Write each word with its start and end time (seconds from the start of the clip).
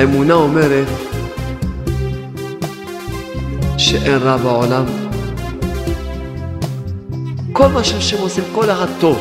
האמונה 0.00 0.34
אומרת 0.34 0.86
שאין 3.78 4.18
רע 4.22 4.36
בעולם. 4.36 4.84
כל 7.52 7.68
מה 7.68 7.84
שהשם 7.84 8.16
עושה, 8.20 8.42
כל 8.54 8.70
אחד 8.70 8.86
טוב. 9.00 9.18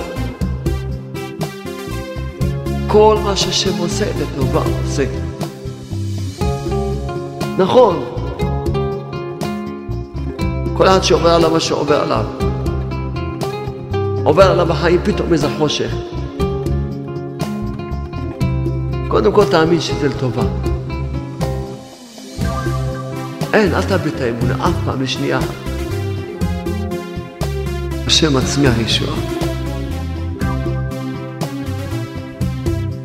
כל 2.88 3.18
מה 3.24 3.36
שהשם 3.36 3.78
עושה 3.78 4.06
לטובה 4.22 4.62
עושה. 4.84 5.06
נכון, 7.58 8.06
כל 10.78 10.88
אחד 10.88 11.04
שעובר 11.04 11.30
עליו 11.30 11.52
מה 11.52 11.60
שעובר 11.60 12.02
עליו. 12.02 12.26
עובר 14.24 14.52
עליו 14.52 14.72
החיים 14.72 15.00
פתאום 15.04 15.34
איזה 15.34 15.48
חושך. 15.58 15.92
קודם 19.08 19.32
כל 19.32 19.46
תאמין 19.46 19.82
שזה 19.82 20.08
לטובה. 20.10 20.69
אין, 23.54 23.74
אל 23.74 23.82
תאבד 23.82 24.08
את 24.08 24.22
האמונה 24.22 24.68
אף 24.68 24.74
פעם 24.86 25.02
לשנייה. 25.02 25.40
השם 28.08 28.38
מצמיח 28.38 28.74
ישועה. 28.78 29.16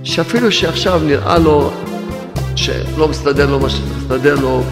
שאפילו 0.05 0.53
שעכשיו 0.53 1.01
נראה 1.05 1.39
לו 1.39 1.71
שלא 2.57 3.09
מסתדר 3.09 3.51
לו 3.51 3.61
מה 3.61 3.71
שמסתדר 3.71 4.35
לו, 4.41 4.63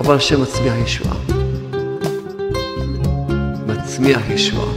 אבל 0.00 0.14
השם 0.14 0.42
מצמיח 0.42 0.74
ישועה. 0.84 1.14
מצמיח 3.66 4.20
ישועה. 4.30 4.72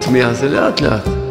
צמיח 0.00 0.32
זה 0.32 0.48
לאט 0.48 0.80
לאט. 0.80 1.23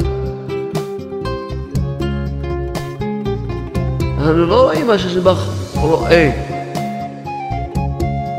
אנחנו 4.23 4.45
לא 4.45 4.61
רואים 4.61 4.87
מה 4.87 4.97
ששבח 4.97 5.47
רואה. 5.75 6.31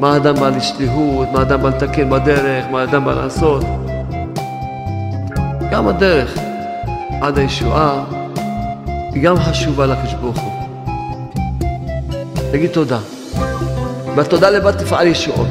מה 0.00 0.12
האדם 0.12 0.34
בא 0.34 0.48
לשליחות, 0.48 1.28
מה 1.32 1.38
האדם 1.38 1.62
בא 1.62 1.68
לתקן 1.68 2.10
בדרך, 2.10 2.64
מה 2.70 2.80
האדם 2.80 3.04
בא 3.04 3.14
לעשות. 3.14 3.64
גם 5.70 5.88
הדרך 5.88 6.38
עד 7.20 7.38
הישועה 7.38 8.04
היא 8.86 9.22
גם 9.22 9.36
חשובה 9.36 9.86
לקדוש 9.86 10.14
ברוך 10.14 10.38
הוא. 10.38 10.52
תגיד 12.52 12.70
תודה. 12.70 12.98
והתודה 14.16 14.50
לבד 14.50 14.72
תפעל 14.72 15.06
ישועות. 15.06 15.48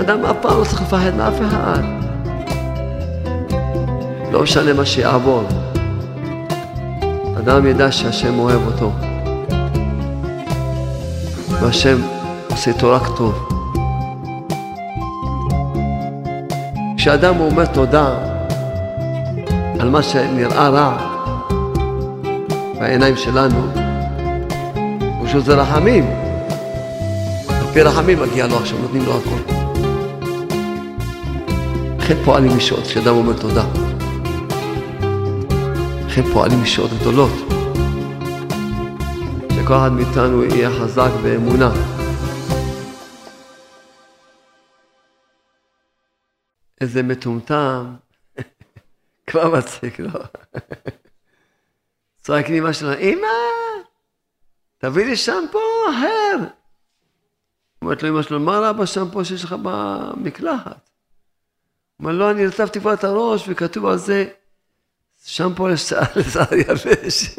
אדם 0.00 0.24
אף 0.24 0.36
פעם 0.40 0.58
לא 0.58 0.64
צריך 0.64 0.82
לפחד 0.82 1.14
מאף 1.16 1.34
אחד. 1.48 1.82
לא 4.32 4.42
משנה 4.42 4.72
מה 4.72 4.86
שיעבור. 4.86 5.42
אדם 7.48 7.66
ידע 7.66 7.92
שהשם 7.92 8.38
אוהב 8.38 8.60
אותו. 8.66 8.92
והשם 11.60 11.98
עושה 12.50 12.70
איתו 12.70 12.90
רק 12.90 13.02
טוב. 13.16 13.48
כשאדם 16.96 17.40
אומר 17.40 17.66
תודה 17.66 18.14
על 19.80 19.90
מה 19.90 20.02
שנראה 20.02 20.68
רע 20.68 20.96
בעיניים 22.78 23.16
שלנו, 23.16 23.66
פשוט 25.24 25.44
זה 25.44 25.54
רחמים. 25.54 26.04
על 27.48 27.66
פי 27.72 27.82
רחמים 27.82 28.22
מגיע 28.22 28.46
לו 28.46 28.56
עכשיו, 28.56 28.78
נותנים 28.78 29.02
לו 29.06 29.12
הכל. 29.16 29.54
לכן 31.98 32.14
פועלים 32.24 32.56
ישועות 32.56 32.84
כשאדם 32.84 33.14
אומר 33.14 33.32
תודה. 33.32 33.64
לכן 36.18 36.32
פועלים 36.32 36.62
ישועות 36.62 36.90
גדולות. 37.00 37.30
שכל 39.54 39.74
אחד 39.74 39.92
מאיתנו 39.92 40.44
יהיה 40.44 40.70
חזק 40.70 41.10
באמונה. 41.22 41.70
איזה 46.80 47.02
מטומטם, 47.02 47.94
כבר 49.26 49.58
מצחיק, 49.58 50.00
לא? 50.00 50.10
צועק 52.22 52.48
לי 52.48 52.58
אמא 52.58 52.72
שלו, 52.72 52.92
אמא, 52.98 53.28
תביא 54.78 55.04
לי 55.04 55.16
שמפו 55.16 55.58
אחר. 55.90 56.44
אומרת 57.82 58.02
לו 58.02 58.08
אמא 58.08 58.22
שלו, 58.22 58.40
מה 58.40 58.58
רע 58.58 58.72
בשמפו 58.72 59.24
שיש 59.24 59.44
לך 59.44 59.54
במקלחת? 59.62 60.90
אומר, 62.00 62.12
לא, 62.12 62.30
אני 62.30 62.46
רטבתי 62.46 62.80
כבר 62.80 62.94
את 62.94 63.04
הראש, 63.04 63.44
וכתוב 63.48 63.86
על 63.86 63.96
זה, 63.96 64.28
שמפו 65.28 65.68
לשיער 65.68 66.54
יבש. 66.68 67.38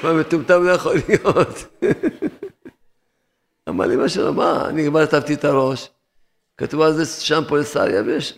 כבר 0.00 0.14
מטומטם 0.14 0.62
לא 0.62 0.70
יכול 0.70 0.94
להיות. 1.08 1.80
אמר 3.68 3.86
לי, 3.86 3.96
מה 3.96 4.08
שלא, 4.08 4.34
מה, 4.34 4.68
אני 4.68 4.86
כבר 4.86 5.02
רטבתי 5.02 5.34
את 5.34 5.44
הראש, 5.44 5.90
כתוב 6.56 6.80
על 6.80 6.92
זה 6.92 7.04
שמפו 7.06 7.56
לשיער 7.56 7.88
יבש. 7.88 8.36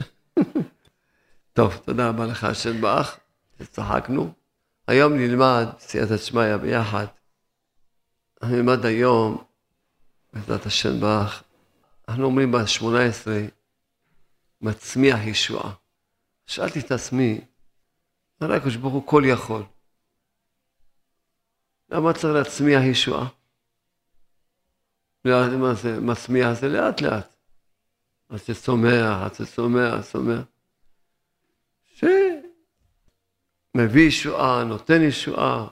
טוב, 1.52 1.80
תודה 1.84 2.08
רבה 2.08 2.26
לך, 2.26 2.44
השם 2.44 2.80
באח, 2.80 3.18
צחקנו. 3.70 4.32
היום 4.88 5.16
נלמד 5.16 5.66
סייעתא 5.78 6.16
שמיא 6.16 6.56
ביחד. 6.56 7.06
נלמד 8.42 8.86
היום, 8.86 9.44
בעזרת 10.32 10.66
השם 10.66 11.00
באח, 11.00 11.42
אנחנו 12.08 12.24
אומרים 12.24 12.52
ב-18, 12.52 13.57
מצמיח 14.60 15.18
ישועה. 15.24 15.72
שאלתי 16.46 16.80
את 16.80 16.90
עצמי, 16.90 17.40
הרי 18.40 18.56
הקדוש 18.56 18.76
ברוך 18.76 18.94
הוא 18.94 19.06
כל 19.06 19.22
יכול. 19.26 19.62
למה 21.90 22.12
צריך 22.12 22.34
להצמיח 22.34 22.82
ישועה? 22.82 23.28
מה 25.24 25.74
זה 25.74 26.00
מצמיח? 26.00 26.52
זה 26.52 26.68
לאט 26.68 27.00
לאט. 27.00 27.36
אז 28.28 28.46
זה 28.46 28.54
צומח, 28.54 29.22
אז 29.22 29.38
זה 29.38 29.46
צומח, 29.46 30.04
צומח. 30.12 30.42
שמביא 33.74 34.08
ישועה, 34.08 34.64
נותן 34.64 35.02
ישועה. 35.02 35.68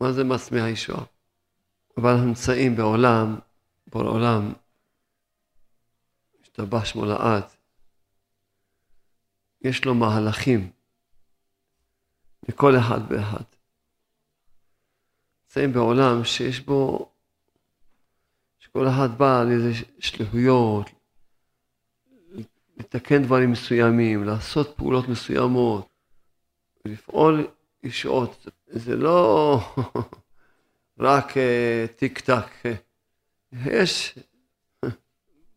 מה 0.00 0.12
זה 0.12 0.24
מצמיח 0.24 0.64
ישועה? 0.64 1.04
אבל 1.96 2.10
אנחנו 2.10 2.26
נמצאים 2.26 2.76
בעולם, 2.76 3.38
בעולם, 3.86 4.52
השתבח 6.42 6.84
שמו 6.84 7.04
לעד, 7.04 7.44
יש 9.64 9.84
לו 9.84 9.94
מהלכים 9.94 10.70
לכל 12.48 12.78
אחד 12.78 13.00
ואחד. 13.08 13.42
נמצאים 15.44 15.72
בעולם 15.72 16.24
שיש 16.24 16.60
בו, 16.60 17.10
שכל 18.58 18.88
אחד 18.88 19.18
בא 19.18 19.44
לאיזה 19.44 19.72
שליחויות, 19.98 20.90
לתקן 22.76 23.22
דברים 23.22 23.50
מסוימים, 23.50 24.24
לעשות 24.24 24.76
פעולות 24.76 25.08
מסוימות, 25.08 25.88
לפעול 26.84 27.46
ישועות. 27.82 28.46
זה 28.66 28.96
לא 28.96 29.60
רק 30.98 31.30
uh, 31.30 31.96
טיק 31.96 32.20
טק. 32.20 32.50
יש 33.52 34.18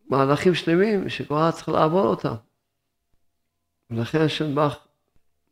מהלכים 0.10 0.56
שלמים 0.56 1.10
אחד 1.10 1.52
צריך 1.52 1.70
לעבור 1.70 2.08
אותם. 2.08 2.36
ולכן 3.90 4.22
השם 4.22 4.56
בך 4.56 4.78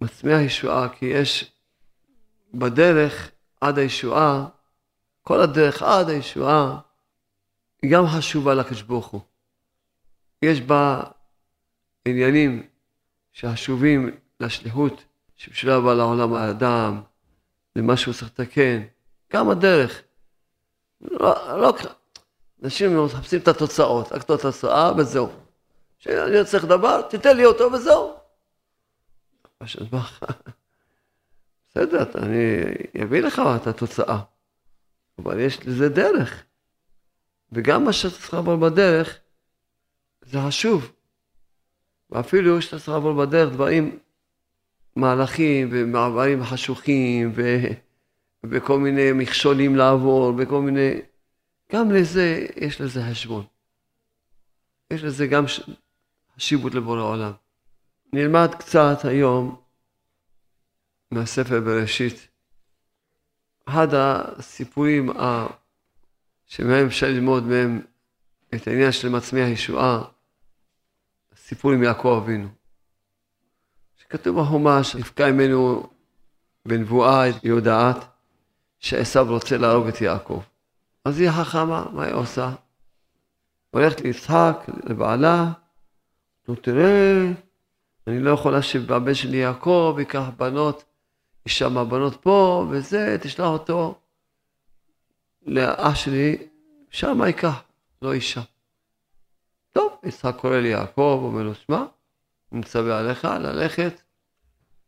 מצמיח 0.02 0.40
ישועה, 0.40 0.90
כי 0.90 1.06
יש 1.06 1.52
בדרך 2.54 3.32
עד 3.62 3.78
הישועה, 3.78 4.46
כל 5.22 5.42
הדרך 5.42 5.82
עד 5.82 6.10
הישועה, 6.10 6.80
היא 7.82 7.92
גם 7.92 8.08
חשובה 8.08 8.54
לקדוש 8.54 8.82
ברוך 8.82 9.08
הוא. 9.08 9.22
יש 10.42 10.62
בה 10.62 11.04
עניינים 12.06 12.64
שחשובים 13.34 14.18
לשליחות 14.40 15.04
שבשבילה 15.36 15.80
בא 15.80 15.94
לעולם 15.94 16.34
האדם, 16.34 17.02
למה 17.76 17.98
שהוא 17.98 18.14
צריך 18.14 18.32
לתקן, 18.40 18.84
גם 19.34 19.50
הדרך. 19.50 20.02
לא, 21.02 21.60
לא, 21.62 21.74
אנשים 22.64 23.06
מחפשים 23.06 23.40
את 23.40 23.48
התוצאות, 23.48 24.12
רק 24.12 24.22
את 24.24 24.30
התוצאה 24.30 24.92
וזהו. 24.98 25.30
כשאני 26.00 26.46
צריך 26.46 26.66
דבר, 26.66 27.02
תיתן 27.02 27.38
לי 27.38 27.46
אותו 27.46 27.72
וזהו. 27.72 28.23
בסדר, 31.70 32.04
אני 32.16 32.64
אביא 33.04 33.22
לך 33.22 33.42
את 33.56 33.68
התוצאה, 33.68 34.20
אבל 35.20 35.40
יש 35.40 35.68
לזה 35.68 35.90
דרך. 35.90 36.44
וגם 37.52 37.86
מה 37.86 37.94
שאתה 37.94 38.16
צריך 38.16 38.34
לעבור 38.34 38.56
בדרך, 38.56 39.20
זה 40.22 40.40
חשוב. 40.48 40.92
ואפילו 42.10 42.62
שאתה 42.62 42.78
צריך 42.78 42.90
לעבור 42.90 43.26
בדרך 43.26 43.54
דברים, 43.54 44.00
מהלכים 44.96 45.70
ומעברים 45.72 46.44
חשוכים 46.44 47.32
ו... 47.36 47.42
וכל 48.44 48.80
מיני 48.80 49.12
מכשולים 49.12 49.76
לעבור 49.76 50.34
וכל 50.38 50.62
מיני... 50.62 51.02
גם 51.72 51.92
לזה 51.92 52.46
יש 52.56 52.82
לזה 52.82 53.02
חשבון. 53.12 53.46
יש 54.92 55.04
לזה 55.04 55.28
גם 55.28 55.46
חשיבות 56.36 56.74
לבורא 56.76 57.02
עולם. 57.02 57.32
נלמד 58.14 58.56
קצת 58.60 58.98
היום 59.04 59.62
מהספר 61.12 61.60
בראשית. 61.60 62.28
אחד 63.66 63.88
הסיפורים 63.94 65.10
שמהם 66.46 66.86
אפשר 66.86 67.08
ללמוד 67.08 67.44
מהם 67.44 67.82
את 68.56 68.68
העניין 68.68 68.92
של 68.92 69.10
מצמיח 69.10 69.48
ישועה, 69.48 70.04
סיפור 71.36 71.72
עם 71.72 71.84
יעקב 71.84 72.22
אבינו. 72.24 72.48
שכתוב 73.98 74.42
בחומש, 74.42 74.96
נפקע 74.96 75.32
ממנו 75.32 75.90
בנבואה 76.66 77.24
יודעת 77.44 77.98
שעשו 78.80 79.24
רוצה 79.24 79.58
להרוג 79.58 79.88
את 79.88 80.02
יעקב. 80.02 80.44
אז 81.06 81.20
היא 81.20 81.32
חכמה, 81.32 81.86
מה 81.92 82.04
היא 82.06 82.14
עושה? 82.14 82.52
הולכת 83.72 84.02
ליצחק, 84.02 84.58
לבעלה, 84.84 85.52
נו 86.48 86.56
תראה, 86.56 87.32
אני 88.08 88.20
לא 88.20 88.32
יכולה 88.32 88.62
שבבן 88.62 89.14
שלי 89.14 89.38
יעקב 89.38 89.96
ייקח 90.00 90.24
בנות, 90.38 90.84
אישה 91.46 91.70
מהבנות 91.70 92.22
פה 92.22 92.66
וזה, 92.70 93.18
תשלח 93.22 93.48
אותו 93.48 94.00
לאח 95.46 95.96
שלי, 95.96 96.48
שם 96.90 97.22
ייקח, 97.26 97.64
לא 98.02 98.14
אישה. 98.14 98.42
טוב, 99.72 99.94
יצחק 100.04 100.36
קורא 100.42 100.58
לי 100.58 100.68
יעקב, 100.68 101.20
אומר 101.24 101.44
לו, 101.44 101.56
שמע, 101.56 101.84
אני 102.52 102.60
מצווה 102.60 103.00
עליך 103.00 103.26
ללכת, 103.26 104.02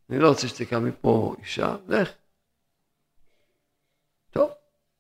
אני 0.09 0.19
לא 0.19 0.29
רוצה 0.29 0.47
שתיקח 0.47 0.77
מפה 0.77 1.35
אישה, 1.39 1.75
לך. 1.87 2.09
טוב, 4.31 4.51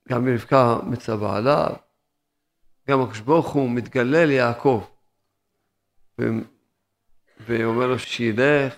גם 0.09 0.27
רבקה 0.27 0.77
מצווה 0.83 1.37
עליו, 1.37 1.75
גם 2.89 3.01
הקדוש 3.01 3.19
ברוך 3.19 3.47
הוא 3.47 3.69
מתגלה 3.69 4.25
ליעקב, 4.25 4.83
ואומר 7.39 7.87
לו 7.87 7.99
שילך, 7.99 8.73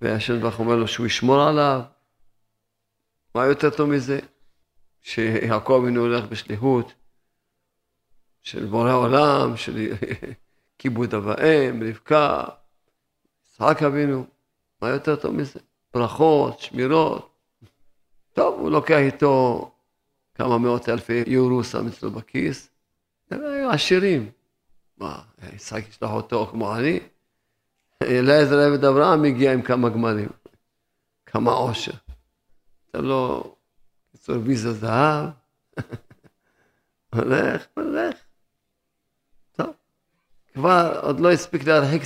והשם 0.00 0.40
ברוך 0.40 0.58
אומר 0.58 0.76
לו 0.76 0.88
שהוא 0.88 1.06
ישמור 1.06 1.42
עליו. 1.42 1.80
מה 3.34 3.44
יותר 3.44 3.70
טוב 3.70 3.90
מזה? 3.90 4.18
שיעקב 5.02 5.80
אבינו 5.82 6.00
הולך 6.00 6.24
בשליחות 6.24 6.92
של 8.42 8.66
בורא 8.66 8.92
עולם, 8.92 9.56
של 9.56 9.92
כיבוד 10.78 11.14
אב 11.14 11.26
ואם, 11.26 11.82
רבקה, 11.82 12.44
יצחק 13.48 13.82
אבינו, 13.82 14.26
מה 14.82 14.88
יותר 14.88 15.16
טוב 15.16 15.34
מזה? 15.34 15.60
ברכות, 15.94 16.60
שמירות. 16.60 17.34
טוב, 18.32 18.60
הוא 18.60 18.70
לוקח 18.70 18.98
איתו 18.98 19.70
כמה 20.34 20.58
מאות 20.58 20.88
אלפי 20.88 21.22
יורו, 21.26 21.64
שם 21.64 21.86
אצלו 21.86 22.10
בכיס. 22.10 22.70
הם 23.30 23.40
היו 23.44 23.70
עשירים. 23.70 24.30
מה, 24.98 25.22
יצחק 25.52 25.88
ישלח 25.88 26.10
אותו 26.10 26.46
כמו 26.50 26.76
אני? 26.76 27.00
אליעזר 28.04 28.58
עבד 28.58 28.84
אברהם 28.84 29.24
הגיע 29.24 29.52
עם 29.52 29.62
כמה 29.62 29.88
גמלים, 29.88 30.28
כמה 31.26 31.52
עושר. 31.52 31.92
אתה 32.90 33.02
לא, 33.02 33.54
קיצור 34.12 34.36
ויזה 34.44 34.72
זהב, 34.72 35.28
הולך, 37.14 37.66
הולך. 37.74 38.14
טוב, 39.52 39.72
כבר 40.54 41.00
עוד 41.02 41.20
לא 41.20 41.32
הספיק 41.32 41.64
להרחיק 41.64 42.02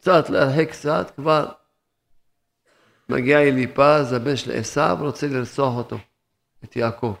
קצת, 0.00 0.30
להרחיק 0.30 0.70
קצת, 0.70 1.12
כבר 1.16 1.48
מגיע 3.08 3.42
אליפז, 3.42 4.12
הבן 4.12 4.36
של 4.36 4.52
עשיו, 4.52 4.96
רוצה 5.00 5.26
לרצוח 5.26 5.76
אותו, 5.76 5.98
את 6.64 6.76
יעקב. 6.76 7.14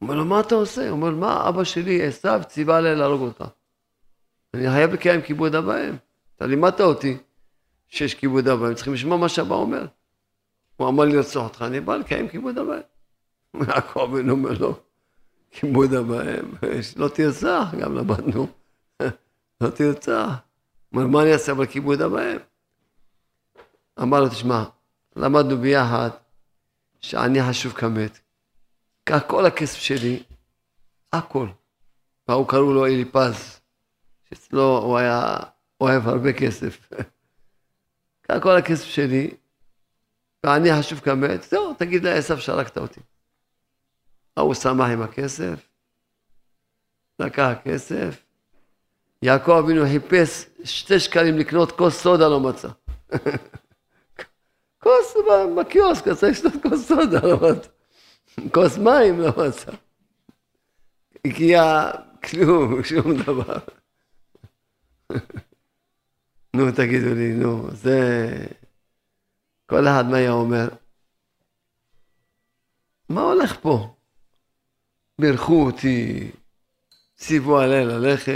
אומר 0.00 0.14
לו, 0.14 0.24
מה 0.24 0.40
אתה 0.40 0.54
עושה? 0.54 0.82
הוא 0.82 0.90
אומר, 0.90 1.10
מה 1.10 1.48
אבא 1.48 1.64
שלי, 1.64 2.06
עשיו, 2.06 2.40
ציווה 2.48 2.76
עליה 2.76 2.94
להרוג 2.94 3.22
אותך. 3.22 3.44
אני 4.54 4.70
חייב 4.70 4.92
לקיים 4.92 5.22
כיבוד 5.22 5.54
אב. 5.54 5.68
אתה 6.36 6.46
לימדת 6.46 6.80
אותי 6.80 7.16
שיש 7.88 8.14
כיבוד 8.14 8.48
אב 8.48 8.60
ואם, 8.60 8.74
צריכים 8.74 8.94
לשמוע 8.94 9.16
מה 9.16 9.28
שאבא 9.28 9.54
אומר. 9.54 9.86
הוא 10.76 10.88
אמר 10.88 11.04
לי 11.04 11.12
לרצוח 11.12 11.44
אותך, 11.44 11.62
אני 11.62 11.80
בא 11.80 11.96
לקיים 11.96 12.28
כיבוד 12.28 12.58
אב. 12.58 12.68
יעקב 13.68 14.08
בן 14.12 14.30
אומר 14.30 14.52
לו, 14.52 14.78
כיבוד 15.50 15.94
אב 15.94 16.10
לא 16.96 17.08
תרצח, 17.08 17.74
גם 17.80 17.94
למדנו, 17.94 18.46
לא 19.60 19.70
תרצח. 19.70 20.30
אומר, 20.94 21.06
מה 21.06 21.22
אני 21.22 21.32
אעשה 21.32 21.52
אבל 21.52 21.66
כיבוד 21.66 22.02
אב? 22.02 22.12
אמר 24.02 24.20
לו, 24.20 24.28
תשמע, 24.28 24.64
למדנו 25.16 25.56
ביחד 25.56 26.10
שאני 27.00 27.38
חשוב 27.48 27.72
כמת. 27.72 28.18
קח 29.04 29.22
כל 29.26 29.46
הכסף 29.46 29.78
שלי, 29.78 30.22
הכל. 31.12 31.48
והוא 32.28 32.48
קראו 32.48 32.72
לו 32.72 32.86
אליפז. 32.86 33.60
שאצלו 34.28 34.78
הוא 34.78 34.98
היה 34.98 35.36
אוהב 35.80 36.08
הרבה 36.08 36.32
כסף. 36.32 36.88
קח 38.22 38.38
כל 38.42 38.56
הכסף 38.56 38.84
שלי, 38.84 39.30
ואני 40.44 40.70
חשוב 40.78 40.98
כמת, 41.00 41.42
זהו, 41.42 41.74
תגיד 41.74 42.04
לעשו 42.04 42.38
שהרגת 42.38 42.78
אותי. 42.78 43.00
ההוא 44.36 44.54
שמח 44.54 44.88
עם 44.92 45.02
הכסף, 45.02 45.68
לקח 47.18 47.52
כסף, 47.64 48.22
יעקב 49.22 49.50
אבינו 49.64 49.84
חיפש 49.84 50.46
שתי 50.64 51.00
שקלים 51.00 51.38
לקנות 51.38 51.72
כוס 51.72 52.02
סודה, 52.02 52.28
לא 52.28 52.40
מצא. 52.40 52.68
כוס 54.82 55.16
בקיוסק, 55.58 56.04
צריך 56.04 56.22
לשתות 56.32 56.62
כוס 56.62 56.88
סודה, 56.88 57.20
לא 57.20 57.36
מצא. 57.50 57.68
כוס 58.52 58.78
מים, 58.78 59.20
לא 59.20 59.32
מצא. 59.46 59.72
הגיע 61.24 61.90
כלום, 62.24 62.82
שום 62.84 63.16
דבר. 63.16 63.58
נו, 66.56 66.72
תגידו 66.72 67.14
לי, 67.14 67.32
נו, 67.32 67.70
זה... 67.70 68.28
כל 69.66 69.88
אחד 69.88 70.04
מה 70.10 70.16
היה 70.16 70.32
אומר? 70.32 70.68
מה 73.08 73.20
הולך 73.20 73.56
פה? 73.60 73.94
בירכו 75.18 75.66
אותי, 75.66 76.30
ציוו 77.16 77.58
עליה 77.58 77.84
ללכת, 77.84 78.32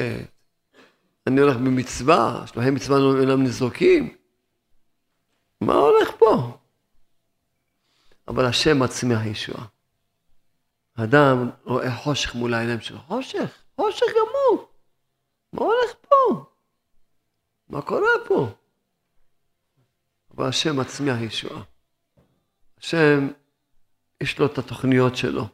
אני 1.27 1.41
הולך 1.41 1.57
במצווה, 1.57 2.45
שלוחי 2.47 2.71
מצווה 2.71 2.99
לא 2.99 3.21
אינם 3.21 3.43
ניזוקים. 3.43 4.17
מה 5.61 5.75
הולך 5.75 6.11
פה? 6.19 6.59
אבל 8.29 8.45
השם 8.45 8.83
מצמיח 8.83 9.27
ישועה. 9.27 9.67
אדם 10.95 11.51
רואה 11.65 11.97
חושך 11.97 12.35
מול 12.35 12.55
העיניים 12.55 12.81
שלו, 12.81 12.99
חושך, 12.99 13.63
חושך 13.77 14.07
גמור. 14.07 14.69
מה 15.53 15.63
הולך 15.63 15.95
פה? 16.09 16.50
מה 17.71 17.83
קורה 17.83 18.09
פה? 18.27 18.49
אבל 20.37 20.49
השם 20.49 20.81
מצמיח 20.81 21.21
ישועה. 21.21 21.63
השם, 22.79 23.29
יש 24.21 24.39
לו 24.39 24.47
את 24.47 24.59
התוכניות 24.59 25.17
שלו. 25.17 25.49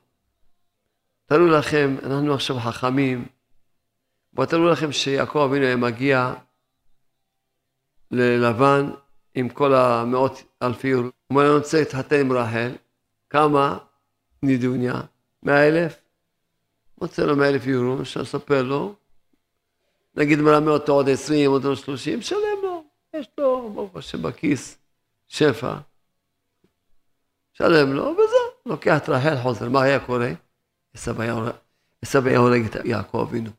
תארו 1.27 1.47
לכם, 1.47 1.97
אנחנו 2.03 2.35
עכשיו 2.35 2.59
חכמים, 2.61 3.27
תארו 4.35 4.69
לכם 4.69 4.93
שיעקב 4.93 5.39
אבינו 5.39 5.65
היה 5.67 5.77
מגיע 5.77 6.35
ללבן 8.11 8.91
עם 9.35 9.49
כל 9.49 9.75
המאות 9.75 10.43
אלפי 10.63 10.89
יורו. 10.89 11.05
הוא 11.05 11.13
אומר, 11.31 11.47
אני 11.47 11.55
רוצה 11.55 11.79
להתחתן 11.79 12.21
עם 12.21 12.33
רחל, 12.33 12.73
כמה 13.31 13.79
נידוניה? 14.43 15.01
מאה 15.43 15.69
אלף? 15.69 16.01
רוצה 17.01 17.27
לו 17.27 17.37
מאה 17.37 17.49
אלף 17.49 17.67
יורו, 17.67 18.03
אפשר 18.03 18.21
לספר 18.21 18.63
לו, 18.63 18.95
נגיד 20.17 20.39
מלמד 20.39 20.69
אותו 20.69 20.93
עוד 20.93 21.09
עשרים, 21.09 21.51
עוד 21.51 21.77
שלושים, 21.77 22.23
שלם 22.23 22.39
לו. 22.63 22.85
יש 23.15 23.29
לו, 23.39 23.71
ברוך 23.75 23.97
השם, 23.97 24.23
בכיס, 24.23 24.79
שפע. 25.29 25.75
שלם 27.53 27.93
לו, 27.93 28.03
וזהו. 28.03 28.57
לוקח 28.67 28.99
את 29.03 29.09
רחל, 29.09 29.37
חוזר. 29.43 29.69
מה 29.69 29.83
היה 29.83 30.01
קורה? 30.01 30.33
עשו 30.95 31.23
היה 32.25 32.39
הורג 32.39 32.65
את 32.65 32.85
יעקב 32.85 33.27
אבינו. 33.29 33.51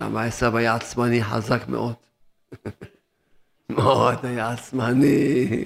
למה 0.00 0.24
עשו 0.24 0.56
היה 0.56 0.74
עצמני 0.74 1.24
חזק 1.24 1.68
מאוד. 1.68 1.94
מאוד 3.68 4.24
היה 4.26 4.50
עצמני. 4.50 5.64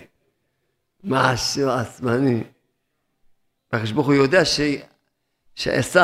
משהו 1.04 1.70
עצמני. 1.70 2.44
הקדוש 3.72 3.92
ברוך 3.92 4.06
הוא 4.06 4.14
יודע 4.14 4.42
שעשו 5.54 6.00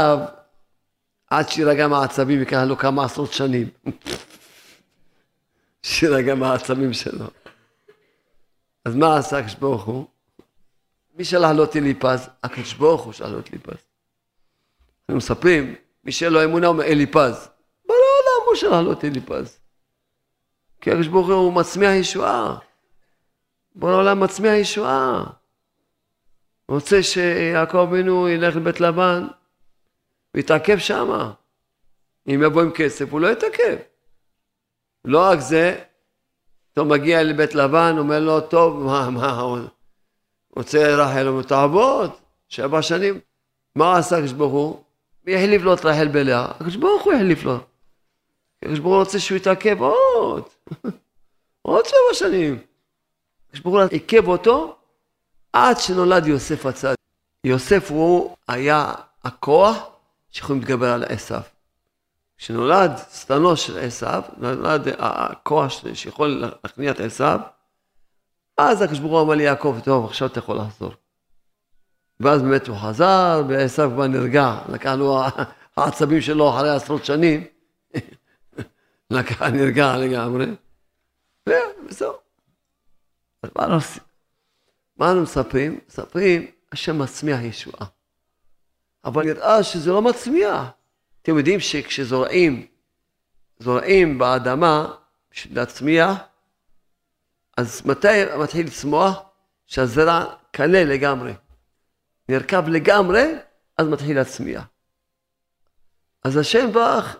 עד 1.30 1.48
שירגע 1.48 1.88
מהעצבים 1.88 2.40
ייקח 2.40 2.62
לו 2.66 2.78
כמה 2.78 3.04
עשרות 3.04 3.32
שנים. 3.32 3.68
שירגע 5.82 6.34
מהעצבים 6.34 6.92
שלו. 6.92 7.26
אז 8.84 8.94
מה 8.94 9.16
עשה 9.16 9.38
הקדוש 9.38 9.54
ברוך 9.54 9.84
הוא? 9.84 10.06
מי 11.14 11.24
שלח 11.24 11.50
לו 11.50 11.64
את 11.64 11.76
אליפז? 11.76 12.28
הקדוש 12.42 12.74
ברוך 12.74 13.02
הוא 13.02 13.12
שלח 13.12 13.28
לו 13.28 13.38
את 13.38 13.48
אליפז. 13.48 13.76
אנחנו 15.08 15.16
מספרים, 15.16 15.74
מי 16.04 16.12
שאין 16.12 16.32
לו 16.32 16.44
אמונה 16.44 16.66
אומר 16.66 16.84
אליפז. 16.84 17.48
בעולם 17.86 18.46
הוא 18.46 18.54
שלח 18.54 18.80
לו 18.80 18.92
את 18.92 19.04
אליפז. 19.04 19.58
כי 20.80 20.90
הקדוש 20.90 21.06
ברוך 21.06 21.28
הוא 21.28 21.52
מצמיח 21.52 21.90
ישועה. 21.90 22.58
בורא 23.74 23.92
העולם 23.92 24.20
מצמיח 24.20 24.52
ישועה. 24.52 25.24
רוצה 26.68 27.02
שיעקב 27.02 27.76
אבינו 27.76 28.28
ילך 28.28 28.56
לבית 28.56 28.80
לבן, 28.80 29.26
ויתעכב 30.34 30.78
שמה. 30.78 31.32
אם 32.26 32.42
יבוא 32.44 32.62
עם 32.62 32.70
כסף, 32.70 33.10
הוא 33.10 33.20
לא 33.20 33.28
יתעכב. 33.28 33.76
לא 35.04 35.18
רק 35.22 35.40
זה, 35.40 35.78
פתאום 36.72 36.88
מגיע 36.88 37.22
לבית 37.22 37.54
לבן, 37.54 37.94
אומר 37.98 38.20
לו, 38.20 38.40
טוב, 38.40 38.82
מה, 38.82 39.10
מה, 39.10 39.40
הוא 39.40 39.58
רוצה 40.56 40.96
רחל, 40.96 41.28
אומר, 41.28 41.42
תעבוד, 41.42 42.10
שבע 42.48 42.82
שנים. 42.82 43.20
מה 43.74 43.98
עשה 43.98 44.16
הקדוש 44.16 44.32
ברוך 44.32 44.52
הוא? 44.52 44.82
החליף 45.26 45.62
לו 45.62 45.74
את 45.74 45.84
רחל 45.84 46.08
בלאה, 46.08 46.44
הקדוש 46.44 46.76
ברוך 46.76 47.02
הוא 47.02 47.12
החליף 47.12 47.44
לו. 47.44 47.58
הקדוש 48.62 48.78
ברוך 48.78 48.94
הוא 48.94 49.02
רוצה 49.02 49.18
שהוא 49.18 49.36
יתעכב 49.36 49.80
עוד, 49.80 50.42
עוד 51.62 51.84
שבע 51.86 52.14
שנים. 52.14 52.58
הקדוש 53.46 53.60
ברוך 53.60 53.74
הוא 53.74 53.82
עיכב 53.90 54.28
אותו 54.28 54.76
עד 55.52 55.78
שנולד 55.78 56.26
יוסף 56.26 56.66
הצד. 56.66 56.94
יוסף 57.44 57.90
הוא 57.90 58.36
היה 58.48 58.94
הכוח 59.24 59.76
שיכולים 60.30 60.60
להתגבר 60.60 60.92
על 60.92 61.04
עשיו. 61.08 61.40
כשנולד 62.36 62.90
שטנו 63.12 63.56
של 63.56 63.78
עשיו, 63.78 64.22
נולד 64.36 64.88
הכוח 64.98 65.72
שיכול 65.94 66.28
להכניע 66.62 66.90
את 66.90 67.00
עשיו, 67.00 67.40
אז 68.56 68.82
הקדוש 68.82 68.98
ברוך 68.98 69.12
הוא 69.12 69.22
אמר 69.22 69.34
לי, 69.34 69.42
יעקב, 69.42 69.78
טוב, 69.84 70.04
עכשיו 70.04 70.28
אתה 70.28 70.38
יכול 70.38 70.56
לחזור. 70.56 70.92
ואז 72.20 72.42
באמת 72.42 72.68
הוא 72.68 72.76
חזר, 72.76 73.42
ועשיו 73.48 73.90
כבר 73.94 74.06
נרגע, 74.06 74.58
לקח 74.68 74.92
לו 74.98 75.22
העצבים 75.76 76.20
שלו 76.20 76.50
אחרי 76.50 76.70
עשרות 76.70 77.04
שנים, 77.04 77.44
לקח, 79.10 79.42
נרגע 79.42 79.96
לגמרי, 79.96 80.46
וזהו. 81.88 82.12
אז 83.42 83.50
מה 83.54 83.64
אנחנו 85.00 85.22
מספרים? 85.22 85.80
מספרים, 85.88 86.46
השם 86.72 86.98
מצמיח 86.98 87.40
ישועה. 87.40 87.86
אבל 89.04 89.24
נראה 89.24 89.62
שזה 89.62 89.90
לא 89.90 90.02
מצמיח. 90.02 90.66
אתם 91.22 91.38
יודעים 91.38 91.60
שכשזורעים, 91.60 92.66
זורעים 93.58 94.18
באדמה 94.18 94.94
בשביל 95.32 95.58
להצמיח, 95.58 96.16
אז 97.56 97.82
מתי 97.86 98.24
מתחיל 98.38 98.66
לצמוח? 98.66 99.22
שהזרע 99.66 100.34
קלה 100.50 100.84
לגמרי. 100.84 101.32
נרכב 102.28 102.68
לגמרי, 102.68 103.34
אז 103.78 103.86
מתחיל 103.86 104.16
להצמיח. 104.16 104.64
אז 106.24 106.36
השם 106.36 106.72
ברך, 106.72 107.16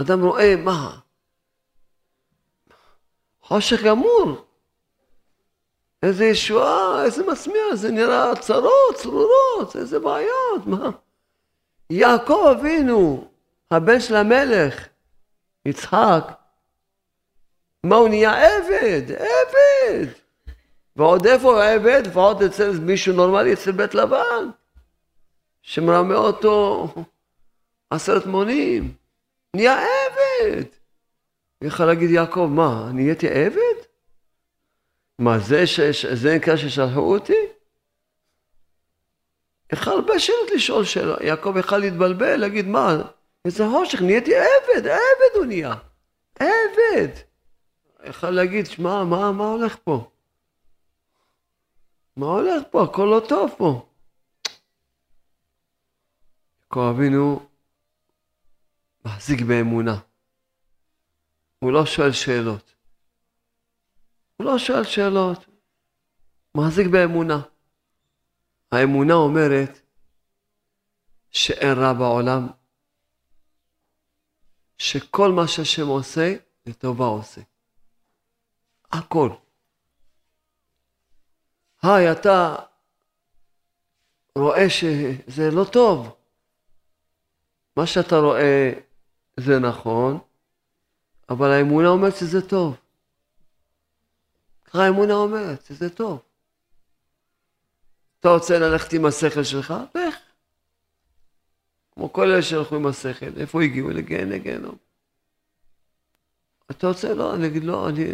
אדם 0.00 0.20
רואה, 0.20 0.56
מה? 0.56 0.98
חושך 3.40 3.82
גמור. 3.82 4.44
איזה 6.02 6.24
ישועה, 6.24 7.04
איזה 7.04 7.26
מצמיח, 7.26 7.74
זה 7.74 7.90
נראה 7.90 8.36
צרות, 8.36 8.94
צרורות, 8.94 9.76
איזה 9.76 9.98
בעיות, 9.98 10.66
מה? 10.66 10.90
יעקב 11.90 12.54
אבינו, 12.58 13.28
הבן 13.70 14.00
של 14.00 14.16
המלך, 14.16 14.88
יצחק, 15.66 16.32
מה 17.84 17.96
הוא 17.96 18.08
נהיה 18.08 18.32
עבד? 18.46 19.02
עבד! 19.12 20.06
ועוד 20.96 21.26
איפה 21.26 21.52
הוא 21.52 21.62
עבד? 21.62 22.02
ועוד 22.12 22.42
אצל 22.42 22.70
מישהו 22.80 23.14
נורמלי, 23.14 23.52
אצל 23.52 23.72
בית 23.72 23.94
לבן, 23.94 24.48
שמרמה 25.62 26.14
אותו 26.14 26.88
עשרת 27.90 28.26
מונים. 28.26 28.94
נהיה 29.56 29.78
עבד! 29.78 30.64
יכול 31.62 31.86
להגיד 31.86 32.10
יעקב, 32.10 32.48
מה, 32.50 32.90
נהייתי 32.92 33.28
עבד? 33.28 33.71
מה, 35.18 35.38
זה, 35.38 35.66
ש... 35.66 35.80
זה 36.06 36.36
נקרא 36.36 36.56
ששלחו 36.56 37.14
אותי? 37.14 37.46
יכל 39.72 40.02
שאלות 40.06 40.50
לשאול 40.54 40.84
שאלות. 40.84 41.20
יעקב 41.20 41.54
יכל 41.58 41.78
להתבלבל, 41.78 42.36
להגיד, 42.36 42.66
מה, 42.66 43.02
איזה 43.44 43.64
חושך, 43.72 44.02
נהייתי 44.02 44.34
עבד, 44.36 44.86
עבד 44.86 45.36
הוא 45.36 45.44
נהיה. 45.44 45.74
עבד. 46.34 47.08
יכל 48.04 48.30
להגיד, 48.30 48.66
שמע, 48.66 49.04
מה, 49.04 49.32
מה 49.32 49.44
הולך 49.44 49.76
פה? 49.84 50.10
מה 52.16 52.26
הולך 52.26 52.62
פה? 52.70 52.82
הכל 52.82 53.08
לא 53.10 53.22
טוב 53.28 53.54
פה. 53.58 53.86
יעקב 56.62 56.90
אבינו 56.90 57.46
מחזיק 59.04 59.40
באמונה. 59.40 59.98
הוא 61.58 61.72
לא 61.72 61.86
שואל 61.86 62.12
שאלות. 62.12 62.71
הוא 64.42 64.50
לא 64.50 64.58
שואל 64.58 64.84
שאלות. 64.84 65.46
מחזיק 66.54 66.86
באמונה. 66.86 67.40
האמונה 68.72 69.14
אומרת 69.14 69.80
שאין 71.30 71.78
רע 71.78 71.92
בעולם, 71.92 72.48
שכל 74.78 75.32
מה 75.32 75.48
שהשם 75.48 75.86
עושה, 75.86 76.34
לטובה 76.66 77.04
עושה. 77.04 77.40
הכל. 78.92 79.30
היי, 81.82 82.12
אתה 82.12 82.56
רואה 84.38 84.70
שזה 84.70 85.50
לא 85.50 85.64
טוב. 85.64 86.16
מה 87.76 87.86
שאתה 87.86 88.16
רואה 88.16 88.72
זה 89.36 89.58
נכון, 89.58 90.18
אבל 91.30 91.50
האמונה 91.50 91.88
אומרת 91.88 92.16
שזה 92.16 92.48
טוב. 92.48 92.81
ככה 94.72 94.84
האמונה 94.84 95.14
אומרת 95.14 95.64
שזה 95.64 95.90
טוב. 95.90 96.22
אתה 98.20 98.28
רוצה 98.28 98.58
ללכת 98.58 98.92
עם 98.92 99.04
השכל 99.04 99.44
שלך? 99.44 99.74
לך. 99.94 100.16
כמו 101.94 102.12
כל 102.12 102.30
אלה 102.30 102.42
שהלכו 102.42 102.76
עם 102.76 102.86
השכל, 102.86 103.40
איפה 103.40 103.62
הגיעו? 103.62 103.90
לגיהן 103.90 104.28
לגיהנום. 104.28 104.76
אתה 106.70 106.86
רוצה? 106.86 107.14
לא, 107.14 107.34
אני 107.34 107.46
אגיד 107.46 107.64
לא, 107.64 107.88
אני... 107.88 108.04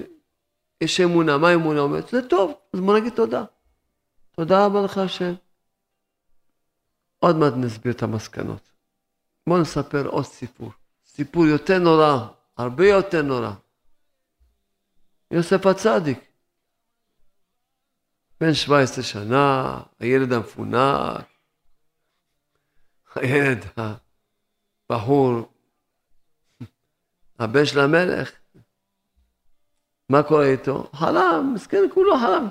יש 0.81 1.00
אמונה, 1.00 1.38
מה 1.38 1.49
האמונה 1.49 1.81
אומרת? 1.81 2.09
זה 2.09 2.29
טוב, 2.29 2.55
אז 2.73 2.81
בוא 2.81 2.99
נגיד 2.99 3.12
תודה. 3.12 3.45
תודה 4.33 4.67
רבה 4.67 4.83
לך 4.83 4.99
השם. 4.99 5.35
עוד 7.19 7.37
מעט 7.37 7.53
נסביר 7.57 7.93
את 7.93 8.03
המסקנות. 8.03 8.71
בואו 9.47 9.61
נספר 9.61 10.07
עוד 10.07 10.25
סיפור. 10.25 10.71
סיפור 11.07 11.47
יותר 11.47 11.79
נורא, 11.79 12.29
הרבה 12.57 12.88
יותר 12.88 13.23
נורא. 13.23 13.53
יוסף 15.31 15.67
הצדיק. 15.67 16.27
בן 18.40 18.54
17 18.54 19.04
שנה, 19.04 19.80
הילד 20.00 20.33
המפונק, 20.33 21.25
הילד 23.14 23.64
הבחור, 24.90 25.52
הבן 27.38 27.64
של 27.64 27.80
המלך, 27.80 28.30
מה 30.09 30.23
קורה 30.23 30.47
איתו? 30.47 30.90
חלם, 30.92 31.52
מסכן 31.54 31.83
כולו 31.95 32.16
חלם. 32.16 32.49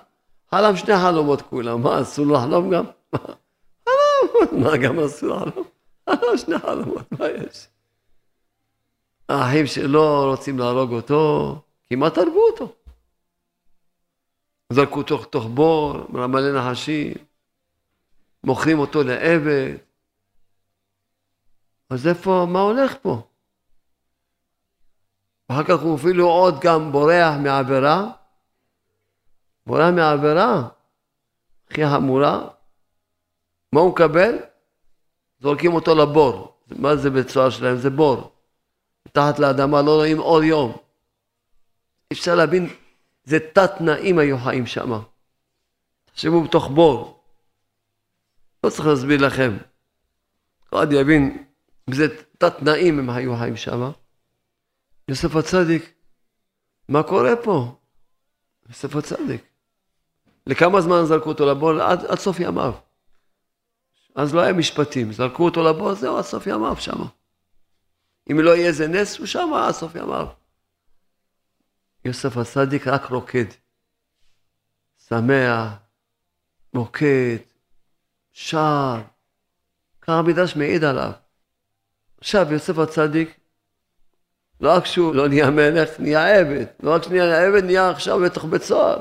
חלם 0.51 0.75
שני 0.75 0.95
חלומות 0.97 1.41
כולם, 1.41 1.81
מה 1.81 2.01
אסור 2.01 2.25
לו 2.25 2.33
לחלום 2.33 2.69
גם? 2.69 2.85
חלם, 3.85 4.61
מה 4.63 4.77
גם 4.77 4.99
אסור 4.99 5.35
לחלום? 5.35 5.67
חלם 6.09 6.37
שני 6.37 6.59
חלומות, 6.59 7.11
מה 7.11 7.25
יש? 7.29 7.67
האחים 9.29 9.67
שלו 9.67 10.25
רוצים 10.29 10.59
להרוג 10.59 10.93
אותו, 10.93 11.55
כמעט 11.89 12.17
הרגו 12.17 12.47
אותו. 12.51 12.73
זרקו 14.69 14.97
אותו 14.97 15.17
לתוך 15.21 15.45
בור, 15.53 15.93
מלא 16.09 16.59
נחשים, 16.59 17.13
מוכרים 18.43 18.79
אותו 18.79 19.03
לעבד. 19.03 19.75
אז 21.89 22.07
איפה, 22.07 22.47
מה 22.49 22.59
הולך 22.59 22.95
פה? 23.01 23.21
ואחר 25.49 25.63
כך 25.63 25.81
הוא 25.81 25.95
אפילו 25.95 26.27
עוד 26.27 26.59
גם 26.61 26.91
בורח 26.91 27.33
מעבירה, 27.43 28.11
בורח 29.67 29.89
מעבירה 29.95 30.67
הכי 31.71 31.87
חמורה, 31.87 32.47
מה 33.73 33.79
הוא 33.79 33.91
מקבל? 33.91 34.37
זורקים 35.39 35.73
אותו 35.73 35.95
לבור. 35.95 36.57
מה 36.67 36.95
זה 36.95 37.09
בית 37.09 37.29
שלהם? 37.29 37.77
זה 37.77 37.89
בור. 37.89 38.31
מתחת 39.07 39.39
לאדמה 39.39 39.81
לא 39.81 39.95
רואים 39.95 40.19
אור 40.19 40.43
יום. 40.43 40.77
אפשר 42.11 42.35
להבין 42.35 42.69
זה 43.27 43.39
תת 43.53 43.71
תנאים 43.77 44.19
היו 44.19 44.37
חיים 44.37 44.65
שם. 44.65 44.91
תחשבו 46.05 46.43
בתוך 46.43 46.67
בור. 46.67 47.23
לא 48.63 48.69
צריך 48.69 48.87
להסביר 48.87 49.25
לכם. 49.25 49.57
אחד 50.69 50.87
יבין 50.91 51.45
באיזה 51.87 52.07
תת 52.37 52.57
תנאים 52.59 52.99
הם 52.99 53.09
היו 53.09 53.35
חיים 53.37 53.57
שם. 53.57 53.91
יוסף 55.07 55.35
הצדיק, 55.35 55.93
מה 56.89 57.03
קורה 57.03 57.35
פה? 57.43 57.79
יוסף 58.69 58.95
הצדיק. 58.95 59.43
לכמה 60.47 60.81
זמן 60.81 61.05
זרקו 61.05 61.29
אותו 61.29 61.45
לבור? 61.45 61.81
עד, 61.81 62.05
עד 62.05 62.19
סוף 62.19 62.39
ימיו. 62.39 62.73
אז 64.15 64.35
לא 64.35 64.41
היה 64.41 64.53
משפטים, 64.53 65.11
זרקו 65.11 65.45
אותו 65.45 65.63
לבור, 65.63 65.93
זהו, 65.93 66.17
עד 66.17 66.23
סוף 66.23 66.47
ימיו 66.47 66.75
שם. 66.79 67.01
אם 68.31 68.39
לא 68.39 68.55
יהיה 68.55 68.67
איזה 68.67 68.87
נס, 68.87 69.17
הוא 69.17 69.27
שם 69.27 69.49
עד 69.53 69.73
סוף 69.73 69.95
ימיו. 69.95 70.27
יוסף 72.07 72.37
הצדיק 72.37 72.87
רק 72.87 73.05
רוקד. 73.05 73.45
שמח, 75.07 75.73
רוקד, 76.75 77.37
שר. 78.31 79.01
ככה 80.01 80.13
המדרש 80.13 80.55
מעיד 80.55 80.83
עליו. 80.83 81.11
עכשיו, 82.17 82.53
יוסף 82.53 82.77
הצדיק 82.77 83.39
לא 84.61 84.73
רק 84.73 84.85
שהוא 84.85 85.15
לא 85.15 85.27
נהיה 85.27 85.49
מלך, 85.49 85.99
נהיה 85.99 86.39
עבד. 86.39 86.65
לא 86.83 86.95
רק 86.95 87.03
שנהיה 87.03 87.47
עבד, 87.47 87.63
נהיה 87.63 87.89
עכשיו 87.89 88.19
בתוך 88.19 88.45
בית 88.45 88.63
סוהר. 88.63 88.99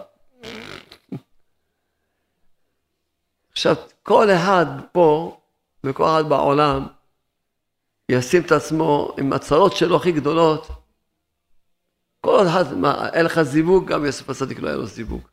עכשיו, 3.53 3.77
כל 4.03 4.31
אחד 4.31 4.67
פה, 4.93 5.41
וכל 5.85 6.05
אחד 6.05 6.29
בעולם, 6.29 6.87
ישים 8.09 8.43
את 8.43 8.53
עצמו 8.53 9.15
עם 9.19 9.33
הצרות 9.33 9.77
שלו 9.77 9.97
הכי 9.97 10.13
גדולות. 10.13 10.86
כל 12.27 12.47
אחד, 12.49 12.75
מה, 12.75 13.09
אין 13.13 13.25
לך 13.27 13.43
זיווג, 13.43 13.87
גם 13.87 14.05
יוסף 14.05 14.31
הצדיק 14.31 14.61
לא 14.61 14.69
היה 14.69 14.77
לו 14.77 14.87
זיווג. 14.87 15.29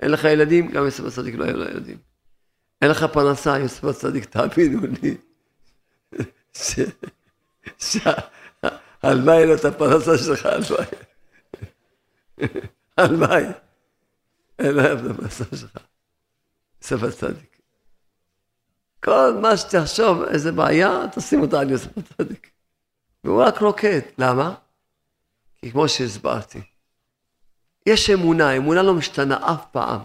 אין 0.00 0.10
לך 0.10 0.24
ילדים, 0.24 0.68
גם 0.68 0.84
יוסף 0.84 1.04
הצדיק 1.04 1.34
לא 1.34 1.44
היה 1.44 1.52
לו 1.52 1.64
ילדים. 1.64 1.98
אין 2.82 2.90
לך 2.90 3.04
פרנסה, 3.04 3.58
יוסף 3.58 3.84
הצדיק, 3.84 4.24
תאמינו 4.24 4.80
לי. 5.02 5.16
מה 9.24 9.38
אין 9.38 9.54
את 9.54 9.64
הפרנסה 9.64 10.18
שלך? 10.18 10.48
על 12.96 13.16
מה? 13.16 13.36
אין 14.58 14.74
להם 14.74 14.98
את 14.98 15.10
הפרנסה 15.10 15.44
שלך. 15.56 15.76
יוסף 16.82 17.02
הצדיק. 17.02 17.60
כל 19.04 19.38
מה 19.42 19.56
שתחשוב, 19.56 20.22
איזה 20.22 20.52
בעיה, 20.52 21.04
תשים 21.14 21.40
אותה 21.40 21.60
על 21.60 21.70
יוסף 21.70 21.98
הצדיק. 21.98 22.50
והוא 23.24 23.42
רק 23.42 23.58
רוקד. 23.58 24.00
למה? 24.18 24.54
כי 25.62 25.70
כמו 25.70 25.88
שהסברתי, 25.88 26.60
יש 27.86 28.10
אמונה, 28.10 28.56
אמונה 28.56 28.82
לא 28.82 28.94
משתנה 28.94 29.52
אף 29.54 29.64
פעם. 29.72 30.00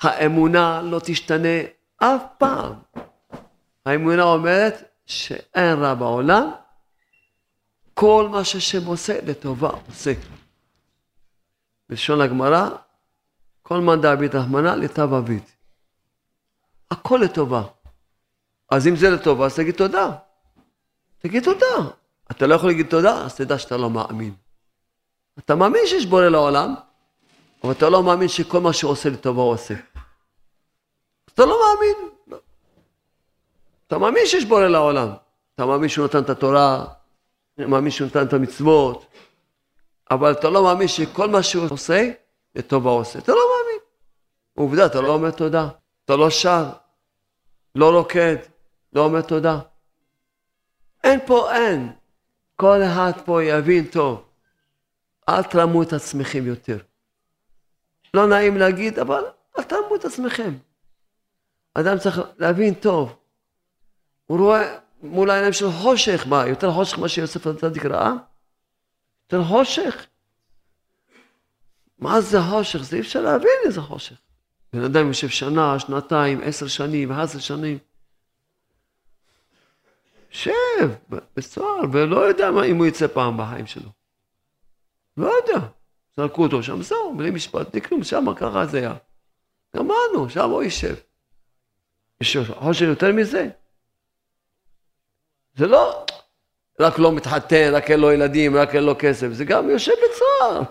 האמונה 0.00 0.82
לא 0.82 1.00
תשתנה 1.04 1.58
אף 1.96 2.22
פעם. 2.38 2.72
האמונה 3.86 4.22
אומרת 4.22 4.74
שאין 5.06 5.78
רע 5.78 5.94
בעולם, 5.94 6.50
כל 7.94 8.28
מה 8.30 8.44
שהשם 8.44 8.86
עושה 8.86 9.20
לטובה 9.26 9.70
עושה. 9.86 10.12
בלשון 11.88 12.20
הגמרא, 12.20 12.68
כל 13.62 13.80
מאן 13.80 14.00
דעביד 14.00 14.36
רחמנא 14.36 14.68
לטב 14.68 15.12
עביד. 15.12 15.42
הכל 16.90 17.20
לטובה. 17.24 17.62
אז 18.70 18.86
אם 18.86 18.96
זה 18.96 19.10
לטובה, 19.10 19.46
אז 19.46 19.56
תגיד 19.56 19.74
תודה. 19.74 20.10
תגיד 21.18 21.44
תודה. 21.44 21.90
אתה 22.30 22.46
לא 22.46 22.54
יכול 22.54 22.70
להגיד 22.70 22.86
תודה, 22.86 23.24
אז 23.24 23.34
תדע 23.34 23.58
שאתה 23.58 23.76
לא 23.76 23.90
מאמין. 23.90 24.34
אתה 25.38 25.54
מאמין 25.54 25.86
שיש 25.86 26.06
בורא 26.06 26.28
לעולם, 26.28 26.74
אבל 27.64 27.72
אתה 27.72 27.88
לא 27.88 28.02
מאמין 28.02 28.28
שכל 28.28 28.60
מה 28.60 28.72
שהוא 28.72 28.90
עושה 28.90 29.08
לטובה 29.08 29.42
הוא 29.42 29.52
עושה. 29.52 29.74
אתה 31.34 31.46
לא 31.46 31.60
מאמין. 31.60 32.10
אתה 33.86 33.98
מאמין 33.98 34.26
שיש 34.26 34.44
בורא 34.44 34.66
לעולם. 34.66 35.08
אתה 35.54 35.66
מאמין 35.66 35.88
שהוא 35.88 36.04
נתן 36.04 36.22
את 36.22 36.30
התורה, 36.30 36.84
מאמין 37.58 37.90
שהוא 37.90 38.06
נתן 38.06 38.26
את 38.26 38.32
המצוות, 38.32 39.06
אבל 40.10 40.32
אתה 40.32 40.50
לא 40.50 40.62
מאמין 40.62 40.88
שכל 40.88 41.28
מה 41.28 41.42
שהוא 41.42 41.66
עושה, 41.70 42.10
לטובה 42.54 42.90
הוא 42.90 43.00
עושה. 43.00 43.18
אתה 43.18 43.32
לא 43.32 43.38
מאמין. 43.38 43.80
עובדה, 44.54 44.86
אתה 44.86 45.00
לא 45.00 45.08
אומר 45.08 45.30
תודה. 45.30 45.68
אתה 46.04 46.16
לא 46.16 46.30
שר, 46.30 46.64
לא 47.74 47.96
רוקד, 47.96 48.36
לא 48.92 49.04
אומר 49.04 49.20
תודה. 49.20 49.58
אין 51.04 51.20
פה 51.26 51.54
אין. 51.54 51.92
כל 52.56 52.82
אחד 52.82 53.12
פה 53.24 53.44
יבין 53.44 53.86
טוב. 53.86 54.27
אל 55.28 55.42
תרמו 55.42 55.82
את 55.82 55.92
עצמכם 55.92 56.46
יותר. 56.46 56.78
לא 58.14 58.26
נעים 58.26 58.56
להגיד, 58.56 58.98
אבל 58.98 59.24
אל 59.58 59.62
תרמו 59.62 59.96
את 59.96 60.04
עצמכם. 60.04 60.54
אדם 61.74 61.98
צריך 61.98 62.20
להבין 62.38 62.74
טוב. 62.74 63.16
הוא 64.26 64.38
רואה 64.38 64.78
מול 65.02 65.30
העיניים 65.30 65.52
של 65.52 65.70
חושך, 65.70 66.26
מה, 66.26 66.46
יותר 66.46 66.72
חושך 66.72 66.98
ממה 66.98 67.08
שיוסף 67.08 67.46
הצדיק 67.46 67.84
ראה? 67.84 68.12
יותר 69.24 69.44
חושך? 69.44 70.06
מה 71.98 72.20
זה 72.20 72.38
חושך? 72.42 72.82
זה 72.82 72.96
אי 72.96 73.00
אפשר 73.00 73.20
להבין 73.20 73.50
איזה 73.64 73.80
חושך. 73.80 74.16
בן 74.72 74.84
אדם 74.84 75.08
יושב 75.08 75.28
שנה, 75.28 75.78
שנתיים, 75.78 76.40
עשר 76.44 76.66
שנים, 76.66 77.12
עשר 77.12 77.38
שנים. 77.38 77.78
שב, 80.30 80.90
בסוהר, 81.36 81.80
ולא 81.92 82.16
יודע 82.16 82.50
מה, 82.50 82.64
אם 82.64 82.76
הוא 82.76 82.86
יצא 82.86 83.06
פעם 83.06 83.36
בחיים 83.36 83.66
שלו. 83.66 83.97
לא 85.18 85.26
יודע. 85.26 85.66
זרקו 86.16 86.42
אותו 86.42 86.62
שם, 86.62 86.82
זהו, 86.82 87.14
בלי 87.16 87.30
משפט, 87.30 87.70
בלי 87.72 87.82
כלום, 87.82 88.04
שם 88.04 88.24
ככה 88.36 88.66
זה 88.66 88.78
היה. 88.78 88.94
גמרנו, 89.76 90.30
שם 90.30 90.50
הוא 90.50 90.62
יישב. 90.62 90.94
יש 92.20 92.36
חושך 92.36 92.86
יותר 92.86 93.12
מזה? 93.12 93.48
זה 95.54 95.66
לא 95.66 96.06
רק 96.80 96.98
לא 96.98 97.12
מתחתן, 97.12 97.70
רק 97.72 97.90
אין 97.90 98.00
לו 98.00 98.12
ילדים, 98.12 98.56
רק 98.56 98.74
אין 98.74 98.84
לו 98.84 98.94
כסף, 98.98 99.28
זה 99.32 99.44
גם 99.44 99.70
יושב 99.70 99.92
בצער. 99.92 100.62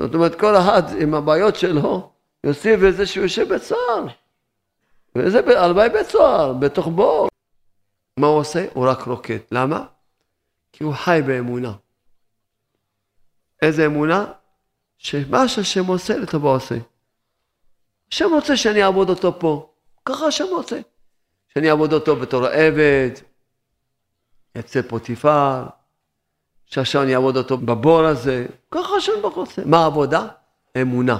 זאת 0.00 0.14
אומרת, 0.14 0.40
כל 0.40 0.56
אחד 0.56 0.82
עם 1.00 1.14
הבעיות 1.14 1.56
שלו, 1.56 2.10
יוסיף 2.44 2.80
לזה 2.80 3.06
שהוא 3.06 3.22
יושב 3.22 3.54
בצער. 3.54 4.06
וזה 5.14 5.40
הלוואי 5.58 5.88
בית 5.88 6.06
סוהר, 6.06 6.52
בתוך 6.52 6.86
בור. 6.86 7.28
מה 8.16 8.26
הוא 8.26 8.38
עושה? 8.38 8.66
הוא 8.74 8.88
רק 8.88 9.00
רוקד. 9.00 9.38
למה? 9.52 9.86
כי 10.72 10.84
הוא 10.84 10.94
חי 10.94 11.20
באמונה. 11.26 11.72
איזה 13.62 13.86
אמונה? 13.86 14.26
שמה 14.98 15.48
שהשם 15.48 15.86
עושה, 15.86 16.16
לטובה 16.16 16.48
עושה. 16.48 16.74
השם 18.12 18.28
רוצה 18.34 18.56
שאני 18.56 18.84
אעבוד 18.84 19.10
אותו 19.10 19.40
פה. 19.40 19.72
ככה 20.04 20.26
השם 20.26 20.44
רוצה. 20.50 20.80
שאני 21.54 21.70
אעבוד 21.70 21.92
אותו 21.92 22.16
בתור 22.16 22.46
עבד, 22.46 23.10
יצא 24.54 24.82
פוטיפר, 24.82 25.64
שעכשיו 26.66 27.02
אני 27.02 27.14
אעבוד 27.14 27.36
אותו 27.36 27.56
בבור 27.56 28.04
הזה. 28.04 28.46
ככה 28.70 28.96
השם 28.96 29.12
רוצה. 29.22 29.62
מה 29.64 29.78
העבודה? 29.78 30.26
אמונה. 30.82 31.18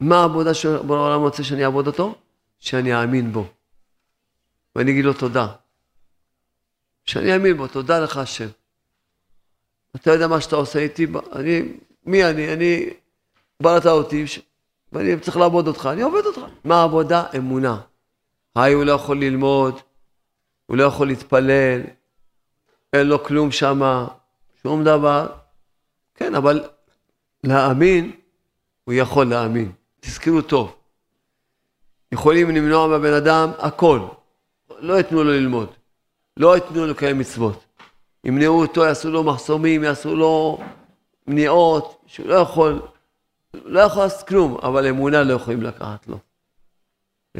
מה 0.00 0.20
העבודה 0.20 0.54
שבעולם 0.54 1.20
רוצה 1.20 1.44
שאני 1.44 1.64
אעבוד 1.64 1.86
אותו? 1.86 2.14
שאני 2.58 2.94
אאמין 3.00 3.32
בו. 3.32 3.46
ואני 4.76 4.90
אגיד 4.90 5.04
לו 5.04 5.12
תודה. 5.12 5.46
שאני 7.04 7.34
אאמין 7.34 7.56
בו, 7.56 7.66
תודה 7.66 8.00
לך 8.00 8.16
השם. 8.16 8.48
אתה 9.96 10.10
יודע 10.10 10.26
מה 10.26 10.40
שאתה 10.40 10.56
עושה 10.56 10.78
איתי, 10.78 11.06
אני, 11.32 11.62
מי 12.06 12.24
אני? 12.24 12.52
אני, 12.52 12.90
בראת 13.62 13.86
אותי, 13.86 14.24
ואני 14.92 15.20
צריך 15.20 15.36
לעבוד 15.36 15.68
אותך, 15.68 15.88
אני 15.92 16.02
עובד 16.02 16.26
אותך. 16.26 16.40
מה 16.64 16.80
העבודה? 16.80 17.24
אמונה. 17.36 17.80
היי, 18.56 18.72
הוא 18.72 18.84
לא 18.84 18.92
יכול 18.92 19.20
ללמוד, 19.20 19.80
הוא 20.66 20.76
לא 20.76 20.84
יכול 20.84 21.06
להתפלל, 21.06 21.80
אין 22.92 23.06
לו 23.06 23.24
כלום 23.24 23.52
שמה, 23.52 24.08
שום 24.62 24.84
דבר. 24.84 25.26
כן, 26.14 26.34
אבל 26.34 26.64
להאמין, 27.44 28.12
הוא 28.84 28.94
יכול 28.94 29.26
להאמין. 29.26 29.72
תזכרו 30.00 30.42
טוב. 30.42 30.76
יכולים 32.12 32.50
למנוע 32.50 32.86
מהבן 32.86 33.12
אדם 33.12 33.50
הכל. 33.58 34.00
לא 34.78 34.94
ייתנו 34.94 35.24
לו 35.24 35.30
ללמוד. 35.30 35.68
לא 36.36 36.54
ייתנו 36.54 36.76
לו 36.76 36.86
לקיים 36.86 37.18
מצוות. 37.18 37.64
ימנעו 38.24 38.62
אותו, 38.62 38.84
יעשו 38.84 39.10
לו 39.10 39.24
מחסומים, 39.24 39.84
יעשו 39.84 40.16
לו 40.16 40.58
מניעות, 41.26 42.02
שהוא 42.06 42.26
לא 42.26 42.34
יכול, 42.34 42.82
לא 43.54 43.80
יכול 43.80 44.02
לעשות 44.02 44.28
כלום, 44.28 44.56
אבל 44.62 44.86
אמונה 44.86 45.22
לא 45.22 45.32
יכולים 45.32 45.62
לקחת 45.62 46.06
לו. 46.06 46.18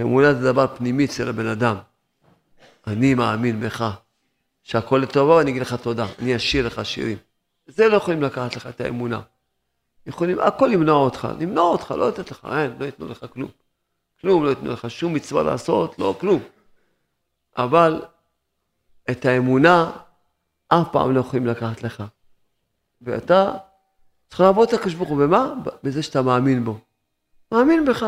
אמונה 0.00 0.34
זה 0.34 0.52
דבר 0.52 0.66
פנימי 0.76 1.04
אצל 1.04 1.28
הבן 1.28 1.46
אדם. 1.46 1.76
אני 2.86 3.14
מאמין 3.14 3.60
בך, 3.60 3.90
שהכל 4.62 4.98
לטובה 5.02 5.34
ואני 5.34 5.50
אגיד 5.50 5.62
לך 5.62 5.74
תודה, 5.74 6.06
אני 6.18 6.36
אשאיר 6.36 6.66
לך 6.66 6.86
שירים. 6.86 7.18
זה 7.66 7.88
לא 7.88 7.96
יכולים 7.96 8.22
לקחת 8.22 8.56
לך 8.56 8.66
את 8.66 8.80
האמונה. 8.80 9.20
יכולים 10.06 10.40
הכל 10.40 10.66
למנוע 10.66 10.96
אותך, 10.96 11.28
למנוע 11.40 11.64
אותך, 11.64 11.90
לא 11.90 12.08
לתת 12.08 12.30
לך, 12.30 12.48
אין, 12.52 12.74
לא 12.78 12.84
ייתנו 12.84 13.08
לך 13.08 13.26
כלום. 13.32 13.50
כלום 14.20 14.44
לא 14.44 14.50
ייתנו 14.50 14.72
לך, 14.72 14.90
שום 14.90 15.14
מצווה 15.14 15.42
לעשות, 15.42 15.98
לא 15.98 16.14
כלום. 16.20 16.42
אבל 17.56 18.02
את 19.10 19.24
האמונה 19.24 19.90
אף 20.72 20.88
פעם 20.92 21.14
לא 21.14 21.20
יכולים 21.20 21.46
לקחת 21.46 21.82
לך. 21.82 22.02
ואתה 23.02 23.52
צריך 24.28 24.40
לעבוד 24.40 24.68
את 24.68 24.74
הקדוש 24.74 24.94
ברוך 24.94 25.08
הוא, 25.08 25.18
במה? 25.18 25.54
בזה 25.82 26.02
שאתה 26.02 26.22
מאמין 26.22 26.64
בו. 26.64 26.78
מאמין 27.52 27.84
בך. 27.84 28.06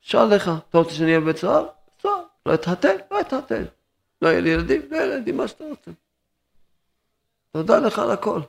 שאל 0.00 0.24
לך, 0.24 0.50
אתה 0.68 0.78
רוצה 0.78 0.90
שאני 0.90 1.06
אהיה 1.06 1.20
בבית 1.20 1.36
סוהר? 1.36 1.66
סוהר. 2.02 2.22
לא 2.46 2.54
אתחתן? 2.54 2.96
לא 3.10 3.20
אתחתן. 3.20 3.64
לא 4.22 4.28
יהיה 4.28 4.40
לי 4.40 4.50
ילדים? 4.50 4.82
לא 4.90 4.96
יהיה 4.96 5.06
לי 5.06 5.14
ילדים, 5.14 5.36
מה 5.36 5.48
שאתה 5.48 5.64
רוצה. 5.64 5.90
תודה 7.52 7.78
לך 7.78 7.98
על 7.98 8.10
הכל. 8.10 8.40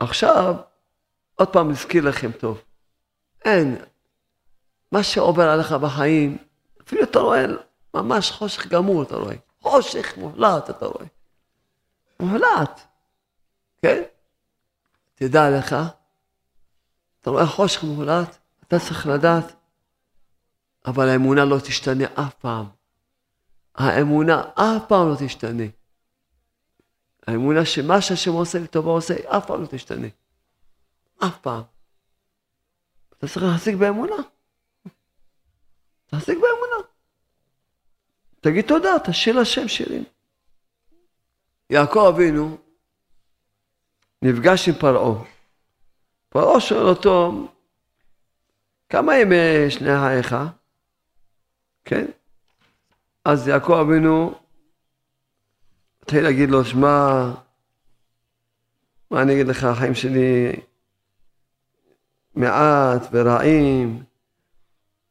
עכשיו, 0.00 0.54
עוד 1.34 1.48
פעם 1.48 1.70
נזכיר 1.70 2.08
לכם 2.08 2.32
טוב. 2.32 2.62
אין. 3.44 3.76
מה 4.92 5.02
שעובר 5.02 5.48
עליך 5.48 5.72
בחיים, 5.72 6.38
אפילו 6.82 7.02
אתה 7.02 7.18
רואה 7.18 7.44
ממש 7.94 8.30
חושך 8.30 8.66
גמור, 8.66 9.02
אתה 9.02 9.16
רואה. 9.16 9.34
חושך 9.60 10.16
מוחלט, 10.16 10.70
אתה 10.70 10.86
רואה. 10.86 11.06
מוחלט. 12.20 12.80
כן? 13.82 14.02
תדע 15.14 15.50
לך, 15.58 15.76
אתה 17.20 17.30
רואה 17.30 17.46
חושך 17.46 17.82
מוחלט, 17.82 18.36
אתה 18.68 18.78
צריך 18.78 19.06
לדעת, 19.06 19.54
אבל 20.86 21.08
האמונה 21.08 21.44
לא 21.44 21.58
תשתנה 21.58 22.04
אף 22.14 22.34
פעם. 22.34 22.66
האמונה 23.74 24.40
אף 24.54 24.82
פעם 24.88 25.08
לא 25.08 25.16
תשתנה. 25.26 25.64
האמונה 27.26 27.64
שמה 27.64 28.00
שהשם 28.00 28.32
עושה 28.32 28.58
לי 28.58 28.66
טובה 28.66 28.90
עושה, 28.90 29.14
אף 29.36 29.46
פעם 29.46 29.62
לא 29.62 29.66
תשתנה. 29.66 30.08
אף 31.18 31.38
פעם. 31.38 31.62
אתה 33.08 33.28
צריך 33.28 33.46
להחזיק 33.46 33.76
באמונה. 33.76 34.16
תחזיק 36.06 36.38
באמונה. 36.38 36.88
תגיד 38.40 38.64
תודה, 38.68 38.90
תשאיר 39.04 39.40
לשם 39.40 39.68
שירים. 39.68 40.04
יעקב 41.72 42.12
אבינו 42.14 42.58
נפגש 44.22 44.68
עם 44.68 44.74
פרעה. 44.74 45.24
פרעה 46.28 46.60
שואל 46.60 46.88
אותו, 46.88 47.48
כמה 48.88 49.16
ימי 49.16 49.70
שני 49.70 49.90
חייך? 50.00 50.36
כן? 51.84 52.06
אז 53.24 53.48
יעקב 53.48 53.72
אבינו 53.72 54.34
התחיל 56.02 56.22
להגיד 56.22 56.50
לו, 56.50 56.64
שמע, 56.64 57.30
מה 59.10 59.22
אני 59.22 59.32
אגיד 59.32 59.46
לך, 59.46 59.64
החיים 59.64 59.94
שלי 59.94 60.52
מעט 62.34 63.02
ורעים, 63.12 64.02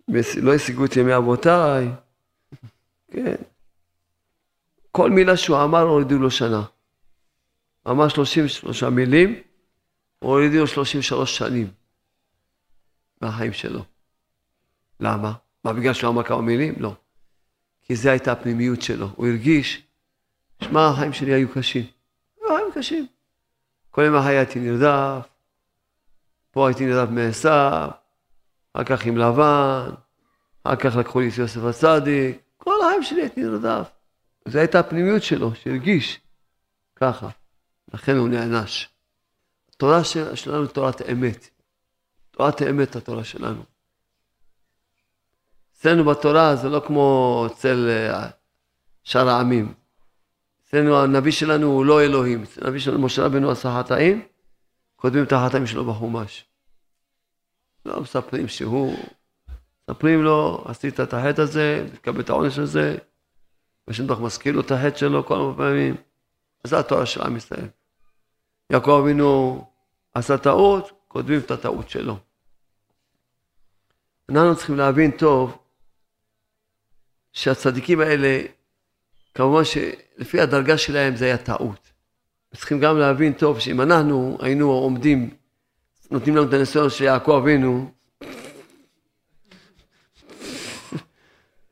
ולא 0.07 0.53
השיגו 0.53 0.85
את 0.85 0.95
ימי 0.95 1.17
אבותיי. 1.17 1.89
כן. 3.11 3.50
כל 4.91 5.09
מילה 5.09 5.37
שהוא 5.37 5.63
אמר 5.63 5.81
הורידו 5.81 6.17
לו 6.17 6.31
שנה. 6.31 6.63
אמר 7.87 8.07
33 8.07 8.83
מילים, 8.83 9.41
הורידו 10.19 10.57
לו 10.57 10.67
33 10.67 11.37
שנים 11.37 11.71
מהחיים 13.21 13.53
שלו. 13.53 13.85
למה? 14.99 15.33
מה, 15.63 15.73
בגלל 15.73 15.93
שהוא 15.93 16.09
אמר 16.09 16.23
כמה 16.23 16.41
מילים? 16.41 16.73
לא. 16.77 16.95
כי 17.81 17.95
זו 17.95 18.09
הייתה 18.09 18.31
הפנימיות 18.31 18.81
שלו. 18.81 19.09
הוא 19.15 19.27
הרגיש, 19.27 19.83
שמע, 20.63 20.87
החיים 20.87 21.13
שלי 21.13 21.33
היו 21.33 21.49
קשים. 21.49 21.85
החיים 22.45 22.67
קשים. 22.73 23.07
כל 23.91 24.01
יום 24.01 24.15
הייתי 24.15 24.59
נרדף, 24.59 25.27
פה 26.51 26.67
הייתי 26.67 26.85
נרדף 26.85 27.11
מעשיו, 27.11 27.89
אחר 28.73 28.83
כך 28.83 29.05
עם 29.05 29.17
לבן, 29.17 29.89
אחר 30.63 30.75
כך 30.75 30.95
לקחו 30.95 31.19
לי 31.19 31.29
את 31.29 31.37
יוסף 31.37 31.63
הצדיק, 31.63 32.37
כל 32.57 32.73
החיים 32.81 33.03
שלי 33.03 33.21
הייתי 33.21 33.41
נרדף. 33.41 33.89
זו 34.47 34.59
הייתה 34.59 34.79
הפנימיות 34.79 35.23
שלו, 35.23 35.55
שהרגיש 35.55 36.19
ככה. 36.95 37.29
לכן 37.93 38.17
הוא 38.17 38.29
נענש. 38.29 38.89
התורה 39.75 40.03
שלנו 40.35 40.61
היא 40.61 40.69
תורת 40.69 41.01
אמת. 41.01 41.49
תורת 42.31 42.61
האמת 42.61 42.95
התורה 42.95 43.23
שלנו. 43.23 43.63
אצלנו 45.77 46.03
בתורה 46.03 46.55
זה 46.55 46.69
לא 46.69 46.83
כמו 46.87 47.47
אצל 47.51 47.89
אה, 47.89 48.29
שאר 49.03 49.29
העמים. 49.29 49.73
אצלנו 50.63 50.99
הנביא 50.99 51.31
שלנו 51.31 51.67
הוא 51.67 51.85
לא 51.85 52.01
אלוהים. 52.01 52.43
הנביא 52.61 52.79
שלנו, 52.79 52.99
משה 52.99 53.25
רבנו 53.25 53.51
עשה 53.51 53.79
חטאים, 53.79 54.25
כותבים 54.95 55.23
את 55.23 55.31
החטאים 55.31 55.67
שלו 55.67 55.85
בחומש. 55.85 56.45
לא 57.85 58.01
מספרים 58.01 58.47
שהוא, 58.47 58.95
מספרים 59.81 60.23
לו, 60.23 60.63
עשית 60.67 60.99
את 60.99 61.13
החטא 61.13 61.41
הזה, 61.41 61.87
תקבל 61.93 62.21
את 62.21 62.29
העונש 62.29 62.59
הזה, 62.59 62.97
ושם 63.87 64.07
דבר 64.07 64.19
מזכיר 64.19 64.55
לו 64.55 64.61
את 64.61 64.71
החטא 64.71 64.97
שלו 64.97 65.25
כל 65.25 65.37
מיני 65.37 65.57
פעמים. 65.57 65.95
זו 66.63 66.79
התורה 66.79 67.05
של 67.05 67.21
עם 67.21 67.37
ישראל. 67.37 67.67
יעקב 68.69 69.01
אבינו 69.03 69.65
עשה 70.13 70.37
טעות, 70.37 70.91
כותבים 71.07 71.39
את 71.39 71.51
הטעות 71.51 71.89
שלו. 71.89 72.17
אנחנו 74.29 74.55
צריכים 74.55 74.77
להבין 74.77 75.11
טוב 75.11 75.57
שהצדיקים 77.33 77.99
האלה, 77.99 78.41
כמובן 79.33 79.63
שלפי 79.65 80.41
הדרגה 80.41 80.77
שלהם 80.77 81.15
זה 81.15 81.25
היה 81.25 81.37
טעות. 81.37 81.91
צריכים 82.55 82.79
גם 82.79 82.97
להבין 82.97 83.33
טוב 83.33 83.59
שאם 83.59 83.81
אנחנו 83.81 84.37
היינו 84.41 84.71
עומדים, 84.71 85.29
נותנים 86.11 86.35
לנו 86.35 86.47
את 86.49 86.53
הניסיון 86.53 86.89
של 86.89 87.03
יעקב 87.03 87.31
אבינו, 87.41 87.91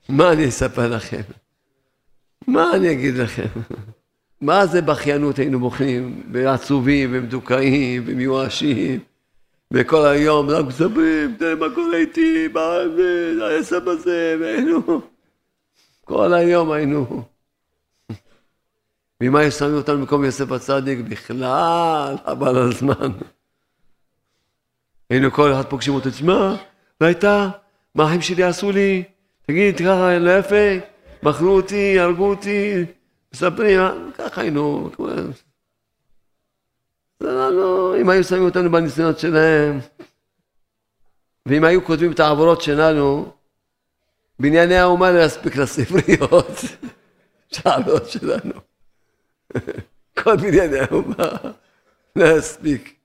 מה 0.10 0.32
אני 0.32 0.50
אספר 0.50 0.96
לכם? 0.96 1.22
מה 2.54 2.76
אני 2.76 2.92
אגיד 2.92 3.16
לכם? 3.16 3.48
מה 4.42 4.66
זה 4.66 4.82
בכיינות 4.82 5.40
היינו 5.40 5.60
בוכים, 5.60 6.24
ועצובים 6.32 7.10
ומדוכאים 7.14 8.04
ומיואשים, 8.06 9.00
וכל 9.74 10.06
היום 10.06 10.50
רק 10.50 10.66
מספרים, 10.66 11.36
תראה 11.40 11.56
מה 11.56 11.76
קורה 11.76 11.98
איתי, 11.98 12.48
העסק 13.42 13.82
הזה, 13.88 14.38
והיינו, 14.42 15.02
כל 16.06 16.34
היום 16.34 16.72
היינו. 16.72 17.24
ואם 19.22 19.36
היו 19.36 19.52
שמים 19.52 19.76
אותנו 19.76 19.98
במקום 19.98 20.26
יוסף 20.26 20.52
הצדיק, 20.52 21.00
בכלל, 21.00 22.16
חבל 22.26 22.58
על 22.58 22.70
הזמן. 22.70 23.12
היינו 25.10 25.32
כל 25.32 25.54
אחד 25.54 25.66
פוגשים 25.70 25.94
אותו, 25.94 26.10
תשמע, 26.10 26.56
והייתה, 27.02 27.50
מה 27.96 28.04
החיים 28.04 28.22
שלי 28.22 28.44
עשו 28.44 28.72
לי? 28.72 29.04
תגיד, 29.48 29.78
ככה, 29.78 30.20
לא 30.20 30.38
יפה, 30.38 30.56
מכרו 31.24 31.50
אותי, 31.50 32.00
הרגו 32.00 32.30
אותי, 32.30 32.86
מספרים, 33.34 33.80
ככה 34.18 34.42
היינו. 34.42 34.90
זה 37.20 37.32
לא, 37.32 37.96
אם 38.02 38.10
היו 38.10 38.24
שמים 38.24 38.44
אותנו 38.44 38.72
בניסיונות 38.72 39.20
שלהם, 39.20 39.80
ואם 41.46 41.64
היו 41.64 41.86
כותבים 41.86 42.12
את 42.12 42.20
העבורות 42.20 42.62
שלנו, 42.62 43.32
בנייני 44.40 44.78
האומה 44.78 45.12
לא 45.12 45.20
יספיק 45.20 45.56
לספריות, 45.56 46.52
שהעבורות 47.54 48.10
שלנו. 48.10 48.54
כל 50.24 50.36
בנייני 50.36 50.80
האומה 50.80 51.28
לא 52.16 52.26
יספיק. 52.38 52.96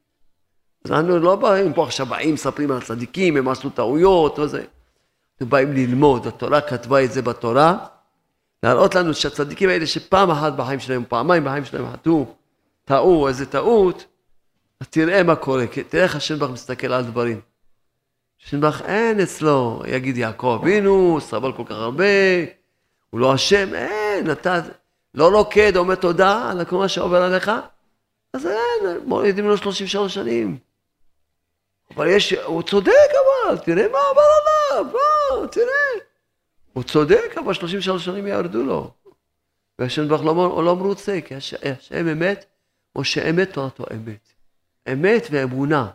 אז 0.85 0.92
אנחנו 0.92 1.18
לא 1.18 1.37
באים 1.37 1.72
פה 1.72 1.85
עכשיו, 1.85 2.07
באים, 2.07 2.35
מספרים 2.35 2.70
על 2.70 2.77
הצדיקים, 2.77 3.37
הם 3.37 3.48
עשו 3.48 3.70
טעויות 3.70 4.38
וזה. 4.38 4.64
אנחנו 5.35 5.46
באים 5.46 5.72
ללמוד, 5.72 6.27
התורה 6.27 6.61
כתבה 6.61 7.05
את 7.05 7.12
זה 7.12 7.22
בתורה, 7.22 7.87
להראות 8.64 8.94
לנו 8.94 9.14
שהצדיקים 9.14 9.68
האלה 9.68 9.87
שפעם 9.87 10.31
אחת 10.31 10.53
בחיים 10.53 10.81
שלהם, 10.81 11.05
פעמיים 11.09 11.44
בחיים 11.44 11.64
שלהם 11.64 11.92
חטאו, 11.92 12.27
טעו, 12.85 13.29
איזה 13.29 13.46
טעות, 13.46 14.07
אז 14.81 14.88
תראה 14.88 15.22
מה 15.22 15.37
קורה, 15.37 15.64
תראה 15.88 16.05
איך 16.05 16.16
השם 16.16 16.38
ברוך 16.38 16.53
מסתכל 16.53 16.92
על 16.92 17.05
דברים. 17.05 17.40
השם 18.46 18.61
ברוך 18.61 18.83
אין 18.83 19.20
אצלו, 19.20 19.83
יגיד 19.87 20.16
יעקב 20.16 20.59
אבינו, 20.62 21.18
סבל 21.20 21.53
כל 21.53 21.62
כך 21.66 21.74
הרבה, 21.74 22.05
הוא 23.11 23.20
לא 23.20 23.35
אשם, 23.35 23.74
אין, 23.74 24.31
אתה 24.31 24.61
לא 25.14 25.33
לוקד, 25.33 25.77
אומר 25.77 25.94
תודה 25.94 26.50
על 26.50 26.64
כל 26.64 26.77
מה 26.77 26.88
שעובר 26.88 27.22
עליך, 27.22 27.50
אז 28.33 28.46
אין, 28.46 28.98
מורידים 29.05 29.48
לו 29.48 29.57
33 29.57 30.14
שנים. 30.14 30.59
אבל 31.96 32.09
יש, 32.09 32.33
הוא 32.33 32.62
צודק 32.62 32.92
אבל, 33.48 33.59
תראה 33.59 33.88
מה 33.88 33.98
עבר 34.11 34.22
עליו, 34.22 34.92
בוא, 34.92 35.46
תראה. 35.46 36.04
הוא 36.75 36.83
צודק, 36.83 37.35
אבל 37.45 37.55
33 37.55 38.05
שנים 38.05 38.27
ירדו 38.27 38.63
לו. 38.63 38.91
והשם 39.79 40.09
ברוך 40.09 40.23
לא, 40.25 40.65
לא 40.65 40.77
מרוצה, 40.77 41.19
כי 41.25 41.35
השם 41.35 42.09
אמת, 42.09 42.45
או 42.97 43.05
שאמת 43.05 43.53
תורתו 43.53 43.85
אמת. 43.95 44.29
אמת 44.93 45.27
ואמונה. 45.31 45.91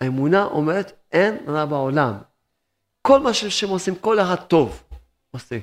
האמונה 0.00 0.44
אומרת, 0.44 0.92
אין 1.12 1.36
רע 1.48 1.64
בעולם. 1.64 2.14
כל 3.02 3.20
מה 3.20 3.34
שהשם 3.34 3.68
עושים, 3.68 3.94
כל 3.94 4.20
אחד 4.20 4.36
טוב 4.36 4.82
עושה. 5.30 5.58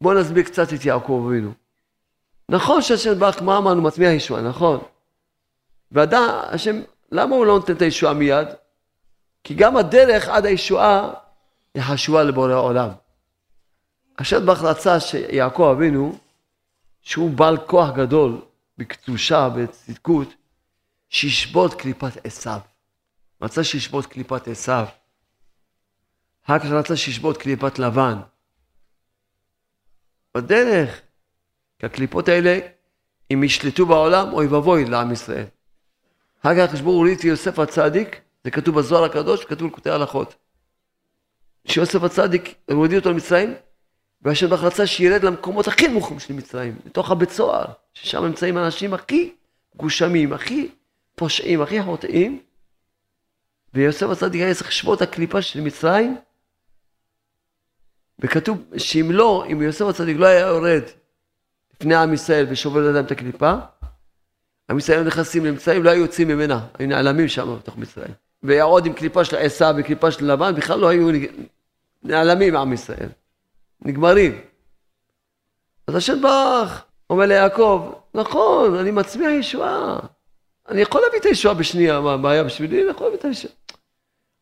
בואו 0.00 0.20
נסביר 0.20 0.44
קצת 0.44 0.72
את 0.72 0.84
יעקב 0.84 1.24
אבינו. 1.26 1.52
נכון 2.48 2.82
שהשם 2.82 3.18
ברוך, 3.18 3.42
מה 3.42 3.58
אמרנו? 3.58 3.82
מצמיע 3.82 4.12
ישועה, 4.12 4.42
נכון. 4.42 4.80
ואדם, 5.92 6.40
השם, 6.50 6.80
למה 7.12 7.36
הוא 7.36 7.46
לא 7.46 7.54
נותן 7.54 7.72
את 7.72 7.82
הישועה 7.82 8.14
מיד? 8.14 8.48
כי 9.44 9.54
גם 9.54 9.76
הדרך 9.76 10.28
עד 10.28 10.46
הישועה 10.46 11.12
היא 11.74 11.82
חשובה 11.82 12.22
לבורא 12.22 12.52
העולם. 12.52 12.88
השם 14.18 14.46
ברוך 14.46 14.62
רצה 14.62 15.00
שיעקב 15.00 15.68
אבינו, 15.76 16.18
שהוא 17.02 17.30
בעל 17.30 17.56
כוח 17.66 17.90
גדול 17.96 18.40
בקדושה 18.78 19.48
ובצדקות, 19.54 20.34
שישבות 21.08 21.74
קליפת 21.74 22.26
עשיו. 22.26 22.60
רצה 23.42 23.64
שישבות 23.64 24.06
קליפת 24.06 24.48
עשיו. 24.48 24.86
אחר 26.44 26.58
כך 26.58 26.64
רצה 26.64 26.96
שישבות 26.96 27.36
קליפת 27.36 27.78
לבן. 27.78 28.18
בדרך, 30.34 31.00
כי 31.78 31.86
הקליפות 31.86 32.28
האלה, 32.28 32.58
אם 33.32 33.44
ישלטו 33.44 33.86
בעולם, 33.86 34.32
אוי 34.32 34.46
ואבוי 34.46 34.84
לעם 34.84 35.12
ישראל. 35.12 35.44
אחר 36.40 36.66
כך 36.66 36.72
חשבו 36.72 37.00
ראיתי 37.00 37.26
יוסף 37.26 37.58
הצדיק, 37.58 38.20
זה 38.44 38.50
כתוב 38.50 38.78
בזוהר 38.78 39.04
הקדוש, 39.04 39.44
כתוב 39.44 39.68
לקוטי 39.68 39.90
הלכות. 39.90 40.34
שיוסף 41.66 42.02
הצדיק, 42.02 42.54
הם 42.68 42.76
הורידו 42.76 42.96
אותו 42.96 43.10
למצרים, 43.10 43.54
והשם 44.22 44.46
ברוך 44.48 44.62
רצה 44.62 44.86
שירד 44.86 45.24
למקומות 45.24 45.68
הכי 45.68 45.88
נמוכים 45.88 46.18
של 46.18 46.34
מצרים, 46.34 46.76
לתוך 46.86 47.10
הבית 47.10 47.30
סוהר, 47.30 47.64
ששם 47.94 48.24
נמצאים 48.24 48.56
האנשים 48.56 48.94
הכי 48.94 49.32
גושמים, 49.76 50.32
הכי 50.32 50.68
פושעים, 51.14 51.62
הכי 51.62 51.82
חוטאים, 51.82 52.40
ויוסף 53.74 54.06
הצדיק 54.06 54.42
היה 54.42 54.54
צריך 54.54 54.68
לשבור 54.68 54.94
את 54.94 55.02
הקליפה 55.02 55.42
של 55.42 55.60
מצרים, 55.60 56.16
וכתוב 58.18 58.58
שאם 58.76 59.08
לא, 59.10 59.44
אם 59.52 59.62
יוסף 59.62 59.84
הצדיק 59.84 60.16
לא 60.16 60.26
היה 60.26 60.40
יורד 60.40 60.82
לפני 61.74 61.94
עם 61.94 62.14
ישראל 62.14 62.46
ושובר 62.48 62.80
לידם 62.80 63.04
את 63.04 63.10
הקליפה, 63.10 63.54
עם 64.70 64.78
ישראל 64.78 65.02
נכנסים 65.02 65.44
למצרים, 65.44 65.84
לא 65.84 65.90
היו 65.90 66.00
יוצאים 66.00 66.28
ממנה, 66.28 66.66
היו 66.78 66.88
נעלמים 66.88 67.28
שם 67.28 67.56
בתוך 67.56 67.76
מצרים. 67.76 68.12
ועוד 68.42 68.86
עם 68.86 68.92
קליפה 68.92 69.24
של 69.24 69.36
עשיו 69.36 69.74
וקליפה 69.78 70.10
של 70.10 70.32
לבן, 70.32 70.54
בכלל 70.54 70.78
לא 70.78 70.88
היו 70.88 71.08
נעלמים 72.02 72.56
עם 72.56 72.72
ישראל. 72.72 73.08
נגמרים. 73.82 74.40
אז 75.86 75.94
השם 75.94 76.22
ברח, 76.22 76.84
אומר 77.10 77.26
ליעקב, 77.26 77.92
נכון, 78.14 78.74
אני 78.74 78.90
מצמיע 78.90 79.30
ישועה. 79.30 79.98
אני 80.68 80.80
יכול 80.80 81.00
להביא 81.00 81.18
את 81.18 81.24
הישועה 81.24 81.54
בשנייה, 81.54 82.00
מה 82.00 82.12
הבעיה 82.12 82.44
בשבילי? 82.44 82.82
אני 82.82 82.90
יכול 82.90 83.06
להביא 83.06 83.18
את 83.18 83.24
הישועה. 83.24 83.54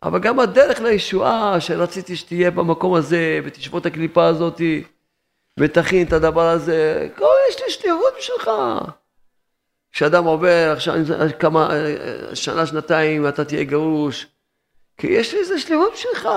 אבל 0.03 0.19
גם 0.19 0.41
הדרך 0.41 0.81
לישועה 0.81 1.61
שרציתי 1.61 2.17
שתהיה 2.17 2.51
במקום 2.51 2.95
הזה, 2.95 3.41
ותשבור 3.45 3.81
את 3.81 3.87
הקליפה 3.87 4.27
הזאת, 4.27 4.61
ותכין 5.61 6.07
את 6.07 6.13
הדבר 6.13 6.49
הזה, 6.49 7.09
כל 7.17 7.25
יש 7.51 7.63
לי 7.63 7.71
שליחות 7.71 8.15
בשבילך. 8.19 8.51
כשאדם 9.93 10.25
עובר 10.25 10.73
עכשיו 10.73 10.95
כמה, 11.39 11.71
שנה, 12.35 12.67
שנתיים, 12.67 13.29
אתה 13.29 13.45
תהיה 13.45 13.65
גרוש, 13.65 14.27
כי 14.97 15.07
יש 15.07 15.33
לי 15.33 15.41
איזה 15.41 15.59
שליחות 15.59 15.93
בשבילך. 15.93 16.29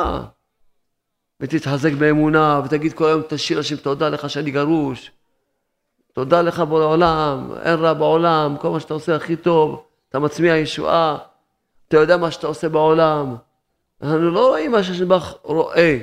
ותתחזק 1.41 1.93
באמונה, 1.93 2.61
ותגיד 2.65 2.93
כל 2.93 3.05
היום, 3.05 3.21
תשאיר 3.29 3.59
השם, 3.59 3.75
תודה 3.75 4.09
לך 4.09 4.29
שאני 4.29 4.51
גרוש. 4.51 5.11
תודה 6.13 6.41
לך 6.41 6.59
בורא 6.59 6.85
עולם, 6.85 7.51
אין 7.61 7.79
רע 7.79 7.93
בעולם, 7.93 8.55
כל 8.61 8.69
מה 8.69 8.79
שאתה 8.79 8.93
עושה 8.93 9.15
הכי 9.15 9.35
טוב, 9.35 9.83
אתה 10.09 10.19
מצמיע 10.19 10.57
ישועה, 10.57 11.17
אתה 11.87 11.97
יודע 11.97 12.17
מה 12.17 12.31
שאתה 12.31 12.47
עושה 12.47 12.69
בעולם. 12.69 13.35
אנחנו 14.01 14.31
לא 14.31 14.47
רואים 14.47 14.71
מה 14.71 14.83
שהשם 14.83 15.07
רואה. 15.43 15.99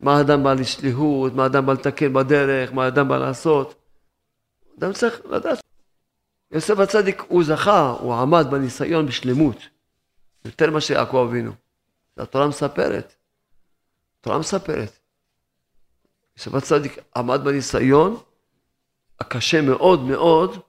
מה 0.00 0.16
האדם 0.16 0.44
בא 0.44 0.54
לשליחות, 0.54 1.34
מה 1.34 1.42
האדם 1.42 1.66
בא 1.66 1.72
לתקן 1.72 2.12
בדרך, 2.12 2.72
מה 2.72 2.84
האדם 2.84 3.08
בא 3.08 3.18
לעשות. 3.18 3.74
אדם 4.78 4.92
צריך 4.92 5.20
לדעת. 5.30 5.62
יוסף 6.52 6.78
הצדיק, 6.78 7.22
הוא 7.28 7.44
זכה, 7.44 7.96
הוא 8.00 8.14
עמד 8.14 8.46
בניסיון 8.50 9.06
בשלמות. 9.06 9.56
יותר 10.44 10.70
ממה 10.70 10.80
שיעקב 10.80 11.26
אבינו. 11.28 11.52
התורה 12.16 12.48
מספרת. 12.48 13.14
התורה 14.20 14.38
מספרת. 14.38 14.98
יוסף 16.36 16.54
הצדיק 16.54 16.98
עמד 17.16 17.44
בניסיון 17.44 18.16
הקשה 19.20 19.62
מאוד 19.62 20.00
מאוד, 20.02 20.60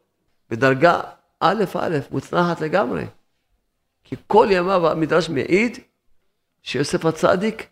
בדרגה 0.50 1.02
א' 1.40 1.64
א', 1.80 1.98
מוצנחת 2.12 2.62
לגמרי. 2.62 3.06
כי 4.04 4.16
כל 4.28 4.48
ימיו 4.52 4.88
המדרש 4.92 5.30
מעיד 5.30 5.78
שיוסף 6.62 7.06
הצדיק, 7.06 7.68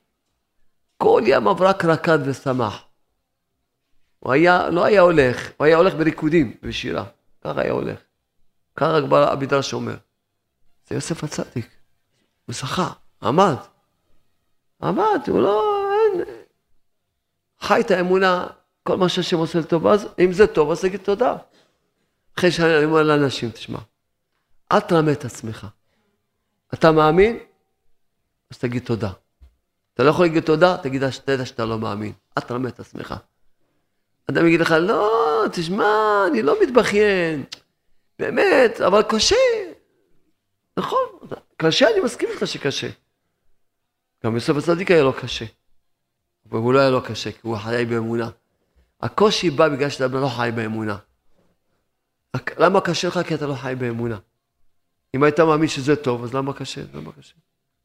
כל 0.98 1.22
ימיו 1.26 1.56
רק 1.60 1.86
רקד 1.86 2.20
ושמח. 2.26 2.84
הוא 4.20 4.34
היה, 4.34 4.70
לא 4.70 4.86
היה 4.86 5.02
הולך, 5.02 5.52
הוא 5.58 5.66
היה 5.66 5.78
הולך 5.78 5.94
בריקודים, 5.94 6.58
בשירה. 6.62 7.06
ככה 7.42 7.62
היה 7.62 7.72
הולך. 7.72 8.00
ככה 8.76 9.02
כבר 9.08 9.32
המדרש 9.32 9.74
אומר. 9.74 9.98
זה 10.88 10.96
יוסף 10.96 11.24
הצדיק. 11.24 11.70
הוא 12.46 12.54
שחה, 12.54 12.90
עמד. 13.24 13.56
עמד, 14.82 15.20
הוא 15.28 15.42
לא... 15.42 15.84
אין... 15.92 16.24
חי 17.60 17.82
את 17.82 17.92
האמונה, 17.92 18.48
כל 18.84 18.98
מה 18.98 19.10
שהשם 19.10 19.38
עושה 19.38 19.60
לטוב, 19.60 19.88
אז 19.88 20.08
אם 20.20 20.32
זה 20.32 20.48
טוב, 20.48 20.72
אז 20.72 20.82
תגיד 20.82 21.00
תודה. 21.00 21.36
אחרי 22.38 22.52
שאני 22.52 22.86
אומר 22.86 23.04
לאנשים, 23.04 23.52
תשמע, 23.52 23.80
אל 24.72 24.80
תרמה 24.80 25.12
את 25.12 25.26
עצמך. 25.26 25.68
אתה 26.74 26.92
מאמין? 26.92 27.40
אז 28.52 28.58
תגיד 28.58 28.86
תודה. 28.86 29.12
אתה 29.94 30.04
לא 30.04 30.10
יכול 30.10 30.26
להגיד 30.26 30.44
תודה, 30.44 30.78
תגיד, 30.78 31.10
תדע 31.10 31.46
שאתה 31.46 31.66
לא 31.66 31.80
מאמין. 31.80 32.14
אל 32.38 32.42
תרמה 32.42 32.70
את 32.70 32.80
עצמך. 32.80 33.16
אדם 34.30 34.48
יגיד 34.48 34.60
לך, 34.60 34.72
לא, 34.72 35.44
תשמע, 35.52 36.24
אני 36.28 36.42
לא 36.42 36.56
מתבכיין. 36.62 37.44
באמת, 38.20 38.82
אבל 38.82 39.04
קשה. 39.10 39.36
נכון, 40.78 41.00
קשה, 41.58 41.90
אני 41.90 42.00
מסכים 42.00 42.30
איתך 42.30 42.48
שקשה. 42.48 42.88
גם 44.26 44.36
יוסף 44.36 44.56
הצדיק 44.58 44.92
היה 44.92 45.04
לו 45.04 45.14
קשה. 45.14 45.46
אבל 46.50 46.60
הוא 46.60 46.74
לא 46.74 46.80
היה 46.80 46.90
לו 46.90 47.02
קשה, 47.02 47.32
כי 47.32 47.40
הוא 47.42 47.58
חי 47.58 47.86
באמונה. 47.90 48.30
הקושי 49.02 49.50
בא 49.50 49.70
בגלל 49.70 49.90
שאתה 49.90 50.08
לא 50.08 50.28
חי 50.28 50.50
באמונה. 50.56 50.98
למה 52.58 52.82
קשה 52.82 53.08
לך? 53.08 53.20
כי 53.28 53.36
אתה 53.36 53.48
לא 53.48 53.54
חי 53.54 53.74
באמונה. 53.78 54.18
אם 55.16 55.24
היית 55.24 55.40
מאמין 55.40 55.68
שזה 55.68 55.96
טוב, 55.96 56.24
אז 56.24 56.34
למה 56.34 56.54
קשה? 56.54 56.82
למה 56.94 57.12
קשה? 57.12 57.34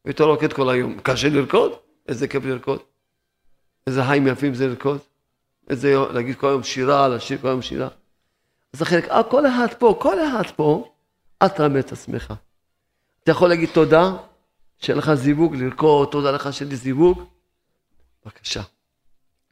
היית 0.05 0.21
רוקד 0.21 0.53
כל 0.53 0.69
היום. 0.69 0.99
קשה 1.03 1.29
לרקוד? 1.29 1.71
איזה 2.07 2.27
כיף 2.27 2.45
לרקוד. 2.45 2.79
איזה 3.87 4.03
חיים 4.03 4.27
יפים 4.27 4.53
זה 4.53 4.67
לרקוד. 4.67 4.99
איזה, 5.69 5.95
להגיד 6.13 6.35
כל 6.37 6.47
היום 6.47 6.63
שירה, 6.63 7.07
לשיר 7.07 7.37
כל 7.41 7.47
היום 7.47 7.61
שירה. 7.61 7.87
אז 8.73 8.81
החלק, 8.81 9.07
אה, 9.09 9.23
כל 9.23 9.47
אחד 9.47 9.67
פה, 9.79 9.97
כל 10.01 10.17
אחד 10.19 10.51
פה, 10.55 10.91
אל 11.41 11.47
תרמה 11.47 11.79
את 11.79 11.91
עצמך. 11.91 12.33
אתה 13.23 13.31
יכול 13.31 13.49
להגיד 13.49 13.69
תודה, 13.73 14.13
שיהיה 14.83 14.97
לך 14.97 15.13
זיווג, 15.13 15.55
לרקוד, 15.55 16.07
תודה 16.11 16.31
לך 16.31 16.53
שאין 16.53 16.69
לי 16.69 16.75
זיווג, 16.75 17.23
בבקשה. 18.25 18.61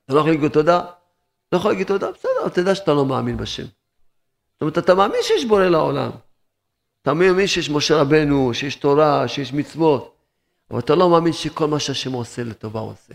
אתה 0.05 0.13
לא 0.13 0.19
יכול 0.19 0.31
להגיד 0.31 0.51
תודה, 0.51 0.81
לא 1.51 1.57
יכול 1.57 1.71
להגיד 1.71 1.87
תודה, 1.87 2.11
בסדר, 2.11 2.49
תדע 2.53 2.75
שאתה 2.75 2.93
לא 2.93 3.05
מאמין 3.05 3.37
בשם. 3.37 3.63
זאת 3.63 4.61
אומרת, 4.61 4.77
אתה 4.77 4.95
מאמין 4.95 5.19
שיש 5.23 5.45
בורא 5.45 5.63
לעולם. 5.63 6.11
אתה 7.01 7.13
מאמין 7.13 7.47
שיש 7.47 7.69
משה 7.69 8.01
רבנו, 8.01 8.53
שיש 8.53 8.75
תורה, 8.75 9.27
שיש 9.27 9.53
מצוות, 9.53 10.15
אבל 10.71 10.79
אתה 10.79 10.95
לא 10.95 11.09
מאמין 11.09 11.33
שכל 11.33 11.67
מה 11.67 11.79
שהשם 11.79 12.11
עושה 12.11 12.43
לטובה 12.43 12.79
הוא 12.79 12.91
עושה. 12.91 13.13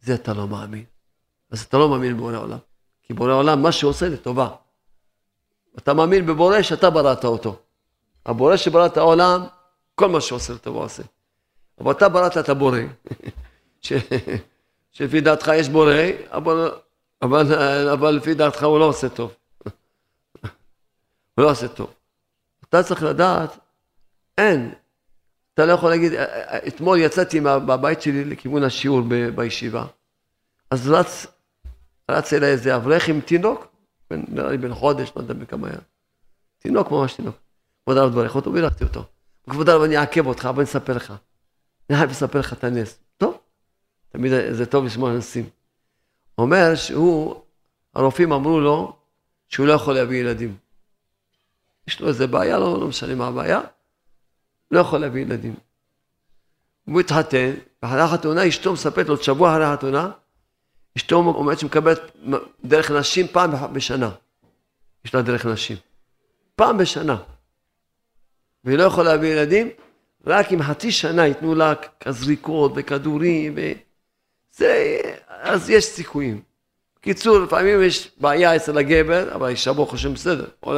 זה 0.00 0.14
אתה 0.14 0.34
לא 0.34 0.48
מאמין. 0.48 0.84
אז 1.50 1.62
אתה 1.62 1.78
לא 1.78 1.88
מאמין 1.88 2.16
בבורא 2.16 2.36
עולם. 2.36 2.58
כי 3.02 3.14
בורא 3.14 3.32
עולם, 3.32 3.62
מה 3.62 3.72
שהוא 3.72 3.90
עושה 3.90 4.08
לטובה. 4.08 4.48
אתה 5.78 5.94
מאמין 5.94 6.26
בבורא 6.26 6.62
שאתה 6.62 6.90
בראת 6.90 7.24
אותו. 7.24 7.56
הבורא 8.26 8.56
שברא 8.56 8.86
את 8.86 8.96
העולם, 8.96 9.40
כל 9.96 10.08
מה 10.08 10.20
שהוא 10.20 10.36
עושה 10.36 10.52
לטובה 10.52 10.80
עושה. 10.80 11.02
אבל 11.80 11.92
אתה 11.92 12.08
בראת 12.08 12.38
את 12.38 12.48
הבורא, 12.48 12.78
שלפי 14.92 15.20
דעתך 15.20 15.50
יש 15.54 15.68
בורא, 15.68 15.94
אבל, 16.30 16.70
אבל, 17.22 17.88
אבל 17.92 18.10
לפי 18.10 18.34
דעתך 18.34 18.62
הוא 18.62 18.78
לא 18.78 18.84
עושה 18.84 19.08
טוב. 19.08 19.34
הוא 21.34 21.44
לא 21.44 21.50
עושה 21.50 21.68
טוב. 21.68 21.94
אתה 22.68 22.82
צריך 22.82 23.02
לדעת, 23.02 23.58
אין. 24.38 24.74
אתה 25.54 25.66
לא 25.66 25.72
יכול 25.72 25.90
להגיד, 25.90 26.12
אתמול 26.68 26.98
יצאתי 26.98 27.40
מהבית 27.40 28.02
שלי 28.02 28.24
לכיוון 28.24 28.62
השיעור 28.62 29.02
בישיבה, 29.34 29.84
אז 30.70 30.90
רץ, 30.90 31.26
רץ 32.10 32.32
אליי 32.32 32.50
איזה 32.50 32.76
אברך 32.76 33.08
עם 33.08 33.20
תינוק, 33.20 33.66
נראה 34.10 34.50
לי 34.50 34.58
בן 34.58 34.74
חודש, 34.74 35.12
לא 35.16 35.22
יודע 35.22 35.34
בכמה 35.34 35.68
היה. 35.68 35.78
תינוק, 36.58 36.90
ממש 36.90 37.14
תינוק. 37.14 37.36
כבוד 37.84 37.96
הרב 37.96 38.12
דברך 38.12 38.36
אותו, 38.36 38.52
בירכתי 38.52 38.84
אותו. 38.84 39.04
כבוד 39.50 39.68
הרב, 39.68 39.82
אני 39.82 39.96
אעכב 39.98 40.26
אותך, 40.26 40.48
בוא 40.54 40.62
נספר 40.62 40.96
לך. 40.96 41.14
אני 41.90 41.98
חייב 41.98 42.10
לספר 42.10 42.38
לך 42.38 42.52
את 42.52 42.64
הנס. 42.64 42.98
טוב, 43.16 43.38
תמיד 44.08 44.32
זה 44.50 44.66
טוב 44.66 44.84
לשמוע 44.84 45.12
נסים. 45.12 45.48
אומר 46.38 46.74
שהוא, 46.74 47.40
הרופאים 47.94 48.32
אמרו 48.32 48.60
לו 48.60 48.96
שהוא 49.48 49.66
לא 49.66 49.72
יכול 49.72 49.94
להביא 49.94 50.20
ילדים. 50.20 50.56
יש 51.86 52.00
לו 52.00 52.08
איזה 52.08 52.26
בעיה, 52.26 52.58
לא, 52.58 52.80
לא 52.80 52.86
משנה 52.86 53.14
מה 53.14 53.26
הבעיה, 53.26 53.60
לא 54.70 54.80
יכול 54.80 54.98
להביא 54.98 55.22
ילדים. 55.22 55.54
הוא 56.84 57.00
התחתן, 57.00 57.52
ואחרי 57.82 58.00
החתונה 58.00 58.48
אשתו 58.48 58.72
מספרת 58.72 59.08
לו, 59.08 59.16
שבוע 59.16 59.52
אחרי 59.52 59.64
החתונה, 59.64 60.10
אשתו 60.96 61.16
אומרת 61.16 61.58
שמקבלת 61.58 62.00
דרך 62.64 62.90
נשים 62.90 63.26
פעם 63.28 63.50
בשנה. 63.72 64.10
יש 65.04 65.14
לה 65.14 65.22
דרך 65.22 65.46
נשים. 65.46 65.76
פעם 66.56 66.78
בשנה. 66.78 67.16
והיא 68.66 68.78
לא 68.78 68.82
יכולה 68.82 69.12
להביא 69.12 69.28
ילדים, 69.28 69.68
רק 70.26 70.52
אם 70.52 70.62
חצי 70.62 70.92
שנה 70.92 71.26
ייתנו 71.26 71.54
לה 71.54 71.72
זריקות 72.08 72.72
וכדורים, 72.76 73.54
ו... 73.56 73.60
זה, 74.56 75.00
אז 75.28 75.70
יש 75.70 75.84
סיכויים. 75.84 76.40
בקיצור, 76.98 77.38
לפעמים 77.38 77.82
יש 77.82 78.10
בעיה 78.20 78.56
אצל 78.56 78.78
הגבר, 78.78 79.34
אבל 79.34 79.46
האישה 79.46 79.72
ברוך 79.72 79.94
השם 79.94 80.14
בסדר. 80.14 80.46
או 80.62 80.74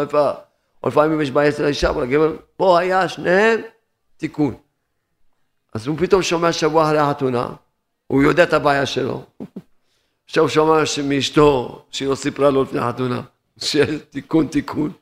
לפעמים, 0.86 1.20
יש 1.20 1.30
בעיה 1.30 1.48
אצל 1.48 1.64
האישה, 1.64 1.90
אבל 1.90 2.02
הגבר, 2.02 2.36
פה 2.56 2.78
היה 2.78 3.08
שניהם 3.08 3.60
תיקון. 4.16 4.54
אז 5.74 5.86
הוא 5.86 5.98
פתאום 5.98 6.22
שומע 6.22 6.52
שבוע 6.52 6.84
אחרי 6.84 6.98
החתונה, 6.98 7.48
הוא 8.06 8.22
יודע 8.22 8.42
את 8.42 8.52
הבעיה 8.52 8.86
שלו. 8.86 9.24
עכשיו 10.24 10.42
הוא 10.44 10.48
שומע 10.48 10.82
מאשתו, 11.04 11.82
שהיא 11.90 12.08
לא 12.08 12.14
סיפרה 12.14 12.50
לו 12.50 12.62
לפני 12.62 12.80
החתונה, 12.80 13.20
של 13.58 13.98
תיקון 13.98 14.46
תיקון. 14.46 14.92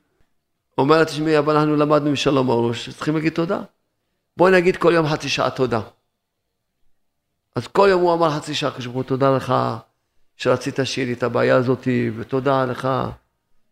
אומר 0.79 0.99
לה, 0.99 1.05
תשמעי, 1.05 1.39
אבל 1.39 1.57
אנחנו 1.57 1.77
למדנו 1.77 2.11
משלום 2.13 2.51
הראש, 2.51 2.89
צריכים 2.89 3.15
להגיד 3.15 3.33
תודה. 3.33 3.61
בואי 4.37 4.53
נגיד 4.53 4.77
כל 4.77 4.93
יום 4.95 5.07
חצי 5.07 5.29
שעה 5.29 5.51
תודה. 5.51 5.81
אז 7.55 7.67
כל 7.67 7.89
יום 7.91 8.03
הוא 8.03 8.15
אמר 8.15 8.31
חצי 8.31 8.55
שעה, 8.55 8.71
כשבו 8.71 9.03
תודה 9.03 9.37
לך 9.37 9.55
שרצית 10.37 10.79
שיהיה 10.85 11.07
לי 11.07 11.13
את 11.13 11.23
הבעיה 11.23 11.57
הזאת, 11.57 11.89
ותודה 12.17 12.65
לך 12.65 12.89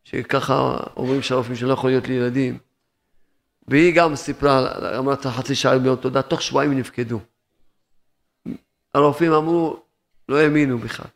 שככה 0.05 0.77
אומרים 0.97 1.23
שהרופאים 1.23 1.57
שלא 1.57 1.73
יכול 1.73 1.90
להיות 1.90 2.09
לי 2.09 2.14
ילדים. 2.14 2.59
והיא 3.69 3.95
גם 3.97 4.17
סיפרה, 4.17 4.73
אמרת 4.99 5.27
חצי 5.27 5.55
שעה 5.55 5.79
ביום 5.79 5.97
תודה, 5.97 6.23
תוך 6.23 6.43
שבועיים 6.43 6.79
נפקדו. 6.79 7.21
הרופאים 8.95 9.33
אמרו, 9.33 9.83
לא 10.29 10.37
האמינו 10.37 10.79
בכלל. 10.79 11.07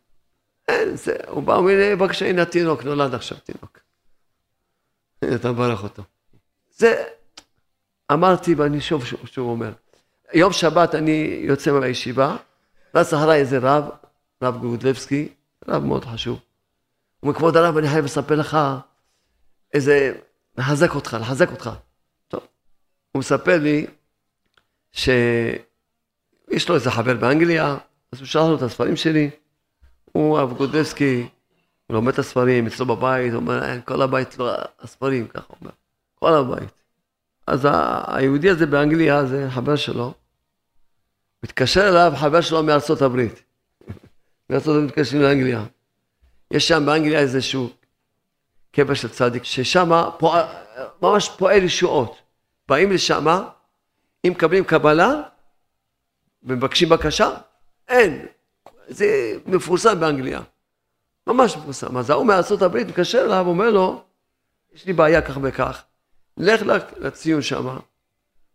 אין, 0.69 0.97
זה, 0.97 1.17
הוא 1.29 1.43
בא, 1.43 1.57
אומר, 1.57 1.73
בבקשה, 1.93 2.29
הנה 2.29 2.43
התינוק, 2.43 2.85
נולד 2.85 3.15
עכשיו 3.15 3.39
תינוק. 3.39 3.88
אתה 5.35 5.53
מברך 5.53 5.83
אותו. 5.83 6.03
זה, 6.71 7.05
אמרתי 8.13 8.55
ואני 8.55 8.81
שוב 8.81 9.05
שוב 9.05 9.49
אומר, 9.49 9.73
יום 10.35 10.53
שבת 10.53 10.95
אני 10.95 11.41
יוצא 11.43 11.73
מהישיבה, 11.73 12.37
רץ 12.95 13.13
אחריי 13.15 13.41
איזה 13.41 13.59
רב, 13.59 13.85
רב 14.43 14.59
גודלבסקי, 14.61 15.29
רב 15.69 15.85
מאוד 15.85 16.05
חשוב. 16.05 16.39
הוא 17.21 17.29
אומר, 17.29 17.39
כבוד 17.39 17.57
הרב, 17.57 17.77
אני 17.77 17.89
חייב 17.89 18.05
לספר 18.05 18.35
לך 18.35 18.59
איזה, 19.75 20.13
לחזק 20.59 20.95
אותך, 20.95 21.17
לחזק 21.21 21.51
אותך. 21.51 21.71
טוב. 22.29 22.41
הוא 23.13 23.21
מספר 23.21 23.59
לי 23.59 23.87
שיש 24.93 26.69
לו 26.69 26.75
איזה 26.75 26.91
חבר 26.91 27.15
באנגליה, 27.15 27.77
אז 28.13 28.19
הוא 28.19 28.27
שאל 28.27 28.49
לו 28.49 28.57
את 28.57 28.63
הספרים 28.63 28.97
שלי. 28.97 29.31
הוא, 30.13 30.39
הרב 30.39 30.53
גודלבסקי, 30.53 31.29
הוא 31.89 31.95
לומד 31.95 32.13
את 32.13 32.19
הספרים 32.19 32.67
אצלו 32.67 32.87
בבית, 32.87 33.33
הוא 33.33 33.41
אומר, 33.41 33.65
אין, 33.65 33.81
כל 33.85 34.03
הבית 34.03 34.39
לא, 34.39 34.53
הספרים, 34.81 35.29
ככה 35.29 35.45
הוא 35.49 35.57
אומר, 35.61 35.71
כל 36.15 36.35
הבית. 36.35 36.71
אז 37.47 37.69
היהודי 38.07 38.51
הזה 38.51 38.67
באנגליה, 38.67 39.27
זה 39.27 39.47
חבר 39.51 39.77
שלו, 39.77 40.15
מתקשר 41.43 41.89
אליו 41.89 42.13
חבר 42.17 42.41
שלו 42.41 42.63
מארצות 42.63 43.03
הברית. 43.03 43.43
מארצות 44.51 44.77
הברית 44.77 44.91
מתקשרים 44.91 45.23
לאנגליה. 45.23 45.65
יש 46.51 46.69
שם 46.69 46.87
באנגליה 46.87 47.21
איזשהו 47.21 47.71
קבר 48.73 48.95
של 48.95 49.09
צדיק, 49.09 49.45
ששם 49.45 49.91
ממש 51.03 51.31
פועל 51.39 51.63
ישועות. 51.63 52.17
באים 52.69 52.93
לשם, 52.93 53.27
אם 54.27 54.33
מקבלים 54.33 54.65
קבלה 54.65 55.23
ומבקשים 56.43 56.89
בקשה, 56.89 57.31
אין. 57.89 58.27
זה 58.89 59.39
מפורסם 59.47 60.01
באנגליה. 60.01 60.41
ממש 61.29 61.57
מפורסם. 61.57 61.97
אז 61.97 62.11
ההוא 62.11 62.27
מארצות 62.27 62.63
הברית 62.63 62.89
מתקשר 62.89 63.25
אליו, 63.25 63.47
אומר 63.47 63.71
לו, 63.71 64.05
יש 64.73 64.87
לי 64.87 64.93
בעיה 64.93 65.23
כך 65.23 65.39
וכך, 65.43 65.83
לך 66.37 66.63
לציון 66.97 67.43
שם 67.43 67.77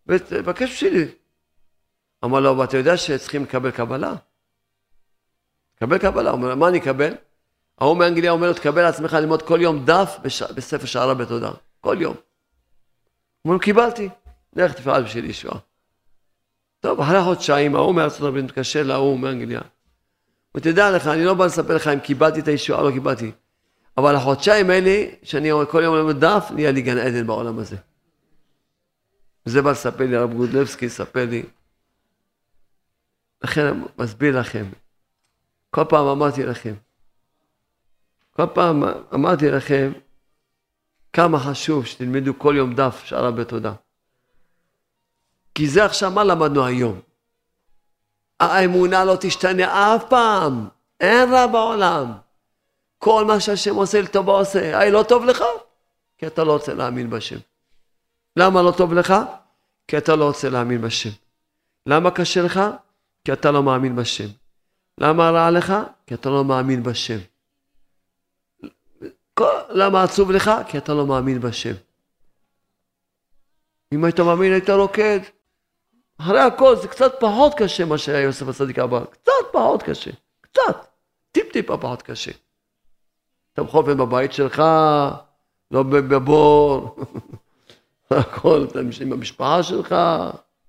ותבקש 0.08 0.72
בשבילי. 0.72 1.06
אמר 2.26 2.40
לו, 2.40 2.58
ואתה 2.58 2.78
יודע 2.78 2.98
שצריכים 2.98 3.44
לקבל 3.44 3.72
קבלה? 3.72 4.14
קבל 5.80 5.98
קבלה. 5.98 6.30
הוא 6.30 6.38
אומר, 6.38 6.56
מה 6.56 6.68
אני 6.68 6.78
אקבל? 6.78 7.14
ההוא 7.78 7.98
מאנגליה 7.98 8.32
אומר 8.32 8.48
לו, 8.48 8.54
תקבל 8.54 8.82
לעצמך 8.82 9.14
ללמוד 9.14 9.42
כל 9.42 9.60
יום 9.62 9.86
דף 9.86 10.18
בש... 10.22 10.44
בספר 10.44 10.86
שערה 10.86 11.14
בתודה. 11.14 11.52
כל 11.82 11.98
יום. 12.00 12.16
אומר, 13.46 13.60
קיבלתי, 13.60 14.10
לך 14.56 14.74
תפעל 14.74 15.04
בשביל 15.04 15.30
ישועה. 15.30 15.60
טוב, 16.80 17.02
אחרי 17.02 17.24
חודשיים, 17.24 17.76
ההוא 17.76 17.96
מארצות 17.96 18.28
הברית 18.28 18.46
מתקשר 18.46 18.84
להוא 18.84 19.20
מאנגליה. 19.20 19.62
ותדע 20.56 20.92
לך, 20.92 21.08
אני 21.08 21.26
לא 21.26 21.34
בא 21.34 21.46
לספר 21.46 21.76
לך 21.76 21.88
אם 21.88 22.00
קיבלתי 22.00 22.40
את 22.40 22.48
הישועה 22.48 22.82
או 22.82 22.90
לא 22.90 22.92
קיבלתי. 22.92 23.32
אבל 23.98 24.16
החודשיים 24.16 24.70
האלה, 24.70 25.06
שאני 25.24 25.50
כל 25.72 25.82
יום 25.84 25.96
לומד 25.96 26.20
דף, 26.26 26.52
נהיה 26.56 26.72
לי 26.72 26.82
גן 26.82 26.98
עדן 26.98 27.28
בעולם 27.28 27.60
הזה. 27.60 27.78
וזה 29.46 29.62
בא 29.62 29.72
לספר 29.72 30.06
לי, 30.06 30.16
הרב 30.16 30.34
גודלבסקי 30.34 30.90
ספר 30.90 31.26
לי. 31.30 31.44
לכן 33.44 33.66
אני 33.66 33.80
מסביר 33.98 34.40
לכם. 34.40 34.66
כל 35.70 35.84
פעם 35.90 36.08
אמרתי 36.08 36.44
לכם, 36.44 36.74
כל 38.36 38.46
פעם 38.54 38.84
אמרתי 39.14 39.50
לכם, 39.50 39.92
כמה 41.14 41.40
חשוב 41.40 41.86
שתלמדו 41.86 42.40
כל 42.40 42.54
יום 42.58 42.76
דף 42.76 43.02
שערה 43.06 43.32
בתודה. 43.32 43.74
כי 45.56 45.68
זה 45.68 45.86
עכשיו 45.86 46.12
מה 46.12 46.24
למדנו 46.24 46.66
היום. 46.66 47.02
האמונה 48.46 49.06
לא 49.06 49.18
תשתנה 49.20 49.96
אף 49.96 50.04
פעם, 50.10 50.68
אין 51.00 51.34
רע 51.34 51.48
בעולם. 51.48 52.12
כל 52.98 53.26
מה 53.26 53.40
שהשם 53.40 53.76
עושה 53.76 54.02
לטובה 54.02 54.34
עושה. 54.34 54.80
היי, 54.80 54.92
לא 54.92 55.04
טוב 55.04 55.26
לך? 55.26 55.44
כי 56.18 56.28
אתה 56.28 56.44
לא 56.44 56.54
רוצה 56.54 56.74
להאמין 56.74 57.10
בשם. 57.10 57.38
למה 58.38 58.62
לא 58.62 58.72
טוב 58.72 58.94
לך? 58.94 59.14
כי 59.88 59.98
אתה 59.98 60.16
לא 60.16 60.26
רוצה 60.26 60.50
להאמין 60.50 60.82
בשם. 60.82 61.10
למה 61.86 62.12
קשה 62.12 62.42
לך? 62.42 62.62
כי 63.26 63.34
אתה 63.34 63.52
לא 63.52 63.64
מאמין 63.64 63.96
בשם. 63.96 64.28
למה 64.98 65.30
רע 65.30 65.52
לך? 65.52 65.74
כי 66.08 66.14
אתה 66.14 66.30
לא 66.30 66.46
מאמין 66.46 66.84
בשם. 66.84 67.18
למה 69.70 70.04
עצוב 70.04 70.32
לך? 70.32 70.52
כי 70.68 70.78
אתה 70.78 70.94
לא 70.94 71.08
מאמין 71.08 71.40
בשם. 71.40 71.74
אם 73.94 74.04
היית 74.04 74.20
מאמין 74.20 74.52
היית 74.52 74.70
רוקד. 74.70 75.20
אחרי 76.24 76.40
הכל 76.40 76.76
זה 76.76 76.88
קצת 76.88 77.14
פחות 77.20 77.54
קשה 77.58 77.86
מה 77.86 77.98
שהיה 77.98 78.20
יוסף 78.20 78.48
הצדיק 78.48 78.80
אמר. 78.80 79.06
קצת 79.06 79.32
פחות 79.52 79.84
קשה. 79.84 80.12
קצת. 80.42 80.86
טיפ-טיפה 81.32 81.78
פחות 81.78 82.02
קשה. 82.02 82.32
אתה 83.54 83.64
בחופן 83.64 83.98
בבית 83.98 84.34
שלך, 84.34 84.64
לא 85.72 85.84
בבור, 85.84 86.96
הכל, 88.10 88.66
אתה 88.72 88.80
עם 89.02 89.14
המשפחה 89.14 89.64
שלך, 89.64 89.96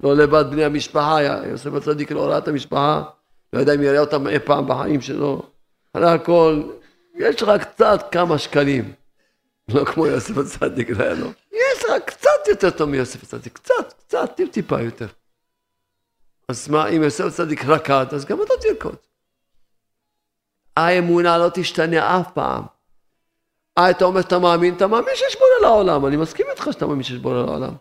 לא 0.03 0.17
לבד 0.17 0.45
בני 0.51 0.65
המשפחה, 0.65 1.23
יוסף 1.23 1.75
הצדיק 1.75 2.13
לא 2.13 2.27
ראה 2.27 2.39
את 2.39 2.49
המשפחה, 2.49 3.03
לא 3.53 3.59
יודע 3.59 3.75
אם 3.75 3.83
יראה 3.83 3.99
אותם 3.99 4.29
אי 4.29 4.39
פעם 4.39 4.69
בחיים 4.69 5.01
שלו. 5.01 5.43
אחרי 5.93 6.11
הכל, 6.11 6.63
יש 7.15 7.43
לך 7.43 7.63
קצת 7.63 8.09
כמה 8.13 8.39
שקלים. 8.39 8.93
לא 9.69 9.85
כמו 9.85 10.07
יוסף 10.07 10.39
הצדיק, 10.39 10.91
לא 10.91 11.05
היה 11.05 11.15
לו. 11.15 11.27
יש 11.53 11.85
לך 11.85 11.93
קצת 12.05 12.49
יותר 12.49 12.71
טוב 12.71 12.89
מיוסף 12.89 13.23
הצדיק, 13.23 13.53
קצת, 13.53 13.93
קצת, 14.07 14.33
טיפ 14.37 14.51
טיפה 14.51 14.81
יותר. 14.81 15.07
אז 16.49 16.69
מה, 16.69 16.89
אם 16.89 17.03
יוסף 17.03 17.25
הצדיק 17.25 17.65
רקד, 17.65 18.07
אז 18.15 18.25
גם 18.25 18.43
אתה 18.43 18.53
תרקוד. 18.61 18.97
האמונה 20.77 21.39
לא 21.39 21.51
תשתנה 21.55 22.21
אף 22.21 22.31
פעם. 22.35 22.65
אה, 23.79 23.91
אתה 23.91 24.05
אומר 24.05 24.23
שאתה 24.23 24.39
מאמין, 24.39 24.77
אתה 24.77 24.87
מאמין 24.87 25.15
שיש 25.15 25.37
בורא 25.37 25.71
לעולם, 25.71 26.07
אני 26.07 26.17
מסכים 26.17 26.47
איתך 26.51 26.69
שאתה 26.73 26.87
מאמין 26.87 27.03
שיש 27.03 27.19
בורא 27.19 27.35
לעולם. 27.35 27.75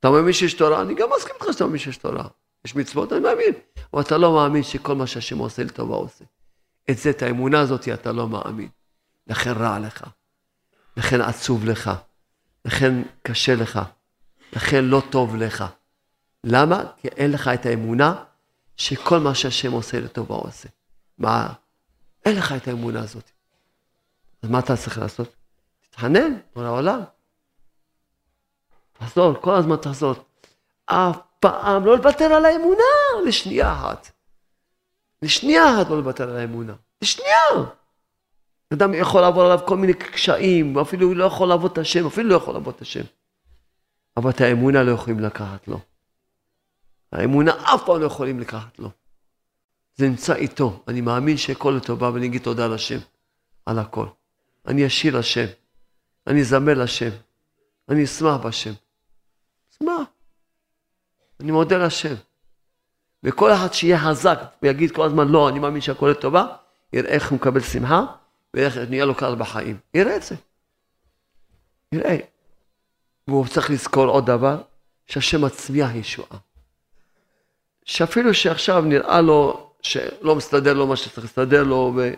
אתה 0.00 0.10
מאמין 0.10 0.32
שיש 0.32 0.54
תורה, 0.54 0.82
אני 0.82 0.94
גם 0.94 1.08
מסכים 1.16 1.34
איתך 1.34 1.52
שאתה 1.52 1.64
מאמין 1.64 1.78
שיש 1.78 1.96
תורה. 1.96 2.24
יש 2.64 2.76
מצוות, 2.76 3.12
אני 3.12 3.20
מאמין. 3.20 3.54
אבל 3.94 4.02
אתה 4.02 4.18
לא 4.18 4.32
מאמין 4.32 4.62
שכל 4.62 4.94
מה 4.94 5.06
שהשם 5.06 5.38
עושה 5.38 5.64
לטובה 5.64 5.96
עושה. 5.96 6.24
את 6.90 6.98
זה, 6.98 7.10
את 7.10 7.22
האמונה 7.22 7.60
הזאת, 7.60 7.88
אתה 7.88 8.12
לא 8.12 8.28
מאמין. 8.28 8.68
לכן 9.26 9.50
רע 9.50 9.78
לך. 9.78 10.04
לכן 10.96 11.20
עצוב 11.20 11.64
לך. 11.64 11.90
לכן 12.64 13.02
קשה 13.22 13.54
לך. 13.54 13.80
לכן 14.52 14.84
לא 14.84 15.02
טוב 15.10 15.36
לך. 15.36 15.64
למה? 16.44 16.82
כי 16.96 17.08
אין 17.08 17.30
לך 17.32 17.48
את 17.48 17.66
האמונה 17.66 18.24
שכל 18.76 19.18
מה 19.18 19.34
שהשם 19.34 19.72
עושה 19.72 20.00
לטובה 20.00 20.34
עושה. 20.34 20.68
מה? 21.18 21.52
אין 22.24 22.36
לך 22.36 22.52
את 22.52 22.68
האמונה 22.68 23.00
הזאת. 23.00 23.30
אז 24.42 24.50
מה 24.50 24.58
אתה 24.58 24.76
צריך 24.76 24.98
לעשות? 24.98 25.34
תתחנן 25.80 26.38
כל 26.54 26.64
העולם. 26.64 27.00
תחזור, 28.92 29.34
כל 29.40 29.54
הזמן 29.54 29.76
תחזור. 29.76 30.14
אף 30.86 31.18
פעם 31.40 31.86
לא 31.86 31.96
לוותר 31.96 32.24
על 32.24 32.44
האמונה 32.44 32.84
לשנייה 33.26 33.72
אחת. 33.72 34.10
לשנייה 35.22 35.74
אחת 35.74 35.90
לא 35.90 35.96
לוותר 35.96 36.30
על 36.30 36.36
האמונה. 36.36 36.72
לשנייה. 37.02 37.40
אדם 38.72 38.94
יכול 38.94 39.20
לעבור 39.20 39.42
עליו 39.42 39.60
כל 39.66 39.76
מיני 39.76 39.94
קשיים, 39.94 40.78
אפילו 40.78 41.06
הוא 41.06 41.16
לא 41.16 41.24
יכול 41.24 41.48
לעבוד 41.48 41.72
את 41.72 41.78
השם, 41.78 42.06
אפילו 42.06 42.28
לא 42.28 42.34
יכול 42.34 42.54
לעבוד 42.54 42.74
את 42.74 42.82
השם. 42.82 43.04
אבל 44.16 44.30
את 44.30 44.40
האמונה 44.40 44.82
לא 44.82 44.90
יכולים 44.90 45.20
לקחת 45.20 45.68
לו. 45.68 45.80
האמונה 47.12 47.74
אף 47.74 47.82
פעם 47.86 48.00
לא 48.00 48.06
יכולים 48.06 48.40
לקחת 48.40 48.78
לו. 48.78 48.90
זה 49.96 50.08
נמצא 50.08 50.34
איתו. 50.34 50.82
אני 50.88 51.00
מאמין 51.00 51.36
שהכל 51.36 51.74
לטובה 51.76 52.10
ואני 52.10 52.26
אגיד 52.26 52.42
תודה 52.42 52.66
לשם 52.66 52.98
על 53.66 53.78
הכל. 53.78 54.06
אני 54.66 54.86
אשיר 54.86 55.18
לשם, 55.18 55.46
אני 56.26 56.40
אזמר 56.40 56.74
לשם, 56.74 57.10
אני 57.88 58.04
אשמח 58.04 58.36
בשם. 58.36 58.72
אשמח. 59.72 60.08
אני 61.40 61.52
מודה 61.52 61.78
לשם. 61.78 62.14
וכל 63.24 63.52
אחד 63.52 63.72
שיהיה 63.72 63.98
חזק 63.98 64.38
ויגיד 64.62 64.90
כל 64.90 65.06
הזמן 65.06 65.28
לא, 65.28 65.48
אני 65.48 65.58
מאמין 65.58 65.80
שהכל 65.80 66.08
לטובה, 66.08 66.46
יראה 66.92 67.10
איך 67.10 67.30
הוא 67.30 67.36
מקבל 67.36 67.60
שמחה 67.60 68.04
ואיך 68.54 68.76
נהיה 68.76 69.04
לו 69.04 69.14
קל 69.14 69.34
בחיים. 69.34 69.78
יראה 69.94 70.16
את 70.16 70.22
זה. 70.22 70.34
יראה. 71.92 72.16
והוא 73.28 73.46
צריך 73.46 73.70
לזכור 73.70 74.06
עוד 74.06 74.26
דבר, 74.26 74.62
שהשם 75.06 75.44
מצמיח 75.44 75.94
ישועה. 75.94 76.38
שאפילו 77.84 78.34
שעכשיו 78.34 78.82
נראה 78.82 79.20
לו 79.20 79.70
שלא 79.82 80.36
מסתדר 80.36 80.74
לו 80.74 80.86
מה 80.86 80.96
שצריך 80.96 81.18
להסתדר 81.18 81.62
לו, 81.64 81.92
ו... 81.96 82.10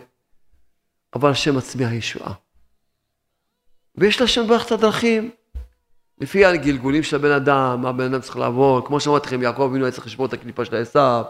אבל 1.15 1.29
השם 1.29 1.57
מצמיח 1.57 1.91
ישועה. 1.91 2.33
ויש 3.95 4.21
להשם 4.21 4.47
ברך 4.47 4.65
את 4.65 4.71
הדרכים. 4.71 5.31
לפי 6.21 6.45
הגלגולים 6.45 7.03
של 7.03 7.15
הבן 7.15 7.31
אדם, 7.31 7.81
מה 7.81 7.89
הבן 7.89 8.03
אדם 8.03 8.21
צריך 8.21 8.37
לעבור, 8.37 8.85
כמו 8.85 8.99
שאמרתי 8.99 9.27
לכם, 9.27 9.41
יעקב 9.41 9.61
אבינו 9.61 9.85
היה 9.85 9.91
צריך 9.91 10.07
לשבור 10.07 10.25
את 10.25 10.33
הקליפה 10.33 10.65
של 10.65 10.75
עשיו. 10.75 11.23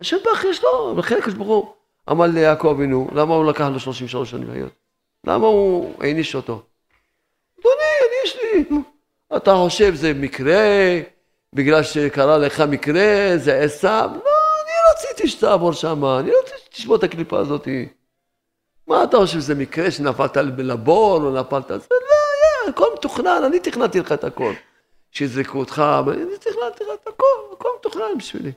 השם 0.00 0.16
ברך 0.24 0.44
יש 0.44 0.62
לו, 0.62 0.94
לכן 0.98 1.18
הקדוש 1.18 1.34
ברוך 1.34 1.48
הוא 1.48 1.74
אמר 2.10 2.26
ליעקב 2.26 2.68
אבינו, 2.68 3.08
למה 3.14 3.34
הוא 3.34 3.44
לקח 3.44 3.68
לו 3.72 3.80
33 3.80 4.30
שנים 4.30 4.50
להיות? 4.50 4.72
למה 5.26 5.46
הוא 5.46 5.94
העניש 6.00 6.34
אותו? 6.34 6.62
אדוני, 7.60 7.74
אני 8.02 8.16
יש 8.24 8.36
לי... 8.42 8.82
אתה 9.36 9.54
חושב 9.54 9.94
זה 9.94 10.14
מקרה, 10.14 10.60
בגלל 11.54 11.82
שקרה 11.82 12.38
לך 12.38 12.60
מקרה, 12.60 13.32
זה 13.36 13.58
עשיו? 13.58 14.10
לא, 14.14 14.30
אני 14.62 14.72
רציתי 14.92 15.28
שתעבור 15.28 15.72
שם, 15.72 16.04
אני 16.04 16.30
רציתי 16.30 16.60
שתשבור 16.64 16.96
את 16.96 17.02
הקליפה 17.02 17.38
הזאת. 17.38 17.68
מה 18.86 19.04
אתה 19.04 19.16
חושב, 19.16 19.38
זה 19.38 19.54
מקרה 19.54 19.90
שנפלת 19.90 20.36
לבור 20.36 21.22
או 21.24 21.30
נפלת... 21.30 21.68
זה 21.68 21.74
לא, 21.90 21.96
היה, 21.96 22.74
הכל 22.74 22.86
מתוכנן, 22.98 23.42
אני 23.46 23.60
תכננתי 23.60 24.00
לך 24.00 24.12
את 24.12 24.24
הכל. 24.24 24.52
שיזרקו 25.10 25.58
אותך, 25.58 25.82
אני 26.08 26.38
צריך 26.40 26.56
לתת 26.66 27.06
הכל, 27.06 27.24
הכל 27.52 27.68
מתוכנן 27.78 28.18
בשבילי. 28.18 28.52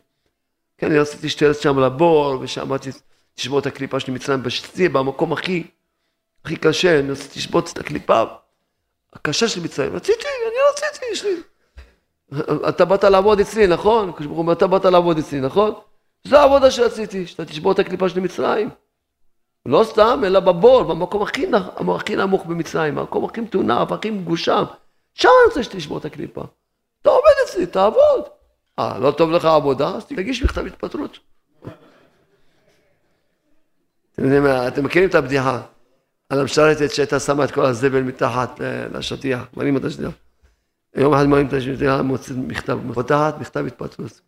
כן, 0.77 0.87
אני 0.87 0.99
רציתי 0.99 1.29
שתלך 1.29 1.61
שם 1.61 1.79
לבור, 1.79 2.37
ושם 2.41 2.69
תשבור 3.35 3.59
את 3.59 3.65
הקליפה 3.65 3.99
שלי 3.99 4.13
מצרים 4.13 4.43
בשיא, 4.43 4.89
במקום 4.89 5.33
הכי, 5.33 5.67
הכי 6.45 6.55
קשה, 6.55 6.99
אני 6.99 7.11
רציתי 7.11 7.39
לשבות 7.39 7.71
את 7.73 7.77
הקליפה 7.77 8.23
הקשה 9.13 9.47
של 9.47 9.63
מצרים. 9.63 9.95
רציתי, 9.95 10.27
אני 10.47 10.55
רציתי, 10.71 11.05
יש 11.11 11.23
לי. 11.23 11.41
אתה 12.69 12.85
באת 12.85 13.03
לעבוד 13.03 13.39
אצלי, 13.39 13.67
נכון? 13.67 14.11
אתה 14.51 14.67
באת 14.67 14.85
לעבוד 14.85 15.17
אצלי, 15.17 15.39
נכון? 15.39 15.73
זו 16.27 16.37
העבודה 16.37 16.71
שרציתי, 16.71 17.27
שאתה 17.27 17.45
תשבור 17.45 17.71
את 17.71 17.79
הקליפה 17.79 18.09
של 18.09 18.19
מצרים. 18.19 18.69
לא 19.65 19.83
סתם, 19.83 20.21
אלא 20.25 20.39
בבור, 20.39 20.83
במקום 20.83 21.21
הכי, 21.23 21.45
הכי 21.95 22.15
נמוך 22.15 22.45
במצרים, 22.45 22.95
במקום 22.95 23.25
הכי 23.25 23.41
מטונף, 23.41 23.91
הכי 23.91 24.09
מגושם. 24.09 24.63
שם 25.13 25.29
אני 25.29 25.47
רוצה 25.47 25.63
שתשבור 25.63 25.97
את 25.97 26.05
הקליפה. 26.05 26.43
אתה 27.01 27.09
עובד 27.09 27.31
אצלי, 27.45 27.65
תעבוד. 27.65 28.21
אה, 28.79 28.99
לא 28.99 29.11
טוב 29.11 29.31
לך 29.31 29.45
עבודה? 29.45 29.87
אז 29.87 30.05
תגיש 30.05 30.43
מכתב 30.43 30.65
התפטרות. 30.65 31.19
אתם 34.13 34.45
אתם 34.67 34.83
מכירים 34.83 35.09
את 35.09 35.15
הבדיחה 35.15 35.61
על 36.29 36.39
המשרתת 36.39 36.93
שהייתה 36.93 37.19
שמה 37.19 37.43
את 37.43 37.51
כל 37.51 37.65
הזבל 37.65 38.01
מתחת 38.01 38.61
אה, 38.61 38.87
לשטיח, 38.93 39.41
מראים 39.57 39.77
את 39.77 39.85
השטיח. 39.85 40.11
יום 40.95 41.13
אחד 41.13 41.25
מראים 41.25 41.47
את 41.47 41.53
השטיח, 41.53 42.01
מוצאים 42.01 42.47
מכתב, 42.47 42.79
פותחת 42.93 43.39
מכתב 43.39 43.65
התפטרות. 43.65 44.21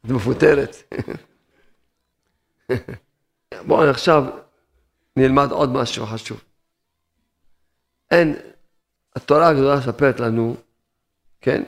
את 0.00 0.10
מפוטרת. 0.10 0.76
בואו 3.66 3.90
עכשיו 3.90 4.24
נלמד 5.16 5.50
עוד 5.50 5.72
משהו 5.72 6.06
חשוב. 6.06 6.44
אין, 8.10 8.34
התורה 9.16 9.48
הגדולה 9.48 9.76
מספרת 9.76 10.20
לנו, 10.20 10.56
כן? 11.40 11.62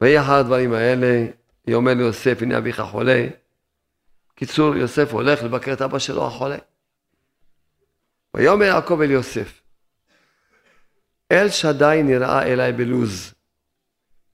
ויהי 0.00 0.20
אחר 0.20 0.34
הדברים 0.34 0.72
האלה, 0.72 1.26
היא 1.66 1.74
אומר 1.74 1.94
ליוסף, 1.94 2.38
הנה 2.42 2.58
אביך 2.58 2.80
חולה. 2.80 3.26
קיצור, 4.34 4.76
יוסף 4.76 5.12
הולך 5.12 5.42
לבקר 5.42 5.72
את 5.72 5.82
אבא 5.82 5.98
שלו 5.98 6.26
החולה. 6.26 6.58
ויאמר 8.34 8.64
יעקב 8.64 9.00
אל 9.00 9.10
יוסף, 9.10 9.60
אל 11.32 11.48
שדי 11.48 12.00
נראה 12.04 12.42
אליי 12.42 12.72
בלוז, 12.72 13.34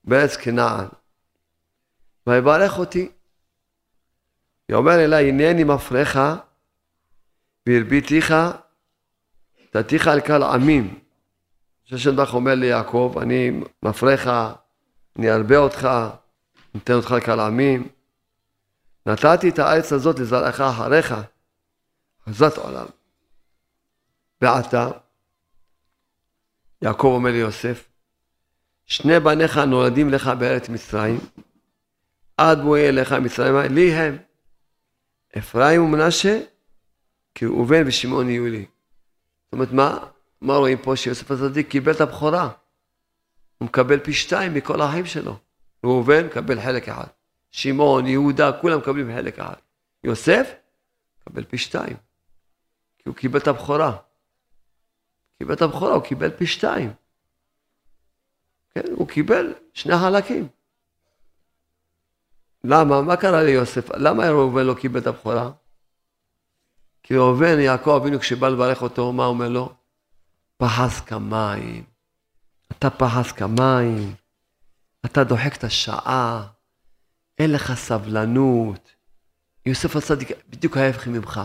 בארץ 0.05 0.36
כנען, 0.36 0.86
ויברך 2.26 2.78
אותי. 2.78 3.11
יאמר 4.68 5.05
אליי, 5.05 5.28
הנני 5.28 5.64
מפריך, 5.64 6.18
והרביתיך, 7.66 8.34
תתיך 9.70 10.09
אל 10.09 10.20
קל 10.20 10.42
עמים. 10.42 11.01
ששנדח 11.84 12.34
אומר 12.34 12.55
ליעקב, 12.55 13.14
אני 13.22 13.51
מפריך, 13.82 14.30
אני 15.18 15.30
ארבה 15.30 15.57
אותך, 15.57 15.88
נותן 16.74 16.92
אותך 16.92 17.11
לקל 17.11 17.40
עמים. 17.40 17.88
נתתי 19.07 19.49
את 19.49 19.59
הארץ 19.59 19.92
הזאת 19.92 20.18
לזרעך 20.18 20.61
אחריך, 20.61 21.14
חזת 22.28 22.57
עולם. 22.57 22.86
ועתה, 24.40 24.90
יעקב 26.85 27.07
אומר 27.07 27.30
ליוסף, 27.30 27.89
שני 28.87 29.20
בניך 29.20 29.59
נולדים 29.59 30.11
לך 30.11 30.30
בארץ 30.39 30.68
מצרים, 30.68 31.20
עד 32.37 32.61
בואי 32.61 32.89
אליך 32.89 33.12
מצרימה, 33.12 33.68
לי 33.68 33.93
הם. 33.93 34.16
אפרים 35.39 35.82
ומנשה, 35.82 36.41
כי 37.35 37.47
ראובן 37.47 37.82
ושמעון 37.87 38.28
יהיו 38.28 38.47
לי. 38.47 38.66
זאת 39.45 39.53
אומרת, 39.53 39.72
מה, 39.72 39.99
מה 40.41 40.57
רואים 40.57 40.78
פה? 40.78 40.97
שיוסף 40.97 41.30
הצדיק 41.30 41.68
קיבל 41.68 41.93
את 41.93 42.01
הבכורה. 42.01 42.51
הוא 43.59 43.66
מקבל 43.66 43.99
פי 43.99 44.12
שתיים 44.12 44.55
מכל 44.55 44.80
האחים 44.80 45.07
שלו. 45.07 45.39
ראובן 45.85 46.26
מקבל 46.26 46.61
חלק 46.61 46.89
אחד. 46.89 47.07
שמעון, 47.51 48.07
יהודה, 48.07 48.53
כולם 48.61 48.78
מקבלים 48.78 49.16
חלק 49.16 49.39
אחד. 49.39 49.55
יוסף 50.05 50.55
מקבל 51.20 51.45
פי 51.45 51.59
שתיים. 51.59 51.97
כי 52.99 53.09
הוא 53.09 53.16
קיבל 53.16 53.39
את 53.39 53.49
הבכורה. 53.49 53.97
קיבל 55.39 55.55
את 55.55 55.62
הבכורה, 55.62 55.95
הוא 55.95 56.03
קיבל 56.03 56.30
פי 56.30 56.47
שתיים. 56.47 56.93
כן, 58.74 58.93
הוא 58.93 59.09
קיבל 59.09 59.55
שני 59.72 59.99
חלקים. 59.99 60.49
למה? 62.64 63.03
מה 63.03 63.16
קרה 63.16 63.43
ליוסף? 63.43 63.91
למה 63.91 64.30
ראובן 64.30 64.62
לא 64.62 64.74
קיבל 64.74 65.01
את 65.01 65.07
הבכורה? 65.07 65.51
כי 67.03 67.16
ראובן, 67.16 67.59
יעקב 67.59 67.99
אבינו, 68.03 68.18
כשבא 68.18 68.49
לברך 68.49 68.82
אותו, 68.82 69.12
מה 69.12 69.26
אומר 69.26 69.49
לו? 69.49 69.74
פחז 70.57 71.01
כמים. 71.01 71.85
אתה 72.72 72.91
פחז 72.91 73.32
כמים. 73.32 74.14
אתה 75.05 75.24
דוחק 75.24 75.57
את 75.57 75.64
השעה. 75.64 76.47
אין 77.39 77.53
לך 77.53 77.74
סבלנות. 77.74 78.91
יוסף 79.66 79.97
הצדיק 79.97 80.28
בדיוק 80.49 80.76
ההפך 80.76 81.07
ממך. 81.07 81.41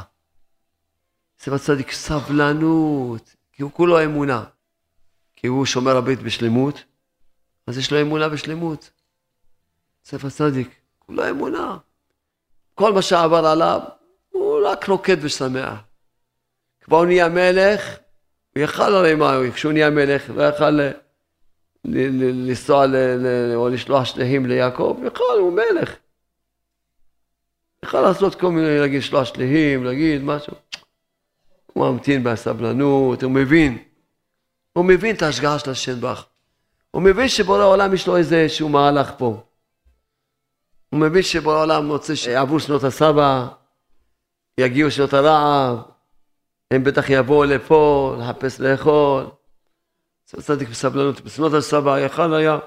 יוסף 1.40 1.52
הצדיק 1.52 1.92
סבלנות, 1.92 3.36
כי 3.60 3.64
הוא 3.64 3.72
כולו 3.72 4.04
אמונה. 4.04 4.44
כי 5.36 5.48
הוא 5.48 5.66
שומר 5.66 5.98
הברית 5.98 6.22
בשלמות, 6.22 6.84
אז 7.68 7.78
יש 7.78 7.92
לו 7.92 8.02
אמונה 8.02 8.30
בשלמות. 8.30 8.90
יוסף 10.06 10.26
הצדיק. 10.26 10.70
כולו 11.00 11.30
אמונה. 11.30 11.78
כל 12.76 12.94
מה 12.94 13.02
שעבר 13.02 13.46
עליו, 13.46 13.82
הוא 14.30 14.60
רק 14.68 14.90
רוקד 14.90 15.18
ושמח. 15.22 15.80
כבר 16.82 16.98
הוא 16.98 17.06
נהיה 17.06 17.30
מלך, 17.30 17.98
הוא 18.56 18.64
יכל 18.64 18.96
הרי 18.96 19.16
מה, 19.16 19.38
כשהוא 19.54 19.74
נהיה 19.74 19.90
מלך, 19.90 20.30
לא 20.30 20.44
יכל 20.44 20.80
לנסוע 21.86 22.86
או 23.56 23.70
לשלוח 23.70 24.06
שליחים 24.06 24.46
ליעקב, 24.46 25.00
יכל, 25.06 25.40
הוא 25.40 25.54
מלך. 25.54 25.96
יכל 27.86 28.02
לעשות 28.02 28.36
כל 28.36 28.52
מיני, 28.52 28.80
להגיד 28.80 29.02
שלוח 29.02 29.24
שליחים, 29.24 29.84
להגיד 29.84 30.24
משהו. 30.24 30.54
הוא 31.74 31.90
ממתין 31.92 32.24
בסבלנות, 32.24 33.24
הוא 33.24 33.32
מבין. 33.32 33.78
הוא 34.74 34.86
מבין 34.86 35.16
את 35.16 35.22
ההשגחה 35.22 35.60
של 35.60 35.72
השם 35.72 36.02
בך. 36.02 36.26
הוא 36.92 37.02
מבין 37.02 37.28
שבורא 37.28 37.62
העולם 37.62 37.94
יש 37.94 38.08
לו 38.08 38.18
איזה 38.18 38.50
שהוא 38.50 38.72
מהלך 38.72 39.12
פה. 39.18 39.44
הוא 40.90 41.00
מבין 41.00 41.24
שבעולם 41.24 41.90
רוצה 41.90 42.16
שיעברו 42.16 42.60
שנות 42.60 42.84
הסבא, 42.84 43.48
יגיעו 44.60 44.92
שנות 44.92 45.14
הרעב, 45.14 45.78
הם 46.72 46.84
בטח 46.84 47.10
יבואו 47.10 47.44
לפה 47.44 48.16
לחפש 48.20 48.60
לאכול. 48.60 49.24
יוסף 50.34 50.52
הצדיק 50.52 50.70
בסבלנות, 50.70 51.22
בשנות 51.22 51.54
הסבא 51.54 52.00
יכל 52.00 52.34
היה, 52.34 52.60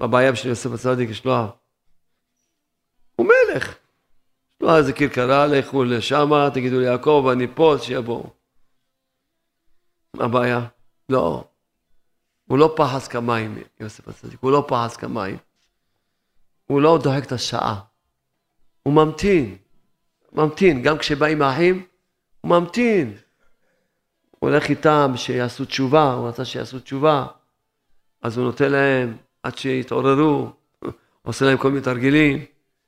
בבעיה 0.00 0.36
של 0.36 0.48
יוסף 0.48 0.72
הצדיק 0.72 1.10
יש 1.10 1.24
לו, 1.24 1.34
הוא 3.16 3.26
מלך. 3.26 3.68
יש 3.68 4.56
לו 4.60 4.76
איזה 4.76 4.92
כרכרה, 4.92 5.46
לכו 5.46 5.84
לשמה, 5.84 6.48
תגידו 6.54 6.80
ליעקב, 6.80 7.28
אני 7.32 7.46
פה, 7.54 7.76
שיבואו. 7.80 8.41
מה 10.16 10.24
הבעיה? 10.24 10.66
לא. 11.08 11.44
הוא 12.46 12.58
לא 12.58 12.74
פחס 12.76 13.08
כמים, 13.08 13.58
יוסף 13.80 14.08
הצדיק, 14.08 14.40
הוא 14.40 14.52
לא 14.52 14.64
פחס 14.68 14.96
כמים. 14.96 15.36
הוא 16.66 16.80
לא 16.80 16.98
דוחק 17.02 17.24
את 17.24 17.32
השעה, 17.32 17.80
הוא 18.82 18.94
ממתין, 18.94 19.56
ממתין, 20.32 20.82
גם 20.82 20.98
כשבאים 20.98 21.42
האחים, 21.42 21.82
הוא 22.40 22.50
ממתין. 22.50 23.16
הוא 24.30 24.50
הולך 24.50 24.70
איתם 24.70 25.12
שיעשו 25.16 25.64
תשובה, 25.64 26.12
הוא 26.12 26.28
רצה 26.28 26.44
שיעשו 26.44 26.80
תשובה, 26.80 27.26
אז 28.22 28.36
הוא 28.36 28.44
נותן 28.44 28.72
להם 28.72 29.16
עד 29.42 29.58
שיתעוררו, 29.58 30.50
עושה 31.22 31.44
להם 31.44 31.58
כל 31.58 31.68
מיני 31.70 31.82
תרגילים, 31.82 32.44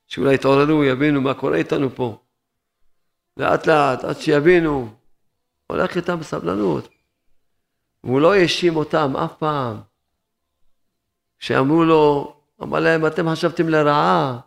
שאולי 0.07 0.35
יתעוררו, 0.35 0.85
יבינו 0.85 1.21
מה 1.21 1.35
קורה 1.35 1.57
איתנו 1.57 1.91
פה. 1.91 2.19
לאט 3.37 3.67
לאט, 3.67 4.05
עד 4.05 4.21
שיבינו, 4.21 4.95
הולך 5.67 5.97
איתם 5.97 6.21
בסבלנות. 6.21 6.94
והוא 8.05 8.21
לא 8.21 8.35
האשים 8.35 8.77
אותם 8.77 9.17
אף 9.17 9.33
פעם. 9.39 9.81
כשאמרו 11.39 11.85
לו, 11.85 12.35
אמר 12.63 12.81
להם, 12.81 13.07
אתם 13.07 13.31
חשבתם 13.31 13.69
לרעה, 13.69 14.39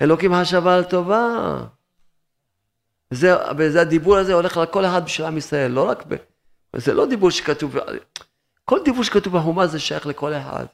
אלוקים 0.00 0.34
חשב 0.34 0.66
על 0.66 0.84
טובה. 0.84 1.58
וזה, 3.10 3.34
וזה 3.58 3.80
הדיבור 3.80 4.16
הזה 4.16 4.34
הולך 4.34 4.56
לכל 4.56 4.84
אחד 4.84 5.04
בשביל 5.04 5.26
עם 5.26 5.36
ישראל, 5.36 5.70
לא 5.70 5.88
רק 5.88 6.04
ב... 6.08 6.14
זה 6.76 6.94
לא 6.94 7.06
דיבור 7.06 7.30
שכתוב, 7.30 7.76
כל 8.64 8.78
דיבור 8.84 9.04
שכתוב 9.04 9.36
בחומה 9.36 9.66
זה 9.66 9.78
שייך 9.78 10.06
לכל 10.06 10.34
אחד. 10.34 10.66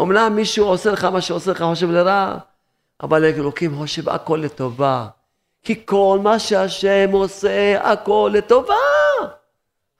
אמנם 0.00 0.32
מישהו 0.36 0.66
עושה 0.66 0.90
לך 0.90 1.04
מה 1.04 1.20
שעושה 1.20 1.50
לך 1.50 1.64
חושב 1.70 1.90
לרעה, 1.90 2.38
אבל 3.02 3.24
אלוקים 3.24 3.76
חושב 3.76 4.08
הכל 4.08 4.40
לטובה. 4.42 5.08
כי 5.62 5.86
כל 5.86 6.18
מה 6.22 6.38
שהשם 6.38 7.10
עושה, 7.12 7.92
הכל 7.92 8.30
לטובה. 8.34 8.74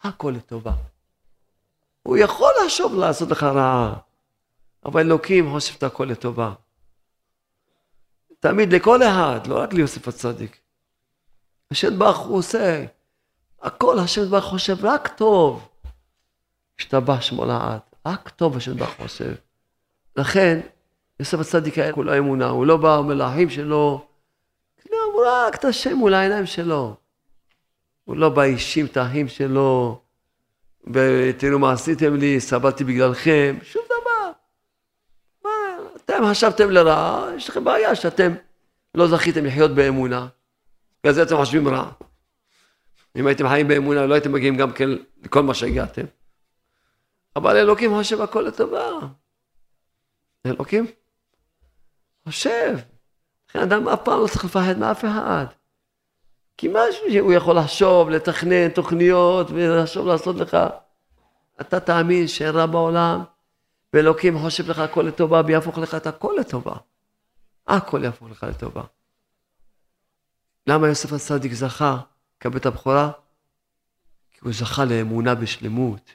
הכל 0.02 0.32
לטובה. 0.36 0.72
הוא 2.02 2.16
יכול 2.16 2.52
לחשוב 2.64 2.94
לעשות 2.94 3.30
לך 3.30 3.42
רעה. 3.42 3.94
אבל 4.84 5.00
אלוקים 5.00 5.50
חושב 5.50 5.74
את 5.78 5.82
הכל 5.82 6.04
לטובה. 6.04 6.52
תמיד 8.40 8.72
לכל 8.72 9.02
אחד, 9.02 9.46
לא 9.46 9.58
רק 9.58 9.72
ליוסף 9.72 10.08
הצדיק. 10.08 10.60
השם 11.70 11.98
ברוך 11.98 12.18
הוא 12.18 12.38
עושה 12.38 12.84
הכל, 13.62 13.98
השם 13.98 14.30
ברוך 14.30 14.44
חושב 14.44 14.84
רק 14.84 15.08
טוב. 15.08 15.68
השתבח 16.78 17.20
שמו 17.20 17.44
לעד. 17.44 17.80
רק 18.06 18.28
טוב 18.28 18.56
השם 18.56 18.76
בך 18.76 18.96
חושב. 18.96 19.34
לכן, 20.16 20.60
יוסף 21.20 21.38
הצדיק 21.38 21.78
היה 21.78 21.92
כולו 21.92 22.18
אמונה, 22.18 22.48
הוא 22.48 22.66
לא 22.66 22.76
בא 22.76 22.96
אומר 22.96 23.14
לאחים 23.14 23.50
שלו, 23.50 24.06
הוא 24.90 25.22
רק 25.26 25.54
את 25.54 25.64
השם 25.64 25.94
מול 25.96 26.14
העיניים 26.14 26.46
שלו. 26.46 26.96
הוא 28.10 28.16
לא 28.16 28.28
בא 28.28 28.42
האשים 28.42 28.86
את 28.86 28.96
האחים 28.96 29.28
שלו, 29.28 30.00
ותראו 30.94 31.58
מה 31.58 31.72
עשיתם 31.72 32.16
לי, 32.16 32.40
סבלתי 32.40 32.84
בגללכם, 32.84 33.56
שום 33.62 33.82
דבר. 33.86 34.30
מה, 35.44 35.50
אתם 35.96 36.22
חשבתם 36.30 36.70
לרעה, 36.70 37.26
יש 37.36 37.48
לכם 37.48 37.64
בעיה 37.64 37.94
שאתם 37.94 38.32
לא 38.94 39.08
זכיתם 39.08 39.44
לחיות 39.44 39.70
באמונה. 39.70 40.26
בגלל 41.00 41.14
זה 41.14 41.22
אתם 41.22 41.36
חושבים 41.36 41.68
רע. 41.68 41.90
אם 43.16 43.26
הייתם 43.26 43.48
חיים 43.48 43.68
באמונה, 43.68 44.06
לא 44.06 44.14
הייתם 44.14 44.32
מגיעים 44.32 44.56
גם 44.56 44.72
כן 44.72 44.88
לכל 45.22 45.42
מה 45.42 45.54
שהגעתם. 45.54 46.04
אבל 47.36 47.56
אלוקים 47.56 47.90
חושב 47.90 48.20
הכל 48.20 48.40
לטובה. 48.40 48.90
אלוקים 50.46 50.86
חושב. 52.24 52.76
לכן 53.50 53.58
אדם 53.58 53.88
אף 53.88 54.00
פעם 54.04 54.20
לא 54.20 54.26
צריך 54.26 54.44
לפחד 54.44 54.78
מאף 54.78 55.04
אחד. 55.04 55.59
כי 56.60 56.68
משהו 56.68 57.12
שהוא 57.12 57.32
יכול 57.32 57.58
לחשוב, 57.58 58.10
לתכנן 58.10 58.68
תוכניות 58.68 59.50
ולחשוב 59.50 60.06
לעשות 60.06 60.36
לך. 60.36 60.56
אתה 61.60 61.80
תאמין 61.80 62.28
שאין 62.28 62.54
רע 62.54 62.66
בעולם, 62.66 63.24
ואלוקים 63.92 64.38
חושב 64.38 64.70
לך 64.70 64.78
הכל 64.78 65.02
לטובה 65.02 65.42
ויהפוך 65.46 65.78
לך 65.78 65.94
את 65.94 66.06
הכל 66.06 66.34
לטובה. 66.40 66.72
הכל 67.66 68.04
יהפוך 68.04 68.30
לך 68.30 68.46
לטובה. 68.48 68.82
למה 70.66 70.88
יוסף 70.88 71.12
הצדיק 71.12 71.52
זכה 71.52 71.98
לקבל 72.36 72.56
את 72.56 72.66
הבכורה? 72.66 73.10
כי 74.30 74.38
הוא 74.42 74.52
זכה 74.52 74.84
לאמונה 74.84 75.34
בשלמות. 75.34 76.10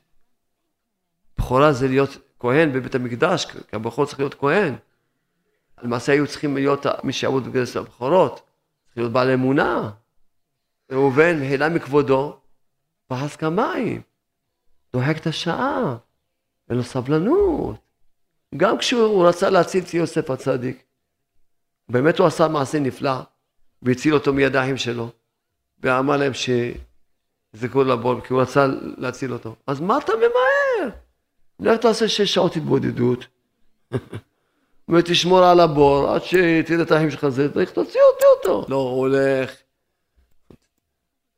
בכורה 1.38 1.74
זה 1.74 1.88
להיות 1.88 2.18
כהן 2.39 2.74
בבית 2.74 2.96
המקדש, 2.96 3.46
כי 3.46 3.58
הבכור 3.74 4.06
צריך 4.06 4.20
להיות 4.20 4.34
כהן. 4.34 4.76
למעשה 5.84 6.12
היו 6.12 6.28
צריכים 6.28 6.56
להיות 6.56 6.86
מי 7.04 7.14
שיעבוד 7.14 7.48
בגלל 7.48 7.64
הבכורות, 7.76 8.36
צריך 8.86 8.98
להיות 8.98 9.12
בעל 9.12 9.32
אמונה. 9.32 9.91
ראובן 10.91 11.41
העלה 11.41 11.69
מכבודו, 11.69 12.38
פרס 13.07 13.36
כמים, 13.36 14.01
דוחק 14.93 15.17
את 15.17 15.27
השעה, 15.27 15.95
אין 16.69 16.77
לו 16.77 16.83
סבלנות. 16.83 17.75
גם 18.57 18.77
כשהוא 18.77 19.27
רצה 19.27 19.49
להציל 19.49 19.83
את 19.83 19.93
יוסף 19.93 20.29
הצדיק, 20.29 20.83
באמת 21.89 22.19
הוא 22.19 22.27
עשה 22.27 22.47
מעשה 22.47 22.79
נפלא, 22.79 23.21
והציל 23.81 24.13
אותו 24.13 24.33
מידיים 24.33 24.77
שלו, 24.77 25.09
ואמר 25.83 26.17
להם 26.17 26.31
שיזרקו 26.33 27.83
לבור, 27.83 28.21
כי 28.21 28.33
הוא 28.33 28.41
רצה 28.41 28.67
להציל 28.97 29.33
אותו. 29.33 29.55
אז 29.67 29.79
מה 29.79 29.97
אתה 29.97 30.13
ממהר? 30.15 30.95
לך 31.59 31.81
תעשה 31.81 32.07
שש 32.07 32.33
שעות 32.33 32.55
התבודדות, 32.55 33.25
ותשמור 34.89 35.43
על 35.43 35.59
הבור 35.59 36.09
עד 36.09 36.23
שתראה 36.23 36.81
את 36.81 36.91
האחים 36.91 37.11
שלך 37.11 37.27
זה, 37.27 37.49
תוציא 37.49 37.75
אותי 38.13 38.25
אותו. 38.38 38.65
לא, 38.69 38.75
הוא 38.75 38.99
הולך. 38.99 39.64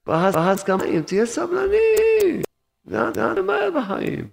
פרס 0.08 0.64
כמה 0.64 0.84
תהיה 1.05 1.26
סבלני. 1.26 2.41
לאן 2.86 3.38
למהר 3.38 3.70
בחיים? 3.72 4.28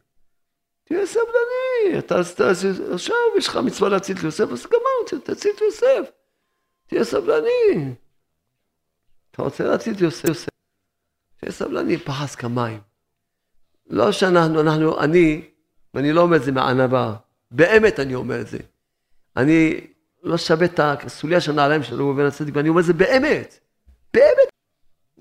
תהיה 0.85 1.07
סבלני. 1.07 1.99
אתה 1.99 2.21
עכשיו 2.93 3.17
יש 3.39 3.49
לך 3.49 3.57
מצווה 3.57 3.89
להציל 3.89 4.17
את 4.17 4.23
יוסף, 4.23 4.45
אז 4.53 4.67
גמרנו, 4.67 5.25
תציל 5.25 5.51
את 5.57 5.61
יוסף. 5.61 6.11
תהיה 6.87 7.05
סבלני. 7.05 7.95
אתה 9.31 9.43
רוצה 9.43 9.65
להציל 9.65 9.95
את 9.95 10.01
יוסף, 10.01 10.49
תהיה 11.41 11.53
סבלני, 11.53 11.99
פרס 11.99 12.35
כמים. 12.35 12.81
לא 13.91 14.13
שאנחנו, 14.13 14.61
אנחנו, 14.61 15.01
אני, 15.01 15.49
ואני 15.95 16.13
לא 16.13 16.21
אומר 16.21 16.37
את 16.37 16.43
זה 16.43 16.53
מענווה, 16.53 17.17
באמת 17.51 18.01
אני 18.01 18.15
אומר 18.15 18.41
את 18.41 18.47
זה. 18.47 18.59
אני 19.37 19.81
לא 20.23 20.37
שווה 20.37 20.67
את 20.67 20.81
הסוליה 20.81 21.41
של 21.41 21.53
הנעליים 21.53 21.83
של 21.83 21.97
ראובן 21.97 22.25
הצדיק, 22.25 22.57
ואני 22.57 22.69
אומר 22.69 22.81
את 22.81 22.87
זה 22.87 22.93
באמת, 22.93 23.59
באמת. 24.15 24.54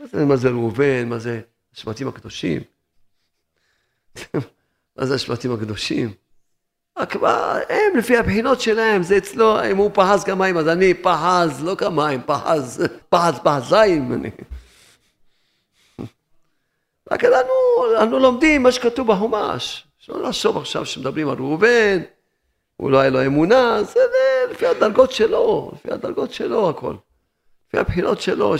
מה 0.03 0.35
זה, 0.35 0.35
זה 0.35 0.49
ראובן, 0.49 1.09
מה 1.09 1.19
זה 1.19 1.41
השבטים 1.75 2.07
הקדושים? 2.07 2.61
מה 4.97 5.05
זה 5.05 5.15
השבטים 5.15 5.53
הקדושים? 5.53 6.13
הם 6.95 7.97
לפי 7.97 8.17
הבחינות 8.17 8.61
שלהם, 8.61 9.03
זה 9.03 9.17
אצלו, 9.17 9.65
אם 9.71 9.77
הוא 9.77 9.91
פחז 9.93 10.23
כמים, 10.23 10.57
אז 10.57 10.67
אני 10.67 10.93
פחז, 10.93 11.63
לא 11.63 11.75
כמים, 11.75 12.21
פחז, 12.25 12.83
פחז 13.09 13.39
פחזיים. 13.43 14.13
אני. 14.13 14.29
רק 17.11 17.23
אנחנו, 17.23 17.53
אנחנו 17.97 18.19
לומדים 18.19 18.63
מה 18.63 18.71
שכתוב 18.71 19.07
בחומש. 19.07 19.87
שלא 19.97 20.21
לחשוב 20.21 20.57
עכשיו 20.57 20.85
שמדברים 20.85 21.29
על 21.29 21.37
ראובן, 21.37 21.99
הוא 22.77 22.91
לא 22.91 22.99
היה 22.99 23.09
לו 23.09 23.25
אמונה, 23.25 23.83
זה 23.83 23.99
לפי 24.51 24.67
הדרגות 24.67 25.11
שלו, 25.11 25.71
לפי 25.75 25.91
הדרגות 25.91 26.33
שלו 26.33 26.69
הכל. 26.69 26.95
לפי 27.67 27.77
הבחינות 27.77 28.21
שלו, 28.21 28.57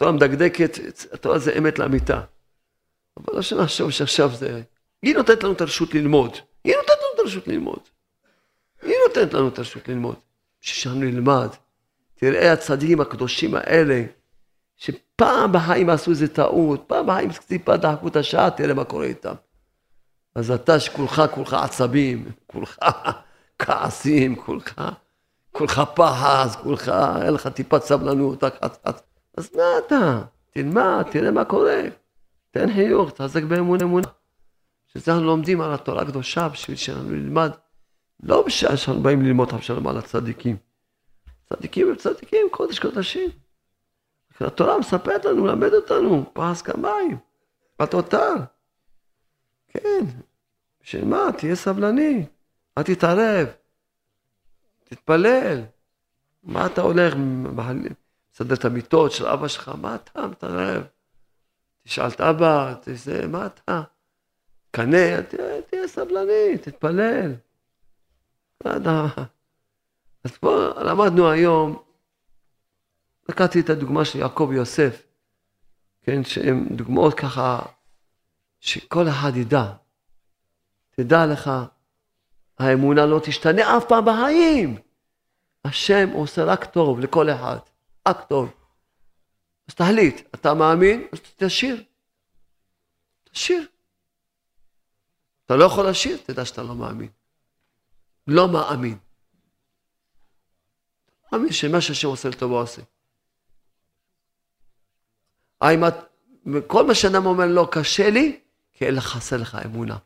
שהתורה 0.00 0.12
מדקדקת, 0.12 0.78
התורה 1.12 1.38
זה 1.38 1.52
אמת 1.58 1.78
לאמיתה. 1.78 2.20
אבל 3.16 3.36
לא 3.36 3.42
שנחשוב 3.42 3.90
שעכשיו 3.90 4.30
זה... 4.34 4.62
היא 5.02 5.14
נותנת 5.14 5.42
לנו 5.42 5.52
את 5.52 5.60
הרשות 5.60 5.94
ללמוד. 5.94 6.36
היא 6.64 6.74
נותנת 6.76 6.96
לנו 6.98 7.14
את 7.14 7.18
הרשות 7.18 7.48
ללמוד. 7.48 7.80
היא 8.82 8.94
נותנת 9.08 9.34
לנו 9.34 9.48
את 9.48 9.58
הרשות 9.58 9.88
ללמוד. 9.88 10.14
שאנחנו 10.60 11.00
נלמד. 11.00 11.48
תראה 12.14 12.52
הצדיקים 12.52 13.00
הקדושים 13.00 13.54
האלה, 13.54 14.04
שפעם 14.76 15.52
בחיים 15.52 15.90
עשו 15.90 16.10
איזה 16.10 16.28
טעות, 16.28 16.84
פעם 16.86 17.06
בחיים 17.06 17.30
טיפה 17.32 17.76
דחקו 17.76 18.08
את 18.08 18.16
השעה, 18.16 18.50
תראה 18.50 18.74
מה 18.74 18.84
קורה 18.84 19.04
איתם. 19.04 19.34
אז 20.34 20.50
אתה 20.50 20.80
שכולך 20.80 21.22
כולך 21.34 21.54
עצבים, 21.54 22.30
כולך 22.46 22.78
כעסים, 23.62 24.36
כולך, 24.36 24.80
כולך 25.52 25.82
פחז, 25.94 26.56
כולך, 26.62 26.88
אין 27.22 27.34
לך 27.34 27.46
טיפת 27.46 27.82
סבלנות, 27.82 28.44
אז 29.36 29.56
מה 29.56 29.62
אתה? 29.86 30.22
תלמד, 30.50 31.02
תראה 31.10 31.30
מה 31.30 31.44
קורה. 31.44 31.82
תן 32.50 32.72
חיוך, 32.72 33.10
תחזק 33.10 33.42
באמון 33.42 33.80
אמונה. 33.82 34.08
שזה 34.86 35.12
אנחנו 35.12 35.26
לומדים 35.26 35.60
על 35.60 35.74
התורה 35.74 36.02
הקדושה 36.02 36.48
בשביל 36.48 36.76
שאנחנו 36.76 37.10
נלמד, 37.10 37.50
לא 38.22 38.42
בשעה 38.46 38.76
שאנחנו 38.76 39.02
באים 39.02 39.22
ללמוד 39.22 39.54
עכשיו 39.54 39.88
על 39.88 39.98
הצדיקים. 39.98 40.56
צדיקים 41.48 41.88
הם 41.88 41.96
צדיקים, 41.96 42.46
קודש 42.50 42.78
קודשים. 42.78 43.30
התורה 44.40 44.78
מספרת 44.78 45.24
לנו, 45.24 45.42
מלמד 45.44 45.72
אותנו, 45.72 46.24
פרס 46.32 46.62
כמיים, 46.62 47.18
בתותר. 47.82 48.34
כן, 49.68 50.04
בשביל 50.82 51.04
מה? 51.04 51.26
תהיה 51.38 51.56
סבלני, 51.56 52.26
אל 52.78 52.82
תתערב, 52.82 53.48
תתפלל. 54.84 55.62
מה 56.42 56.66
אתה 56.66 56.82
הולך, 56.82 57.14
מסדר 58.40 58.54
את 58.54 58.64
המיטות 58.64 59.12
של 59.12 59.26
אבא 59.26 59.48
שלך, 59.48 59.68
מה 59.68 59.94
אתה 59.94 60.26
מתערב? 60.26 60.82
תשאל 61.84 62.08
את 62.08 62.20
אבא, 62.20 62.74
תזה, 62.80 63.26
מה 63.26 63.46
אתה? 63.46 63.82
קנה, 64.70 65.22
תהיה 65.70 65.88
סבלני, 65.88 66.58
תתפלל. 66.62 67.34
אז 70.24 70.36
פה 70.40 70.68
למדנו 70.84 71.30
היום, 71.30 71.82
לקחתי 73.28 73.60
את 73.60 73.70
הדוגמה 73.70 74.04
של 74.04 74.18
יעקב 74.18 74.46
ויוסף, 74.50 75.02
כן, 76.02 76.24
שהן 76.24 76.76
דוגמאות 76.76 77.14
ככה, 77.14 77.62
שכל 78.60 79.08
אחד 79.08 79.36
ידע, 79.36 79.72
תדע 80.90 81.26
לך, 81.26 81.50
האמונה 82.58 83.06
לא 83.06 83.20
תשתנה 83.24 83.76
אף 83.76 83.84
פעם 83.88 84.04
בחיים. 84.04 84.76
השם 85.64 86.08
עושה 86.12 86.44
רק 86.44 86.64
טוב 86.64 87.00
לכל 87.00 87.30
אחד, 87.30 87.58
רק 88.08 88.28
טוב. 88.28 88.52
אז 89.68 89.74
תחליט, 89.74 90.28
אתה 90.34 90.54
מאמין? 90.54 91.06
אז 91.12 91.18
תשאיר. 91.36 91.84
תשאיר. 93.32 93.66
אתה 95.46 95.56
לא 95.56 95.64
יכול 95.64 95.88
לשיר, 95.90 96.18
תדע 96.26 96.44
שאתה 96.44 96.62
לא 96.62 96.74
מאמין. 96.74 97.08
לא 98.26 98.48
מאמין. 98.48 98.98
מאמין 101.32 101.52
שמה 101.52 101.80
שהשם 101.80 102.08
עושה 102.08 102.28
לטובו 102.28 102.60
עושה. 102.60 102.82
כל 106.66 106.86
מה 106.86 106.94
שאדם 106.94 107.26
אומר 107.26 107.46
לא 107.46 107.68
קשה 107.72 108.10
לי, 108.10 108.40
כי 108.72 108.86
אין 108.86 108.94
לך 108.94 109.04
חסר 109.04 109.36
לך 109.36 109.58
אמונה. 109.64 109.96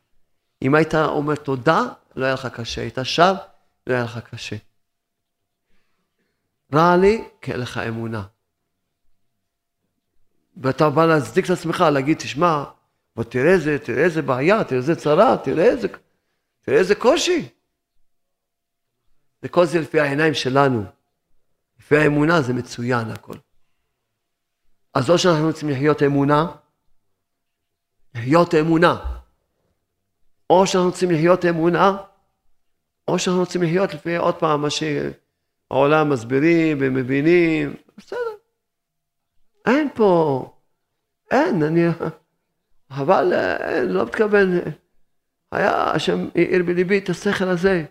אם 0.61 0.75
היית 0.75 0.95
אומר 0.95 1.35
תודה, 1.35 1.81
לא 2.15 2.25
היה 2.25 2.33
לך 2.33 2.45
קשה. 2.45 2.81
היית 2.81 2.97
שב, 3.03 3.33
לא 3.87 3.93
היה 3.93 4.03
לך 4.03 4.17
קשה. 4.17 4.55
רע 6.73 6.97
לי, 6.97 7.23
כי 7.41 7.51
אין 7.51 7.59
לך 7.59 7.77
אמונה. 7.77 8.23
ואתה 10.57 10.89
בא 10.89 11.05
להצדיק 11.05 11.45
את 11.45 11.49
עצמך, 11.49 11.85
להגיד, 11.93 12.17
תשמע, 12.17 12.63
ותראה 13.17 13.53
איזה, 13.53 13.77
תראה 13.79 14.03
איזה 14.03 14.21
בעיה, 14.21 14.63
תראה 14.63 14.77
איזה 14.77 14.95
צרה, 14.95 15.37
תראה 15.43 15.63
איזה, 15.63 15.87
תראה 16.61 16.77
איזה 16.77 16.95
קושי. 16.95 17.49
וכל 19.43 19.65
זה 19.65 19.79
לפי 19.79 19.99
העיניים 19.99 20.33
שלנו. 20.33 20.83
לפי 21.79 21.97
האמונה 21.97 22.41
זה 22.41 22.53
מצוין 22.53 23.11
הכל. 23.11 23.33
אז 24.93 25.09
או 25.09 25.17
שאנחנו 25.17 25.47
רוצים 25.47 25.69
לחיות 25.69 26.03
אמונה, 26.03 26.45
לחיות 28.15 28.55
אמונה. 28.55 29.19
או 30.49 30.67
שאנחנו 30.67 30.89
רוצים 30.89 31.11
לחיות 31.11 31.45
אמונה, 31.45 31.97
או 33.07 33.19
שאנחנו 33.19 33.39
רוצים 33.39 33.63
לחיות 33.63 33.93
לפי 33.93 34.15
עוד 34.15 34.35
פעם 34.35 34.61
מה 34.61 34.69
שהעולם 35.69 36.09
מסבירים 36.09 36.77
ומבינים, 36.81 37.75
בסדר. 37.97 38.19
אין 39.65 39.89
פה, 39.95 40.45
אין, 41.31 41.63
אני, 41.63 41.81
אבל 42.91 43.33
אין, 43.59 43.89
לא 43.89 44.05
מתכוון, 44.05 44.47
היה 45.51 45.91
השם 45.91 46.27
העיר 46.35 46.63
בליבי 46.63 46.97
את 46.97 47.09
השכל 47.09 47.47
הזה, 47.47 47.85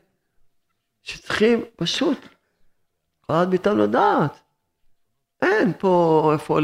שצריכים 1.03 1.65
פשוט, 1.77 2.19
כל 3.21 3.33
אחד 3.33 3.49
מאיתנו 3.49 3.77
לדעת, 3.77 4.41
אין 5.43 5.73
פה 5.79 6.31
איפה, 6.33 6.59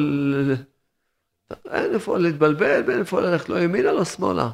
אין 1.71 1.95
איפה 1.95 2.19
להתבלבל, 2.19 2.83
ואין 2.87 2.99
איפה 2.99 3.21
ללכת 3.21 3.49
לא 3.49 3.61
ימינה 3.61 3.93
לא 3.93 4.05
שמאלה, 4.05 4.51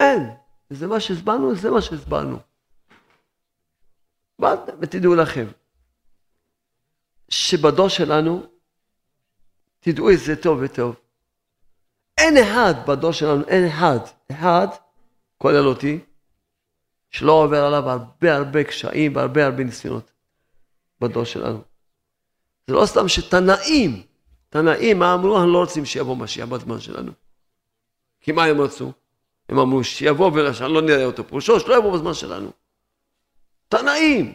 אין, 0.00 0.30
זה 0.70 0.86
מה 0.86 1.00
שהסברנו, 1.00 1.54
זה 1.54 1.70
מה 1.70 1.80
שהסברנו. 1.80 2.47
ותדעו 4.80 5.14
לכם, 5.14 5.46
שבדור 7.28 7.88
שלנו, 7.88 8.46
תדעו 9.80 10.10
את 10.10 10.18
זה 10.18 10.36
טוב 10.36 10.58
וטוב. 10.62 10.96
אין 12.18 12.36
אחד 12.36 12.74
בדור 12.86 13.12
שלנו, 13.12 13.44
אין 13.48 13.66
אחד, 13.66 13.98
אחד, 14.32 14.66
כולל 15.38 15.66
אותי, 15.66 15.98
שלא 17.10 17.32
עובר 17.32 17.64
עליו 17.64 17.90
הרבה 17.90 18.36
הרבה 18.36 18.64
קשיים 18.64 19.16
והרבה 19.16 19.44
הרבה 19.44 19.64
ניסיונות 19.64 20.12
בדור 21.00 21.24
שלנו. 21.24 21.60
זה 22.66 22.74
לא 22.74 22.86
סתם 22.86 23.08
שתנאים, 23.08 24.02
תנאים, 24.48 24.98
מה 24.98 25.14
אמרו? 25.14 25.36
אנחנו 25.36 25.52
לא 25.52 25.58
רוצים 25.58 25.84
שיבוא 25.84 26.16
משיח 26.16 26.48
בזמן 26.48 26.80
שלנו. 26.80 27.12
כי 28.20 28.32
מה 28.32 28.44
הם 28.44 28.60
רצו? 28.60 28.92
הם 29.48 29.58
אמרו 29.58 29.84
שיבוא 29.84 30.30
ושאני 30.34 30.72
לא 30.72 30.82
נראה 30.82 31.04
אותו, 31.04 31.28
פירושו 31.28 31.60
שלא 31.60 31.78
יבוא 31.78 31.92
בזמן 31.92 32.14
שלנו. 32.14 32.50
תנאים. 33.68 34.32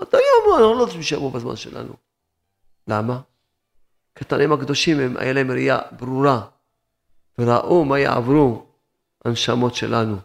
התנאים 0.00 0.24
אמרו, 0.42 0.54
אנחנו 0.54 0.74
לא 0.74 0.84
רוצים 0.84 1.02
שיבוא 1.02 1.32
בזמן 1.32 1.56
שלנו. 1.56 1.92
למה? 2.88 3.20
כי 4.14 4.24
התנאים 4.24 4.52
הקדושים, 4.52 5.00
הם, 5.00 5.16
היה 5.16 5.32
להם 5.32 5.50
ראייה 5.50 5.78
ברורה, 5.92 6.40
וראו 7.38 7.84
מה 7.84 7.98
יעברו 7.98 8.66
הנשמות 9.24 9.74
שלנו. 9.74 10.16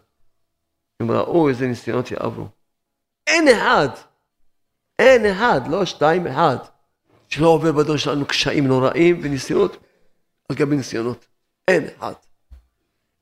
הם 1.00 1.10
ראו 1.10 1.48
איזה 1.48 1.66
ניסיונות 1.66 2.10
יעברו. 2.10 2.46
אין 3.26 3.48
אחד, 3.48 3.88
אין 4.98 5.26
אחד, 5.26 5.60
לא 5.70 5.84
שתיים, 5.84 6.26
אחד, 6.26 6.56
שלא 7.28 7.48
עובר 7.48 7.72
בדור 7.72 7.96
שלנו 7.96 8.26
קשיים 8.26 8.66
נוראים 8.66 9.20
וניסיונות 9.22 9.76
על 10.48 10.56
גבי 10.56 10.76
ניסיונות. 10.76 11.26
אין 11.68 11.88
אחד. 11.98 12.12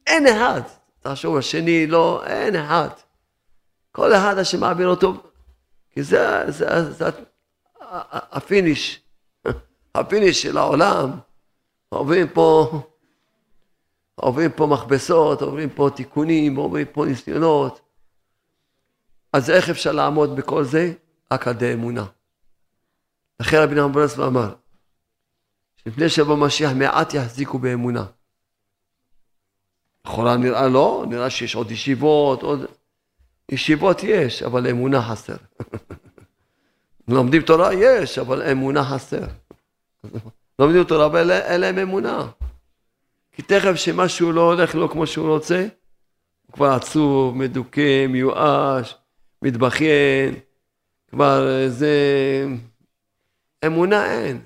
אין 0.07 0.27
אחד. 0.27 0.61
תחשוב, 1.01 1.37
השני 1.37 1.87
לא, 1.87 2.27
אין 2.27 2.57
אחד. 2.57 2.89
כל 3.97 4.15
אחד 4.15 4.39
השם 4.39 4.61
מעביר 4.61 4.89
אותו, 4.89 5.23
כי 5.91 6.03
זה, 6.03 6.45
זה, 6.49 6.83
זה, 6.83 6.93
זה 6.93 7.05
ה 8.11 8.22
finish, 8.22 9.03
ה 9.95 10.02
finish 10.02 10.43
של 10.43 10.59
העולם. 10.59 11.11
עוברים 11.89 12.29
פה, 12.29 12.81
עוברים 14.15 14.53
פה 14.53 14.67
מכבסות, 14.67 15.43
עוברים 15.43 15.71
פה 15.71 15.89
תיקונים, 15.97 16.57
עוברים 16.57 16.87
פה 16.93 17.05
ניסיונות. 17.05 17.81
אז 19.33 19.51
איך 19.51 19.71
אפשר 19.71 19.93
לעמוד 19.93 20.37
בכל 20.37 20.65
זה? 20.65 20.93
רק 21.33 21.49
על 21.49 21.55
די 21.55 21.73
אמונה. 21.73 22.07
לכן 23.41 23.57
רבי 23.57 23.75
נחמן 23.75 23.93
ברסלב 23.93 24.25
אמר, 24.25 24.55
שלפני 25.77 26.09
שיבוא 26.09 26.37
משיח 26.37 26.73
מעט 26.73 27.15
יחזיקו 27.15 27.59
באמונה. 27.59 28.05
לכאורה 30.07 30.37
נראה 30.37 30.69
לא, 30.69 31.05
נראה 31.09 31.31
שיש 31.31 31.55
עוד 31.55 31.71
ישיבות, 31.71 32.43
עוד... 32.43 32.67
ישיבות 33.49 34.03
יש, 34.03 34.43
אבל 34.43 34.67
אמונה 34.67 35.03
חסר. 35.03 35.37
לומדים 37.09 37.43
תורה 37.43 37.75
יש, 37.75 38.19
אבל 38.19 38.43
אמונה 38.43 38.85
חסר. 38.85 39.25
לומדים 40.59 40.85
תורה 40.85 41.07
אבל 41.07 41.31
אין 41.31 41.61
להם 41.61 41.79
אמונה. 41.79 42.27
כי 43.33 43.43
תכף 43.43 43.75
שמשהו 43.75 44.33
לא 44.33 44.53
הולך 44.53 44.75
לו 44.75 44.91
כמו 44.91 45.07
שהוא 45.07 45.29
רוצה, 45.29 45.67
הוא 46.47 46.53
כבר 46.53 46.71
עצוב, 46.73 47.37
מדוכא, 47.37 48.07
מיואש, 48.07 48.97
מתבכיין, 49.43 50.35
כבר 51.11 51.47
זה... 51.69 51.97
אמונה 53.67 54.13
אין. 54.13 54.41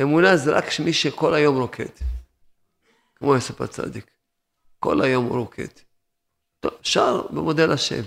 אמונה 0.00 0.36
זה 0.36 0.56
רק 0.56 0.64
מי 0.84 0.92
שכל 0.92 1.34
היום 1.34 1.56
רוקד. 1.56 1.84
כמו 3.16 3.34
יוסף 3.34 3.60
הצדיק. 3.60 4.10
כל 4.78 5.02
היום 5.02 5.24
הוא 5.24 5.38
רוקד. 5.38 5.85
טוב, 6.70 6.78
שר 6.82 7.26
ומודה 7.30 7.66
לשם. 7.66 8.02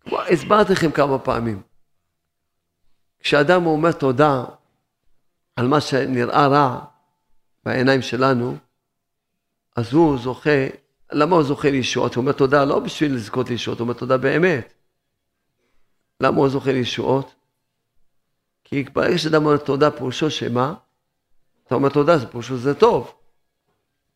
כבר 0.00 0.22
הסברתי 0.22 0.72
לכם 0.72 0.90
כמה 0.90 1.18
פעמים. 1.18 1.62
כשאדם 3.20 3.66
אומר 3.66 3.92
תודה 3.92 4.44
על 5.56 5.68
מה 5.68 5.80
שנראה 5.80 6.46
רע 6.46 6.84
בעיניים 7.64 8.02
שלנו, 8.02 8.56
אז 9.76 9.92
הוא 9.92 10.18
זוכה, 10.18 10.66
למה 11.12 11.36
הוא 11.36 11.44
זוכה 11.44 11.70
לישועות? 11.70 12.14
הוא 12.14 12.22
אומר 12.22 12.32
תודה 12.32 12.64
לא 12.64 12.78
בשביל 12.78 13.14
לזכות 13.14 13.50
לישועות, 13.50 13.78
הוא 13.78 13.84
אומר 13.84 13.98
תודה 13.98 14.16
באמת. 14.16 14.74
למה 16.20 16.36
הוא 16.36 16.48
זוכה 16.48 16.72
לישועות? 16.72 17.34
כי 18.64 18.82
ברגע 18.82 19.18
שאדם 19.18 19.46
אומר 19.46 19.56
תודה 19.56 19.90
פירושו 19.90 20.30
שמה? 20.30 20.74
אתה 21.66 21.74
אומר 21.74 21.88
תודה, 21.88 22.26
פירושו 22.26 22.56
זה 22.56 22.74
טוב. 22.74 23.14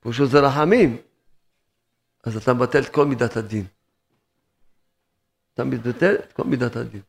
פירושו 0.01 0.27
זה 0.27 0.41
רחמים. 0.41 0.97
אז 2.27 2.37
אתה 2.37 2.55
מבטל 2.55 2.83
את 2.83 2.89
כל 2.89 3.07
מידת 3.07 3.37
הדין. 3.37 3.67
אתה 5.55 5.65
מבטל 5.65 6.15
את 6.15 6.33
כל 6.33 6.45
מידת 6.45 6.77
הדין. 6.77 7.01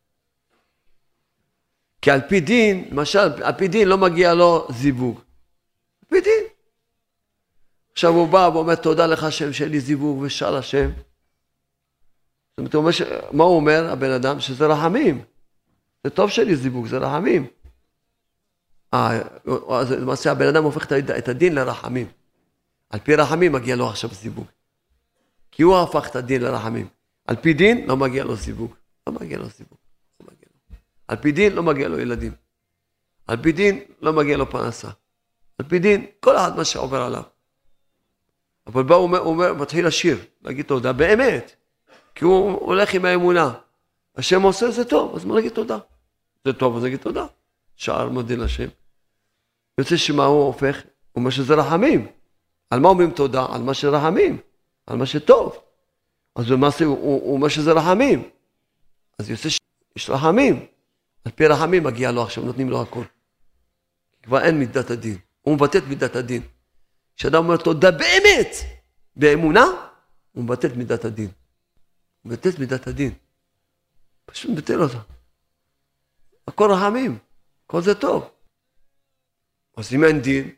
כי 2.01 2.11
על 2.11 2.22
פי 2.30 2.39
דין, 2.39 2.88
למשל, 2.91 3.43
על 3.43 3.53
פי 3.57 3.68
דין 3.68 3.88
לא 3.88 3.97
מגיע 3.97 4.34
לו 4.34 4.68
זיווג. 4.72 5.18
על 5.18 6.09
פי 6.09 6.22
דין. 6.22 6.43
עכשיו 7.91 8.11
הוא 8.13 8.30
בא 8.30 8.49
ואומר 8.53 8.76
תודה 8.76 9.07
לך 9.07 9.24
השם 9.24 9.53
שאין 9.53 9.70
לי 9.70 9.80
זיווג 9.80 10.22
ושר 10.22 10.55
השם. 10.55 10.89
זאת 12.49 12.57
אומרת, 12.57 12.74
הוא 12.74 12.82
אומר 12.82 12.91
ש... 12.91 13.01
מה 13.32 13.43
הוא 13.43 13.55
אומר, 13.55 13.91
הבן 13.91 14.11
אדם? 14.11 14.39
שזה 14.39 14.65
רחמים. 14.65 15.24
זה 16.03 16.09
טוב 16.09 16.30
שאין 16.30 16.47
לי 16.47 16.55
זיווג, 16.55 16.88
זה 16.88 16.97
רחמים. 16.97 17.47
אה, 18.93 19.22
אז 19.70 19.91
למעשה 19.91 20.32
הבן 20.32 20.47
אדם 20.47 20.63
הופך 20.63 20.91
את 21.18 21.28
הדין 21.28 21.55
לרחמים. 21.55 22.07
על 22.89 22.99
פי 22.99 23.15
רחמים 23.15 23.51
מגיע 23.51 23.76
לו 23.76 23.89
עכשיו 23.89 24.09
זיווג. 24.13 24.45
כי 25.58 25.64
הוא 25.64 25.78
הפך 25.78 26.08
את 26.10 26.16
הדין 26.16 26.41
לרחמים. 26.41 26.88
על 27.28 27.36
פי 27.36 27.53
דין 27.53 27.88
לא 27.88 27.97
מגיע 27.97 28.24
לו 28.24 28.38
סיווג. 28.38 28.74
לא 29.08 29.14
מגיע 29.14 29.38
לו 29.38 29.49
סיווג. 29.49 29.78
לא 30.20 30.28
מגיע 30.32 30.49
לו. 30.72 30.76
על 31.08 31.18
פי 31.18 31.32
דין 31.32 31.53
לא 31.53 31.64
מגיע 31.64 31.88
לו 31.88 31.99
ילדים. 31.99 32.32
על 33.28 33.38
פי 33.38 33.51
דין 33.51 33.80
לא 34.01 34.14
מגיע 34.14 34.38
לו 34.38 34.49
פרנסה. 34.49 34.88
על 35.58 35.66
פי 35.70 35.80
דין, 35.80 36.05
כל 36.20 36.38
אחד 36.38 36.58
מה 36.58 36.66
שעובר 36.66 37.01
עליו. 37.01 37.24
אבל 38.68 38.84
בא, 38.84 38.95
הוא 38.95 39.18
אומר, 39.18 39.53
מתחיל 39.53 39.88
לשיר, 39.88 40.18
להגיד 40.41 40.66
תודה, 40.66 40.93
באמת. 40.93 41.55
כי 42.16 42.26
הוא 42.26 42.51
הולך 42.51 42.93
עם 42.93 43.05
האמונה. 43.05 43.53
השם 44.16 44.41
עושה 44.41 44.72
זה 44.72 44.86
טוב, 44.86 45.16
אז 45.16 45.26
מה 45.26 45.36
להגיד 45.36 45.51
תודה? 45.51 45.78
זה 46.45 46.53
טוב, 46.53 46.78
אז 46.78 46.84
נגיד 46.84 46.99
תודה. 46.99 47.26
שער 47.76 48.10
מודה 48.10 48.36
לשם. 48.36 48.68
יוצא 49.78 49.97
שמה 49.97 50.26
הוא 50.26 50.45
הופך? 50.45 50.76
הוא 51.12 51.22
אומר 51.22 51.30
שזה 51.30 51.55
רחמים. 51.55 52.08
על 52.70 52.80
מה 52.80 52.89
אומרים 52.89 53.12
תודה? 53.12 53.45
על 53.51 53.62
מה 53.62 53.74
שרחמים. 53.74 54.47
על 54.88 54.98
מה 54.98 55.06
שטוב. 55.06 55.60
אז 56.36 56.52
למעשה 56.52 56.86
הוא, 56.86 56.98
הוא, 56.98 57.22
הוא 57.22 57.34
אומר 57.34 57.48
שזה 57.48 57.72
רחמים. 57.72 58.30
אז 59.20 59.30
יוצא 59.30 59.50
שיש 59.50 60.10
רחמים. 60.10 60.66
על 61.26 61.32
פי 61.32 61.48
רחמים 61.48 61.84
מגיע 61.84 62.12
לו 62.12 62.24
עכשיו, 62.24 62.44
נותנים 62.44 62.70
לו 62.70 62.82
הכל. 62.82 63.04
כבר 64.24 64.44
אין 64.44 64.60
מידת 64.60 64.90
הדין. 64.90 65.18
הוא 65.42 65.56
מבטא 65.56 65.78
את 65.78 65.84
מידת 65.84 66.16
הדין. 66.16 66.42
כשאדם 67.16 67.44
אומר 67.44 67.58
תודה 67.58 67.92
באמת, 67.92 68.56
באמונה, 69.16 69.66
הוא 70.32 70.44
מבטא 70.44 70.68
את 70.68 70.76
מידת 70.76 71.06
הדין. 71.06 71.30
הוא 72.22 72.32
מבטא 72.32 72.50
את 72.50 72.60
מידת 72.60 72.88
הדין. 72.88 73.14
פשוט 74.26 74.52
מבטל 74.52 74.82
אותה. 74.82 75.00
הכל 76.48 76.72
רחמים, 76.72 77.18
הכל 77.66 77.82
זה 77.82 77.96
טוב. 77.96 78.30
אז 79.78 79.94
אם 79.94 80.04
אין 80.04 80.22
דין, 80.22 80.50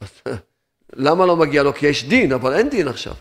אז 0.00 0.08
למה 1.06 1.26
לא 1.26 1.36
מגיע 1.36 1.62
לו? 1.62 1.74
כי 1.74 1.86
יש 1.86 2.04
דין, 2.08 2.32
אבל 2.32 2.54
אין 2.54 2.70
דין 2.70 2.88
עכשיו. 2.88 3.14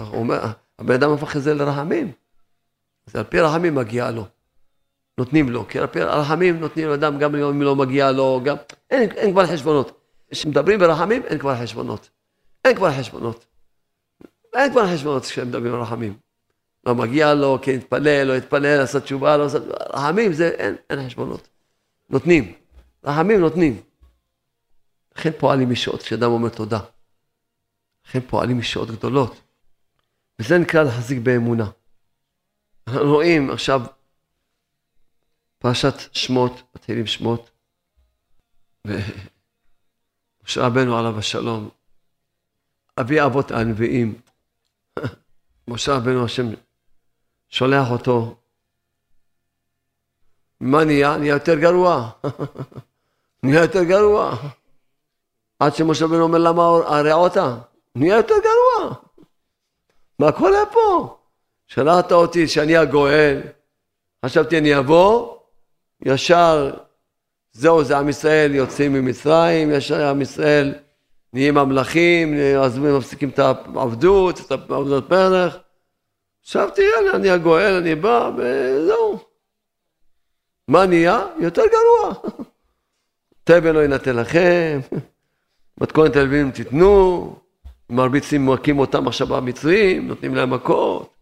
הוא 0.00 0.18
אומר, 0.18 0.40
הבן 0.78 0.94
אדם 0.94 1.12
הפך 1.12 1.36
את 1.36 1.42
זה 1.42 1.54
לרחמים. 1.54 2.12
אז 3.06 3.16
על 3.16 3.24
פי 3.24 3.40
רחמים 3.40 3.74
מגיע 3.74 4.10
לו. 4.10 4.26
נותנים 5.18 5.50
לו, 5.50 5.68
כי 5.68 5.78
על 5.78 5.86
פי 5.86 6.00
רחמים 6.00 6.60
נותנים 6.60 6.88
לאדם 6.88 7.18
גם 7.18 7.34
אם 7.34 7.62
לא 7.62 7.76
מגיע 7.76 8.12
לו, 8.12 8.40
גם... 8.44 8.56
אין, 8.90 9.10
אין 9.10 9.32
כבר 9.32 9.46
חשבונות. 9.46 10.00
כשמדברים 10.30 10.78
ברחמים 10.78 11.22
אין 11.22 11.38
כבר 11.38 11.56
חשבונות. 11.62 12.10
אין 12.64 12.76
כבר 12.76 12.92
חשבונות. 12.92 13.46
אין 14.54 14.72
כבר 14.72 14.94
חשבונות 14.94 15.24
כשמדברים 15.24 15.72
ברחמים. 15.72 16.16
לא 16.86 16.94
מגיע 16.94 17.34
לו, 17.34 17.58
כן 17.62 17.72
יתפלל, 17.72 18.24
לא 18.24 18.32
יתפלל, 18.32 18.78
לעשות 18.78 19.02
תשובה, 19.02 19.36
לא 19.36 19.44
לעשות... 19.44 19.62
רחמים 19.92 20.32
זה, 20.32 20.48
אין, 20.48 20.76
אין 20.90 21.06
חשבונות. 21.06 21.48
נותנים. 22.10 22.52
רחמים 23.04 23.40
נותנים. 23.40 23.80
לכן 25.16 25.30
פועלים 25.38 25.70
משעות, 25.70 26.02
כשאדם 26.02 26.30
אומר 26.30 26.48
תודה. 26.48 26.80
לכן 28.06 28.20
פועלים 28.20 28.58
משעות 28.58 28.90
גדולות. 28.90 29.40
וזה 30.42 30.58
נקרא 30.58 30.82
להחזיק 30.82 31.18
באמונה. 31.18 31.70
אנחנו 32.86 33.12
רואים 33.14 33.50
עכשיו 33.50 33.82
פרשת 35.58 35.94
שמות, 36.12 36.62
מתחילים 36.74 37.06
שמות, 37.06 37.50
ומשה 38.86 40.66
רבנו 40.66 40.98
עליו 40.98 41.18
השלום, 41.18 41.68
אבי 43.00 43.24
אבות 43.24 43.50
הנביאים, 43.50 44.20
משה 45.68 45.96
רבנו 45.96 46.24
השם 46.24 46.46
שולח 47.48 47.90
אותו, 47.90 48.36
מה 50.60 50.84
נהיה? 50.84 51.16
נהיה 51.16 51.34
יותר 51.34 51.58
גרוע. 51.58 52.10
נהיה 53.42 53.60
יותר 53.62 53.84
גרוע. 53.84 54.36
עד 55.58 55.74
שמשה 55.74 56.04
רבנו 56.04 56.22
אומר 56.22 56.38
למה 56.38 56.62
הרעותה? 56.62 57.58
נהיה 57.94 58.16
יותר 58.16 58.34
גרוע. 58.34 58.94
מה 60.22 60.32
קורה 60.32 60.66
פה? 60.72 61.16
שלחת 61.66 62.12
אותי 62.12 62.48
שאני 62.48 62.76
הגואל, 62.76 63.40
חשבתי 64.24 64.58
אני 64.58 64.78
אבוא, 64.78 65.36
ישר 66.04 66.74
זהו 67.52 67.84
זה 67.84 67.98
עם 67.98 68.08
ישראל 68.08 68.54
יוצאים 68.54 68.92
ממצרים, 68.92 69.70
ישר 69.70 70.08
עם 70.08 70.22
ישראל 70.22 70.74
נהיים 71.32 71.54
ממלכים, 71.54 72.34
עזבים, 72.64 72.96
מפסיקים 72.96 73.28
את 73.28 73.38
העבדות, 73.38 74.40
את 74.40 74.52
עבודות 74.52 75.08
פרח. 75.08 75.56
חשבתי 76.46 76.82
יאללה 76.82 77.16
אני 77.16 77.30
הגואל, 77.30 77.74
אני 77.74 77.94
בא 77.94 78.30
וזהו. 78.36 79.18
מה 80.68 80.86
נהיה? 80.86 81.26
יותר 81.38 81.62
גרוע. 81.66 82.14
תבן 83.44 83.74
לא 83.74 83.80
יינתן 83.80 84.16
לכם, 84.16 84.80
מתכונת 85.80 86.16
הלווים 86.16 86.50
תיתנו, 86.50 87.36
מרביצים, 87.92 88.46
מכים 88.46 88.78
אותם 88.78 89.08
עכשיו 89.08 89.26
במצרים, 89.26 90.08
נותנים 90.08 90.34
להם 90.34 90.54
מכות. 90.54 91.14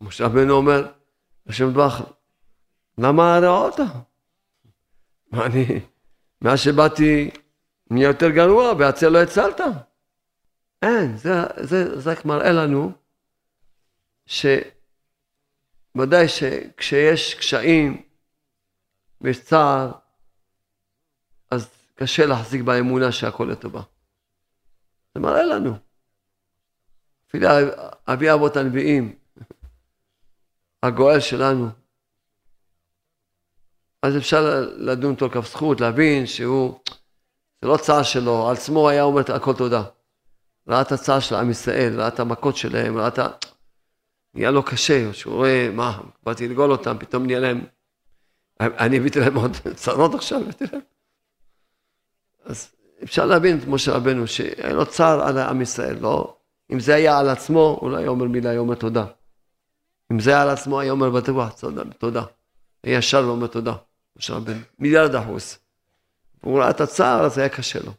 משה 0.00 0.24
רבנו 0.24 0.54
אומר, 0.54 0.92
השם 1.46 1.72
דבח, 1.72 2.02
למה 2.98 3.36
הרעות? 3.36 3.80
מה 5.32 5.46
אני, 5.46 5.80
מאז 6.42 6.60
שבאתי 6.60 7.30
נהיה 7.90 8.08
יותר 8.08 8.30
גרוע, 8.30 8.72
והצל 8.78 9.08
לא 9.08 9.22
הצלת. 9.22 9.60
אין, 10.82 11.16
זה, 11.16 11.30
זה, 11.60 12.00
זה 12.00 12.12
רק 12.12 12.24
מראה 12.24 12.52
לנו 12.52 12.92
שוודאי 14.26 16.28
שכשיש 16.28 17.34
קשיים 17.34 18.02
ויש 19.20 19.42
צער, 19.42 19.92
אז 21.50 21.68
קשה 21.94 22.26
להחזיק 22.26 22.62
באמונה 22.62 23.12
שהכל 23.12 23.48
לטובה. 23.52 23.82
זה 25.14 25.20
מראה 25.20 25.44
לנו. 25.44 25.83
אפילו 27.34 27.48
אבי 28.08 28.32
אבות 28.32 28.56
הנביאים, 28.56 29.14
הגואל 30.82 31.20
שלנו, 31.20 31.68
אז 34.02 34.16
אפשר 34.16 34.66
לדון 34.76 35.10
אותו 35.10 35.26
לכף 35.26 35.50
זכות, 35.50 35.80
להבין 35.80 36.26
שהוא, 36.26 36.80
זה 37.62 37.68
לא 37.68 37.76
צער 37.76 38.02
שלו, 38.02 38.48
על 38.48 38.56
עצמו 38.56 38.88
היה 38.88 39.02
אומר 39.02 39.22
הכל 39.34 39.54
תודה. 39.54 39.82
ראה 40.68 40.80
את 40.80 40.92
הצער 40.92 41.20
של 41.20 41.34
עם 41.34 41.50
ישראל, 41.50 42.00
ראה 42.00 42.08
את 42.08 42.20
המכות 42.20 42.56
שלהם, 42.56 42.98
ראה 42.98 43.08
את 43.08 43.18
ה... 43.18 43.28
נהיה 44.34 44.50
לו 44.50 44.62
קשה, 44.62 45.12
שהוא 45.12 45.34
רואה, 45.34 45.70
מה, 45.72 46.00
באתי 46.22 46.48
לגאול 46.48 46.72
אותם, 46.72 46.96
פתאום 46.98 47.26
נהיה 47.26 47.40
להם... 47.40 47.64
אני 48.60 48.96
הבאתי 48.96 49.20
להם 49.20 49.34
עוד 49.34 49.56
צרות 49.82 50.14
עכשיו, 50.14 50.40
הבאתי 50.40 50.64
להם. 50.72 50.82
אז 52.44 52.74
אפשר 53.02 53.26
להבין 53.26 53.58
את 53.58 53.66
משה 53.66 53.92
רבנו, 53.92 54.26
שהיה 54.26 54.72
לו 54.72 54.86
צער 54.86 55.22
על 55.22 55.38
עם 55.38 55.62
ישראל, 55.62 55.98
לא... 56.00 56.36
אם 56.72 56.80
זה 56.80 56.94
היה 56.94 57.18
על 57.18 57.28
עצמו, 57.28 57.78
הוא 57.80 57.90
לא 57.90 57.96
היה 57.96 58.08
אומר 58.08 58.24
מילה, 58.24 58.50
היה 58.50 58.58
אומר 58.58 58.74
תודה. 58.74 59.04
אם 60.12 60.20
זה 60.20 60.30
היה 60.30 60.42
על 60.42 60.48
עצמו, 60.48 60.80
היה 60.80 60.92
אומר 60.92 61.10
בטוח, 61.10 61.52
תודה. 61.98 62.22
היה 62.84 62.98
ישר 62.98 63.24
ואומר 63.26 63.46
תודה, 63.46 63.72
משה 64.18 64.34
רבנו, 64.34 64.60
מיליארד 64.78 65.14
אחוז. 65.14 65.58
הוא 66.40 66.58
ראה 66.58 66.70
את 66.70 66.80
הצער, 66.80 67.24
אז 67.24 67.38
היה 67.38 67.48
קשה 67.48 67.78
לו. 67.84 67.92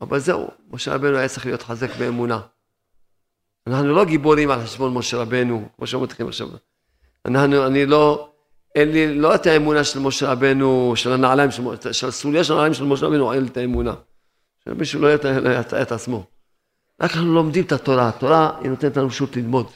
אבל 0.00 0.18
זהו, 0.18 0.48
משה 0.70 0.94
רבנו 0.94 1.16
היה 1.16 1.28
צריך 1.28 1.46
להיות 1.46 1.62
חזק 1.62 1.96
באמונה. 1.98 2.40
אנחנו 3.66 3.94
לא 3.94 4.04
גיבורים 4.04 4.50
על 4.50 4.62
חשבון 4.62 4.94
משה 4.94 5.16
רבנו, 5.16 5.68
כמו 5.76 5.86
שאומרים 5.86 6.10
לכם 6.10 6.28
עכשיו. 6.28 6.48
אנחנו, 7.26 7.66
אני 7.66 7.86
לא, 7.86 8.30
אין 8.74 8.92
לי 8.92 9.14
לא 9.14 9.34
את 9.34 9.46
האמונה 9.46 9.84
של 9.84 9.98
משה 9.98 10.32
רבנו, 10.32 10.92
של 10.96 11.12
הנעליים, 11.12 11.50
של, 11.50 11.92
של 11.92 12.08
הסוליה 12.08 12.44
של 12.44 12.52
הנעליים 12.52 12.74
של 12.74 12.84
משה 12.84 13.06
רבנו, 13.06 13.32
אין 13.32 13.42
לי 13.42 13.48
את 13.48 13.56
האמונה. 13.56 13.94
שמישהו 14.64 15.00
לא 15.00 15.14
יטעה 15.14 15.82
את 15.82 15.92
עצמו. 15.92 16.26
רק 17.00 17.10
אנחנו 17.12 17.34
לומדים 17.34 17.64
את 17.64 17.72
התורה, 17.72 18.08
התורה 18.08 18.58
היא 18.60 18.70
נותנת 18.70 18.96
לנו 18.96 19.10
פשוט 19.10 19.36
ללמוד. 19.36 19.70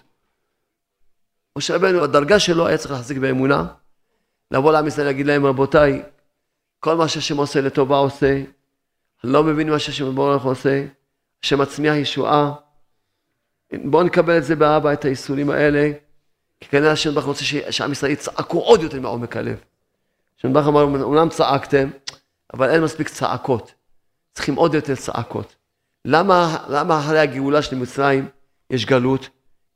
משה 1.59 1.77
רבנו, 1.77 2.05
הדרגה 2.05 2.39
שלו 2.39 2.67
היה 2.67 2.79
צריך 2.79 2.91
להחזיק 2.91 3.19
באמונה, 3.19 3.67
לבוא 4.51 4.73
לעם 4.73 4.87
ישראל 4.87 5.07
להגיד 5.07 5.27
להם, 5.27 5.47
רבותיי, 5.47 6.03
כל 6.81 6.97
מה 6.97 7.09
שהשם 7.09 7.37
עושה 7.37 7.61
לטובה 7.61 7.97
עושה, 7.97 8.43
לא 9.25 9.45
מבין 9.45 9.71
מה 9.71 9.79
שהשם 9.79 10.15
ברוך 10.15 10.45
עושה, 10.45 10.87
השם 11.45 11.61
מצמיח 11.61 11.95
ישועה, 11.95 12.53
בואו 13.85 14.03
נקבל 14.03 14.39
את 14.39 14.45
זה 14.45 14.57
באהבה, 14.57 14.93
את 14.93 15.05
האיסורים 15.05 15.51
האלה, 15.51 15.93
כי 16.61 16.69
כנראה 16.69 16.93
השם 16.93 17.15
ברוך 17.15 17.27
רוצה 17.27 17.45
שעם 17.45 17.93
ישראל 17.93 18.11
יצעקו 18.11 18.59
עוד 18.59 18.83
יותר 18.83 19.01
מעומק 19.01 19.37
הלב. 19.37 19.61
השם 20.39 20.53
ברוך 20.53 20.67
אמר, 20.67 20.83
אומנם 20.83 21.29
צעקתם, 21.29 21.89
אבל 22.55 22.71
אין 22.71 22.83
מספיק 22.83 23.09
צעקות. 23.09 23.75
צריכים 24.33 24.55
עוד 24.55 24.75
יותר 24.75 24.95
צעקות. 24.95 25.57
למה, 26.05 26.67
למה 26.69 26.99
אחרי 26.99 27.19
הגאולה 27.19 27.63
של 27.63 27.77
מצרים 27.77 28.29
יש 28.71 28.87
גלות? 28.87 29.29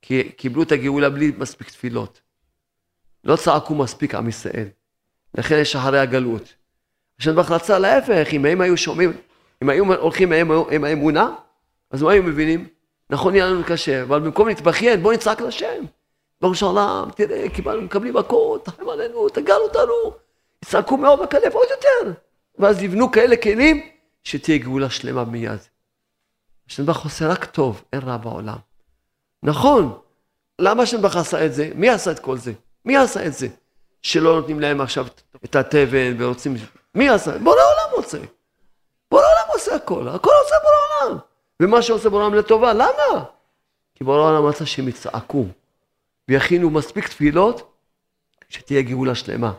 כי 0.03 0.33
קיבלו 0.33 0.63
את 0.63 0.73
הגאולה 0.73 1.11
בלי 1.11 1.33
מספיק 1.39 1.69
תפילות. 1.69 2.21
לא 3.25 3.37
צעקו 3.37 3.75
מספיק 3.75 4.15
עם 4.15 4.29
ישראל. 4.29 4.69
לכן 5.35 5.59
יש 5.59 5.77
אחרי 5.77 5.99
הגלות. 5.99 6.55
השם 7.21 7.35
ברוך 7.35 7.51
רצה 7.51 7.79
להפך, 7.79 8.29
אם 8.33 8.45
הם 8.45 8.61
היו 8.61 8.77
שומעים, 8.77 9.13
אם 9.63 9.71
היו 9.71 9.95
הולכים 9.95 10.33
עם 10.71 10.85
האמונה, 10.85 11.35
אז 11.91 12.03
מה 12.03 12.13
היו 12.13 12.23
מבינים? 12.23 12.69
נכון, 13.11 13.35
יהיה 13.35 13.47
לנו 13.47 13.63
קשה, 13.67 14.03
אבל 14.03 14.21
במקום 14.21 14.49
להתבכיין, 14.49 15.03
בואו 15.03 15.15
נצעק 15.15 15.41
לשם. 15.41 15.85
ברוך 16.41 16.57
של 16.57 16.67
עולם, 16.67 17.09
תראה, 17.17 17.49
קיבלנו, 17.49 17.83
מקבלים 17.83 18.15
מכות, 18.15 18.65
תחם 18.65 18.89
עלינו, 18.89 19.29
תגל 19.29 19.55
אותנו. 19.55 20.13
יצעקו 20.65 20.97
מעומק 20.97 21.35
הלב 21.35 21.53
עוד 21.53 21.67
יותר. 21.71 22.21
ואז 22.59 22.83
יבנו 22.83 23.13
כאלה 23.13 23.37
כלים, 23.37 23.89
שתהיה 24.25 24.59
גאולה 24.59 24.91
שלמה 24.91 25.25
מיד. 25.25 25.61
השם 26.69 26.87
ברוך 26.87 27.05
עושה 27.05 27.29
רק 27.29 27.45
טוב, 27.45 27.85
אין 27.93 28.03
רע 28.03 28.17
בעולם. 28.17 28.57
נכון, 29.43 29.99
למה 30.59 30.83
השם 30.83 31.03
ברוך 31.03 31.17
עשה 31.17 31.47
את 31.47 31.55
זה? 31.55 31.71
מי 31.75 31.89
עשה 31.89 32.11
את 32.11 32.19
כל 32.19 32.39
זה? 32.39 32.53
מי 32.85 32.97
עשה 32.97 33.27
את 33.27 33.35
זה? 33.35 33.49
שלא 34.03 34.35
נותנים 34.41 34.61
להם 34.61 34.81
עכשיו 34.81 35.07
את 35.45 35.57
התבן 35.57 36.17
ורוצים... 36.19 36.57
מי 36.95 37.09
עשה? 37.09 37.39
בורא 37.39 37.57
עולם 37.57 37.97
רוצה. 37.97 38.19
בורא 39.11 39.23
עולם 39.23 39.53
עושה 39.53 39.75
הכל, 39.75 40.09
הכל 40.09 40.31
עושה 40.45 40.55
בורא 40.63 41.11
עולם. 41.11 41.19
ומה 41.63 41.83
שעושה 41.83 42.09
בורא 42.09 42.25
עולם 42.25 42.35
לטובה, 42.35 42.73
למה? 42.73 43.25
כי 43.95 44.05
בורא 44.05 44.19
עולם 44.19 44.47
רצה 44.47 44.67
שהם 44.67 44.89
יצעקו 44.89 45.47
ויכינו 46.29 46.71
מספיק 46.71 47.09
תפילות 47.09 47.73
שתהיה 48.49 48.83
גאולה 48.83 49.15
שלמה. 49.15 49.53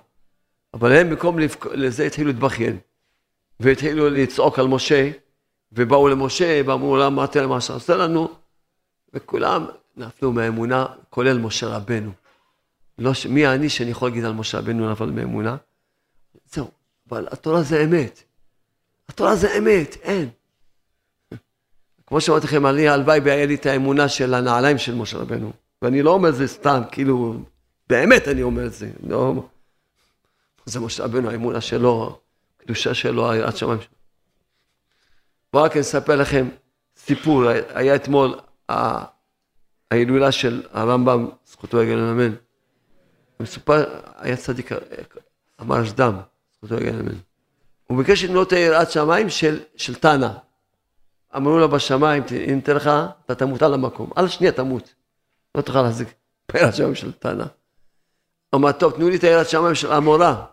אבל 0.74 0.92
הם 0.92 1.10
במקום 1.10 1.40
לזה 1.72 2.06
התחילו 2.06 2.28
להתבכיין 2.28 2.80
והתחילו 3.60 4.10
לצעוק 4.10 4.60
על 4.60 4.68
משה 4.68 5.12
ובאו 5.76 6.08
למשה 6.08 6.62
ואמרו 6.66 6.98
למה 6.98 7.28
תראה 7.28 7.48
מה 7.48 7.62
שעושה 7.62 7.96
לנו 7.96 8.30
וכולם 9.14 9.66
נפלו 9.98 10.32
מהאמונה 10.32 10.86
כולל 11.10 11.38
משה 11.38 11.68
רבנו. 11.68 12.12
לא, 12.98 13.14
ש... 13.14 13.26
מי 13.26 13.48
אני 13.48 13.70
שאני 13.70 13.92
יכול 13.92 14.10
להגיד 14.10 14.26
על 14.26 14.34
משה 14.34 14.58
רבנו 14.58 14.92
נפל 14.92 15.06
מאמונה? 15.06 15.56
זהו, 16.52 16.72
אבל 17.10 17.28
התורה 17.32 17.64
זה 17.64 17.84
אמת. 17.84 18.24
התורה 19.10 19.36
זה 19.36 19.58
אמת, 19.58 19.98
אין. 20.02 20.30
כמו 22.08 22.22
שאמרתי 22.22 22.48
לכם, 22.48 22.66
אני 22.66 22.88
הלוואי 22.88 23.20
והיה 23.20 23.46
לי 23.46 23.56
את 23.56 23.66
האמונה 23.66 24.10
של 24.10 24.34
הנעליים 24.34 24.78
של 24.78 24.96
משה 24.96 25.18
רבנו. 25.18 25.52
ואני 25.82 26.02
לא 26.02 26.12
אומר 26.12 26.30
את 26.30 26.36
זה 26.36 26.48
סתם, 26.48 26.82
כאילו, 26.92 27.36
באמת 27.90 28.28
אני 28.28 28.44
אומר 28.44 28.66
את 28.66 28.74
זה. 28.74 28.92
לא... 29.08 29.34
זה 30.66 30.80
משה 30.80 31.04
רבנו, 31.04 31.30
האמונה 31.30 31.62
שלו, 31.62 32.20
הקדושה 32.60 32.94
שלו, 32.94 33.32
היראת 33.32 33.58
שמיים 33.58 33.82
שלו. 33.82 33.95
בואו 35.56 35.66
רק 35.66 35.78
אספר 35.78 36.16
לכם 36.16 36.50
סיפור, 36.98 37.44
היה 37.74 37.96
אתמול 37.96 38.40
ההילולה 39.92 40.32
של 40.32 40.64
הרמב"ם, 40.72 41.30
זכותו 41.46 41.84
יגן 41.84 42.00
אמן. 42.00 42.36
מסופר, 43.40 43.86
היה 44.16 44.38
צדיק, 44.38 44.70
אמר 45.62 45.84
אשדם, 45.84 46.18
זכותו 46.56 46.76
יגן 46.76 47.00
אמן. 47.00 47.16
הוא 47.88 47.98
ביקש 47.98 48.24
לקנות 48.24 48.52
יראת 48.52 48.92
שמיים 48.92 49.30
של, 49.30 49.60
של 49.76 49.96
תנא. 49.96 50.30
אמרו 51.36 51.58
לו 51.58 51.70
בשמיים, 51.70 52.24
אם 52.50 52.56
ניתן 52.56 52.76
לך, 52.76 52.90
אתה 53.26 53.36
תמות 53.36 53.62
על 53.62 53.74
המקום. 53.74 54.10
על 54.16 54.28
שנייה 54.28 54.52
תמות. 54.52 54.94
לא 55.56 55.62
תוכל 55.62 55.82
להחזיק 55.82 56.08
ביראת 56.52 56.76
שמיים 56.76 56.96
של 56.96 57.12
תנא. 57.12 57.46
אמר, 58.56 58.72
טוב, 58.72 58.94
תנו 58.94 59.10
לי 59.10 59.16
את 59.16 59.24
היראת 59.24 59.50
שמיים 59.50 59.76
של 59.76 59.92
עמורה. 59.92 60.46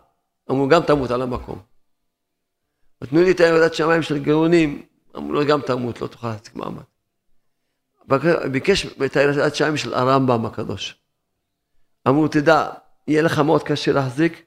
אמרו, 0.51 0.67
גם 0.67 0.81
תמות 0.81 1.11
על 1.11 1.21
המקום. 1.21 1.59
תנו 2.99 3.21
לי 3.21 3.31
את 3.31 3.39
היראת 3.39 3.73
שמיים 3.73 4.01
של 4.01 4.23
גאונים. 4.23 4.92
אמרו 5.15 5.33
לו, 5.33 5.45
גם 5.45 5.61
תמות, 5.61 6.01
לא 6.01 6.07
תוכל 6.07 6.27
להחזיק 6.27 6.55
מעמד. 6.55 6.83
ביקש 8.51 8.85
את 9.05 9.15
היראת 9.15 9.55
שמיים 9.55 9.77
של 9.77 9.93
הרמב"ם 9.93 10.45
הקדוש. 10.45 10.97
אמרו, 12.07 12.27
תדע, 12.27 12.69
יהיה 13.07 13.21
לך 13.21 13.39
מאוד 13.39 13.63
קשה 13.63 13.91
להחזיק, 13.91 14.45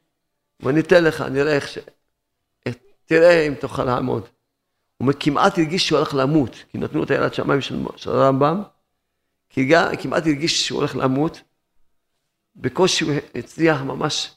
ואני 0.60 0.80
אתן 0.80 1.04
לך, 1.04 1.20
נראה 1.20 1.52
איך 1.52 1.68
ש... 1.68 1.78
תראה 3.06 3.46
אם 3.46 3.54
תוכל 3.54 3.84
לעמוד. 3.84 4.28
הוא 4.98 5.12
כמעט 5.20 5.58
הרגיש 5.58 5.86
שהוא 5.86 5.98
הולך 5.98 6.14
למות, 6.14 6.64
כי 6.68 6.78
נתנו 6.78 7.02
את 7.02 7.10
היראת 7.10 7.34
שמיים 7.34 7.60
של, 7.60 7.84
של 7.96 8.10
הרמב"ם, 8.10 8.62
כי 9.48 9.72
כמעט 10.00 10.26
הרגיש 10.26 10.66
שהוא 10.66 10.78
הולך 10.78 10.96
למות, 10.96 11.40
בקושי 12.56 13.04
הוא 13.04 13.14
הצליח 13.34 13.82
ממש 13.82 14.36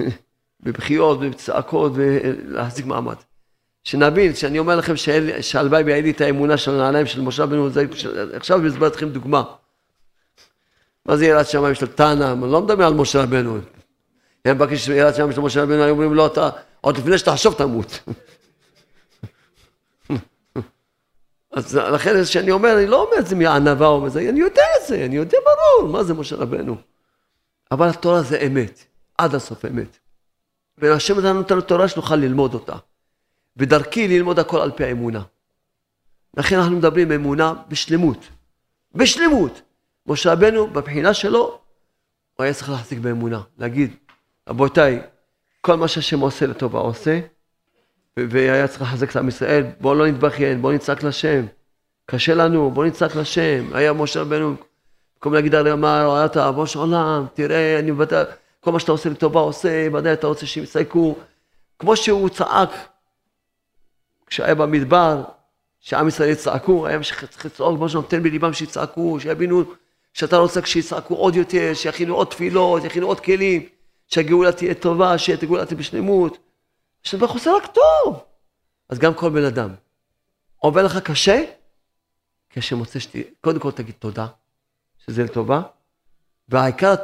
בבכיות 0.62 1.18
ובצעקות 1.18 1.92
ולהחזיק 1.94 2.86
מעמד. 2.86 3.16
שנבין, 3.84 4.34
שאני 4.34 4.58
אומר 4.58 4.76
לכם 4.76 4.94
שהלוואי 5.40 5.82
והיה 5.82 6.00
לי 6.00 6.10
את 6.10 6.20
האמונה 6.20 6.56
של 6.56 6.74
הנעליים 6.74 7.06
של 7.06 7.20
משה 7.20 7.46
בן 7.46 7.56
עוזי, 7.56 7.80
עכשיו 8.34 8.58
אני 8.60 8.68
אסביר 8.68 8.88
לכם 8.88 9.08
דוגמה. 9.08 9.42
מה 11.06 11.16
זה 11.16 11.26
יראת 11.26 11.46
שמיים 11.46 11.74
של 11.74 11.86
תנא? 11.86 12.32
אני 12.32 12.52
לא 12.52 12.62
מדבר 12.62 12.86
על 12.86 12.94
משה 12.94 13.22
רבנו. 13.22 13.58
הם 14.44 14.56
מבקש 14.56 14.88
יראת 14.88 15.14
שמיים 15.14 15.32
של 15.32 15.40
משה 15.40 15.62
רבנו, 15.62 15.82
היו 15.82 15.90
אומרים 15.90 16.14
לו, 16.14 16.26
אתה, 16.26 16.50
עוד 16.80 16.98
לפני 16.98 17.18
שתחשוב 17.18 17.54
תמות. 17.54 18.00
אז 21.52 21.76
לכן 21.76 22.24
כשאני 22.24 22.50
אומר, 22.50 22.78
אני 22.78 22.86
לא 22.86 23.02
אומר 23.02 23.18
את 23.18 23.26
זה 23.26 23.36
מענווה 23.36 23.86
או 23.86 24.00
מזה, 24.00 24.28
אני 24.28 24.40
יודע 24.40 24.62
את 24.82 24.88
זה, 24.88 25.04
אני 25.04 25.16
יודע 25.16 25.38
ברור, 25.44 25.92
מה 25.92 26.04
זה 26.04 26.14
משה 26.14 26.36
רבנו. 26.36 26.76
אבל 27.70 27.88
התורה 27.88 28.22
זה 28.22 28.38
אמת, 28.46 28.84
עד 29.18 29.34
הסוף 29.34 29.64
אמת. 29.64 29.98
והשם 30.78 31.20
נתן 31.20 31.54
לנו 31.54 31.60
תורה 31.60 31.88
שנוכל 31.88 32.16
ללמוד 32.16 32.54
אותה. 32.54 32.76
ודרכי 33.56 34.08
ללמוד 34.08 34.38
הכל 34.38 34.60
על 34.60 34.70
פי 34.70 34.84
האמונה. 34.84 35.22
לכן 36.36 36.58
אנחנו 36.58 36.76
מדברים 36.76 37.12
אמונה 37.12 37.54
בשלמות. 37.68 38.28
בשלמות. 38.94 39.62
משה 40.06 40.32
רבנו, 40.32 40.66
בבחינה 40.66 41.14
שלו, 41.14 41.58
הוא 42.36 42.44
היה 42.44 42.54
צריך 42.54 42.70
להחזיק 42.70 42.98
באמונה. 42.98 43.40
להגיד, 43.58 43.96
רבותיי, 44.48 45.00
כל 45.60 45.74
מה 45.74 45.88
שהשם 45.88 46.20
עושה 46.20 46.46
לטובה 46.46 46.78
עושה, 46.78 47.20
והיה 48.16 48.68
צריך 48.68 48.82
לחזק 48.82 49.10
את 49.10 49.16
עם 49.16 49.28
ישראל, 49.28 49.64
בואו 49.80 49.94
לא 49.94 50.06
נתבכיין, 50.06 50.62
בואו 50.62 50.72
נצעק 50.72 51.02
לשם. 51.02 51.46
קשה 52.06 52.34
לנו, 52.34 52.70
בואו 52.70 52.86
נצעק 52.86 53.16
לשם. 53.16 53.70
היה 53.74 53.92
משה 53.92 54.20
רבנו, 54.20 54.54
במקום 55.14 55.34
להגיד 55.34 55.54
הרי 55.54 55.72
אמר, 55.72 56.24
אתה 56.24 56.48
אבו 56.48 56.66
של 56.66 56.78
עולם, 56.78 57.26
תראה, 57.34 57.78
אני 57.78 57.92
ודאי, 57.92 58.24
כל 58.60 58.72
מה 58.72 58.80
שאתה 58.80 58.92
עושה 58.92 59.10
לטובה 59.10 59.40
עושה, 59.40 59.88
ודאי 59.94 60.12
אתה 60.12 60.26
רוצה 60.26 60.46
שהם 60.46 60.64
יצעקו. 60.64 61.16
כמו 61.78 61.96
שהוא 61.96 62.28
צעק 62.28 62.70
כשהיה 64.32 64.54
במדבר, 64.54 65.24
שעם 65.80 66.08
ישראל 66.08 66.28
יצעקו, 66.28 66.86
היה 66.86 67.02
צריך 67.02 67.44
לצעוק, 67.44 67.76
כמו 67.76 67.88
שנותן 67.88 68.22
בליבם 68.22 68.52
שיצעקו, 68.52 69.20
שיבינו 69.20 69.62
שאתה 70.14 70.36
רוצה 70.36 70.62
כשיצעקו 70.62 71.14
עוד 71.14 71.36
יותר, 71.36 71.74
שיכינו 71.74 72.14
עוד 72.14 72.26
תפילות, 72.26 72.82
שיכינו 72.82 73.06
עוד 73.06 73.20
כלים, 73.20 73.68
שהגאולה 74.06 74.52
תהיה 74.52 74.74
טובה, 74.74 75.18
שהגאולה 75.18 75.66
תהיה 75.66 75.78
בשלמות. 75.78 76.38
יש 77.04 77.14
דבר 77.14 77.26
עושה 77.26 77.50
רק 77.56 77.66
טוב. 77.66 78.24
אז 78.88 78.98
גם 78.98 79.14
כל 79.14 79.30
בן 79.30 79.44
אדם, 79.44 79.74
עובר 80.56 80.82
לך 80.82 80.98
קשה, 80.98 81.44
כשם 82.50 82.76
מוצא 82.76 82.98
שתהיה, 82.98 83.24
קודם 83.40 83.60
כל 83.60 83.70
תגיד 83.70 83.94
תודה, 83.98 84.26
שזה 84.98 85.24
לטובה, 85.24 85.62
והעיקר, 86.48 86.94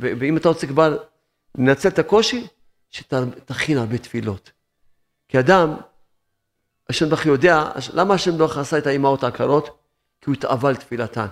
ואם 0.00 0.36
אתה 0.36 0.48
רוצה 0.48 0.66
כבר 0.66 0.96
לנצל 1.58 1.88
את 1.88 1.98
הקושי, 1.98 2.46
שתכין 2.90 3.78
הרבה 3.78 3.98
תפילות. 3.98 4.50
כי 5.28 5.38
אדם, 5.38 5.76
השם 6.90 7.08
ברוך 7.08 7.26
יודע, 7.26 7.64
למה 7.92 8.14
השם 8.14 8.38
ברוך 8.38 8.58
עשה 8.58 8.78
את 8.78 8.86
האימהות 8.86 9.24
העקרות? 9.24 9.80
כי 10.20 10.30
הוא 10.30 10.34
התאווה 10.34 10.70
לתפילתן. 10.70 11.26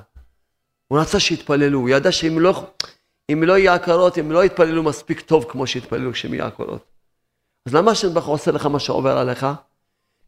הוא 0.89 0.99
רצה 0.99 1.21
שיתפללו, 1.21 1.79
הוא 1.79 1.89
ידע 1.89 2.13
שאם 2.13 2.39
לא, 2.39 2.67
אם 3.33 3.43
לא 3.43 3.59
יהיו 3.59 3.73
עקרות, 3.73 4.19
הם 4.19 4.33
לא 4.33 4.45
יתפללו 4.45 4.83
מספיק 4.83 5.21
טוב 5.21 5.47
כמו 5.49 5.67
שיתפללו 5.67 6.13
כשהם 6.13 6.35
יהיו 6.35 6.47
עקרות. 6.47 6.85
אז 7.67 7.75
למה 7.75 7.91
השם 7.91 8.15
ברוך 8.15 8.27
עושה 8.27 8.51
לך 8.51 8.67
מה 8.67 8.79
שעובר 8.79 9.19
עליך? 9.19 9.47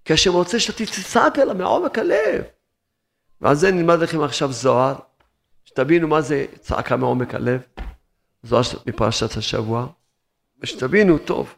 כי 0.05 0.13
השם 0.13 0.33
רוצה 0.33 0.61
שאתה 0.61 0.87
תצעק 0.87 1.39
אליו 1.39 1.55
מעומק 1.55 1.99
הלב. 1.99 2.43
ועל 3.41 3.55
זה 3.55 3.73
נלמד 3.73 3.99
לכם 3.99 4.23
עכשיו 4.23 4.53
זוהר, 4.53 4.95
שתבינו 5.65 6.09
מה 6.09 6.21
זה 6.21 6.47
צעקה 6.61 6.97
מעומק 6.97 7.35
הלב, 7.35 7.61
זוהר 8.43 8.63
מפרשת 8.87 9.37
השבוע, 9.37 9.87
ושתבינו 10.63 11.19
טוב. 11.19 11.55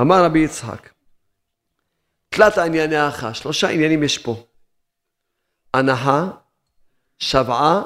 אמר 0.00 0.24
רבי 0.24 0.38
יצחק, 0.38 0.93
תלת 2.36 2.58
הענייני 2.58 2.96
האחה, 2.96 3.34
שלושה 3.34 3.68
עניינים 3.68 4.02
יש 4.02 4.18
פה. 4.18 4.46
הנחה, 5.74 6.30
שבעה, 7.18 7.82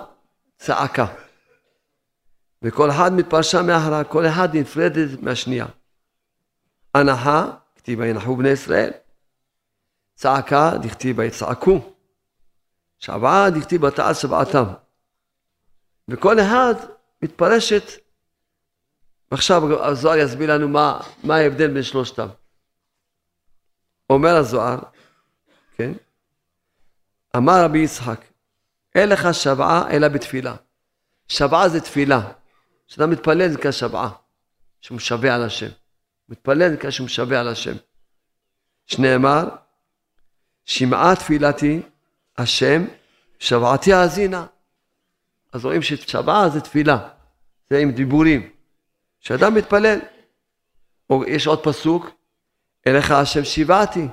צעקה. 0.58 1.06
וכל 2.62 2.90
אחד 2.90 3.12
מתפרשה 3.12 3.62
מאחרה, 3.62 4.04
כל 4.04 4.26
אחד 4.26 4.56
נפרדת 4.56 5.22
מהשנייה. 5.22 5.66
הנחה, 6.94 7.50
כתיב 7.76 7.98
וינחו 7.98 8.36
בני 8.36 8.48
ישראל. 8.48 8.90
צעקה, 10.14 10.72
דכתיב 10.82 11.18
ויצעקו. 11.18 11.94
שבעה, 12.98 13.50
דכתיב 13.50 13.82
ותעש 13.82 14.22
שבעתם. 14.22 14.64
וכל 16.08 16.40
אחד 16.40 16.74
מתפרשת, 17.22 17.82
ועכשיו 19.30 19.84
הזוהר 19.84 20.18
יסביר 20.18 20.54
לנו 20.54 20.68
מה, 20.68 21.00
מה 21.24 21.36
ההבדל 21.36 21.74
בין 21.74 21.82
שלושתם. 21.82 22.28
אומר 24.10 24.36
הזוהר, 24.36 24.78
כן? 25.76 25.92
אמר 27.36 27.64
רבי 27.64 27.78
יצחק, 27.78 28.20
אין 28.94 29.08
לך 29.08 29.34
שבעה 29.34 29.90
אלא 29.90 30.08
בתפילה. 30.08 30.54
שבעה 31.28 31.68
זה 31.68 31.80
תפילה. 31.80 32.32
כשאתה 32.88 33.06
מתפלל 33.06 33.48
זה 33.48 33.58
כשבעה, 33.62 34.10
שהוא 34.80 34.96
משווה 34.96 35.34
על 35.34 35.42
השם. 35.42 35.68
מתפלל 36.28 36.70
זה 36.70 36.76
כשהוא 36.76 37.04
משווה 37.04 37.40
על 37.40 37.48
השם. 37.48 37.74
שנאמר, 38.86 39.48
שמעה 40.64 41.16
תפילתי 41.16 41.82
השם, 42.38 42.84
שבעתי 43.38 43.92
האזינה. 43.92 44.46
אז 45.52 45.64
רואים 45.64 45.82
ששבעה 45.82 46.48
זה 46.48 46.60
תפילה, 46.60 47.08
זה 47.70 47.78
עם 47.78 47.90
דיבורים. 47.90 48.50
כשאדם 49.20 49.54
מתפלל, 49.54 49.98
או 51.10 51.24
יש 51.24 51.46
עוד 51.46 51.64
פסוק, 51.64 52.10
אליך 52.86 53.10
השם 53.10 53.44
שיבעתי, 53.44 54.08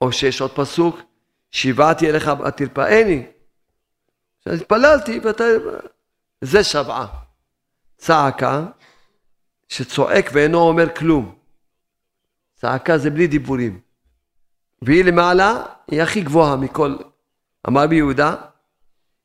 או 0.00 0.12
שיש 0.12 0.40
עוד 0.40 0.50
פסוק, 0.54 0.98
שיבעתי 1.50 2.10
אליך 2.10 2.30
תרפאני. 2.56 3.26
התפללתי 4.46 5.20
ואתה... 5.24 5.44
זה 6.40 6.64
שבעה. 6.64 7.06
צעקה, 7.96 8.64
שצועק 9.68 10.30
ואינו 10.32 10.58
אומר 10.58 10.94
כלום. 10.94 11.34
צעקה 12.54 12.98
זה 12.98 13.10
בלי 13.10 13.26
דיבורים. 13.26 13.80
והיא 14.82 15.04
למעלה, 15.04 15.64
היא 15.88 16.02
הכי 16.02 16.20
גבוהה 16.20 16.56
מכל. 16.56 16.96
אמר 17.68 17.82
רבי 17.82 17.96
יהודה, 17.96 18.34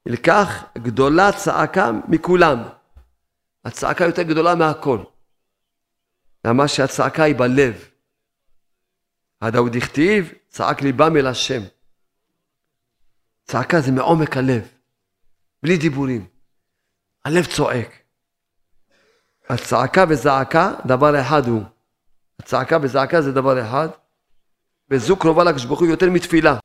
לקח 0.06 0.64
גדולה 0.78 1.32
צעקה 1.32 1.92
מכולם. 2.08 2.64
הצעקה 3.66 4.06
יותר 4.06 4.22
גדולה 4.22 4.56
מהכל. 4.56 5.00
למה 6.46 6.68
שהצעקה 6.68 7.24
היא 7.24 7.36
בלב. 7.36 7.90
הדאוד 9.42 9.76
הכתיב, 9.76 10.34
צעק 10.48 10.82
ליבם 10.82 11.18
אל 11.18 11.28
השם. 11.28 11.62
צעקה 13.44 13.82
זה 13.82 13.92
מעומק 13.92 14.38
הלב, 14.38 14.68
בלי 15.64 15.78
דיבורים. 15.78 16.28
הלב 17.26 17.46
צועק. 17.46 17.90
הצעקה 19.50 20.06
וזעקה, 20.10 20.74
דבר 20.86 21.22
אחד 21.22 21.48
הוא. 21.48 21.64
הצעקה 22.40 22.78
וזעקה 22.82 23.22
זה 23.22 23.32
דבר 23.32 23.62
אחד, 23.62 23.88
וזו 24.90 25.18
קרובה 25.18 25.44
לקדוש 25.44 25.66
ברוך 25.66 25.80
הוא 25.80 25.88
יותר 25.88 26.10
מתפילה. 26.10 26.60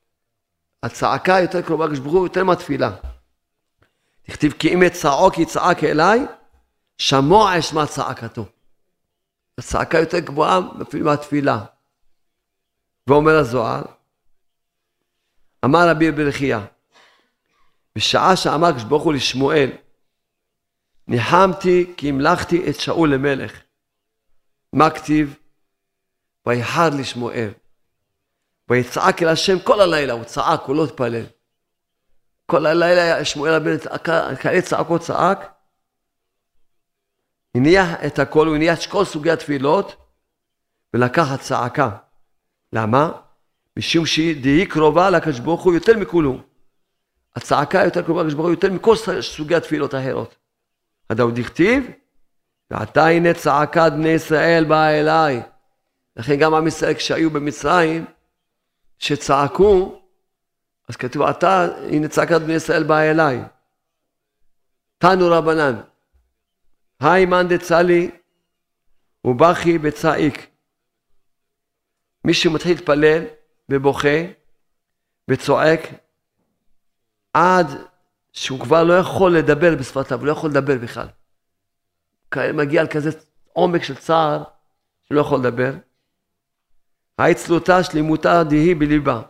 הצעקה 0.82 1.40
יותר 1.40 1.62
קרובה 1.62 1.84
לקדוש 1.84 1.98
ברוך 1.98 2.14
הוא 2.14 2.26
יותר 2.26 2.44
מהתפילה. 2.44 2.90
תכתיב 4.22 4.52
כי 4.52 4.74
אם 4.74 4.82
אצעוק 4.82 5.38
יצעק 5.38 5.84
אליי, 5.84 6.26
שמוע 6.98 7.58
אשמע 7.58 7.86
צעקתו. 7.86 8.46
הצעקה 9.58 9.98
יותר 9.98 10.18
גבוהה 10.18 10.60
אפילו 10.82 11.04
מהתפילה. 11.04 11.64
ואומר 13.06 13.32
הזוהר, 13.32 13.82
אמר 15.64 15.88
רבי 15.88 16.12
ברכיה, 16.12 16.66
בשעה 17.96 18.36
שאמר 18.36 18.68
הקדוש 18.68 18.84
ברוך 18.84 19.02
הוא 19.02 19.14
לשמואל, 19.14 19.70
ניחמתי 21.08 21.94
כי 21.96 22.08
המלכתי 22.08 22.70
את 22.70 22.80
שאול 22.80 23.14
למלך. 23.14 23.62
מה 24.72 24.90
כתיב? 24.90 25.36
ויחר 26.46 26.88
לשמואל. 26.98 27.50
ויצעק 28.68 29.22
אל 29.22 29.28
השם 29.28 29.58
כל 29.58 29.80
הלילה, 29.80 30.12
הוא 30.12 30.24
צעק, 30.24 30.60
הוא 30.62 30.76
לא 30.76 30.84
התפלל. 30.84 31.24
כל 32.46 32.66
הלילה 32.66 33.24
שמואל 33.24 33.54
הבן 33.54 33.78
כאלה 34.40 34.62
צעקות 34.62 35.00
צעק, 35.00 35.52
הניח 37.54 37.88
את 38.06 38.18
הכל, 38.18 38.46
הוא 38.46 38.56
הניח 38.56 38.78
את 38.78 38.90
כל 38.90 39.04
סוגי 39.04 39.30
התפילות, 39.30 39.96
ולקח 40.94 41.30
הצעקה. 41.30 41.90
למה? 42.72 43.12
משום 43.78 44.06
שהיא 44.06 44.66
קרובה 44.66 45.10
לקדוש 45.10 45.38
ברוך 45.38 45.62
הוא 45.62 45.74
יותר 45.74 45.98
מכולו. 45.98 46.38
הצעקה 47.36 47.84
יותר 47.84 48.02
קרובה 48.02 48.20
לקדוש 48.20 48.34
ברוך 48.34 48.46
הוא 48.46 48.54
יותר 48.54 48.72
מכל 48.72 48.96
סוגי 49.20 49.54
התפילות 49.54 49.94
האחרות. 49.94 50.36
הדאוד 51.10 51.40
דכתיב, 51.40 51.86
ועתה 52.70 53.06
הנה 53.06 53.34
צעקת 53.34 53.92
בני 53.92 54.08
ישראל 54.08 54.64
באה 54.64 55.00
אליי. 55.00 55.42
לכן 56.16 56.36
גם 56.36 56.54
עם 56.54 56.66
ישראל 56.66 56.94
כשהיו 56.94 57.30
במצרים, 57.30 58.04
שצעקו, 58.98 60.00
אז 60.88 60.96
כתוב, 60.96 61.22
עתה 61.22 61.66
הנה 61.90 62.08
צעקת 62.08 62.40
בני 62.40 62.52
ישראל 62.52 62.82
באה 62.82 63.10
אליי. 63.10 63.42
תנו 64.98 65.28
רבנן, 65.30 65.80
היי 67.00 67.26
מאן 67.26 67.48
דצלי 67.48 68.10
ובכי 69.24 69.78
בצעיק. 69.78 70.51
מי 72.24 72.34
שמתחיל 72.34 72.72
להתפלל 72.72 73.24
ובוכה 73.68 74.18
וצועק 75.30 75.80
עד 77.34 77.66
שהוא 78.32 78.60
כבר 78.60 78.84
לא 78.84 78.94
יכול 78.94 79.36
לדבר 79.36 79.76
בשפתיו, 79.76 80.18
הוא 80.18 80.26
לא 80.26 80.32
יכול 80.32 80.50
לדבר 80.50 80.78
בכלל. 80.78 81.06
מגיע 82.54 82.82
לכזה 82.82 83.10
עומק 83.52 83.82
של 83.82 83.94
צער, 83.94 84.42
שהוא 85.02 85.16
לא 85.16 85.20
יכול 85.20 85.38
לדבר. 85.38 85.72
האצלותה 87.18 87.82
שלמותה 87.82 88.44
דהי 88.44 88.74
בליבה. 88.74 89.22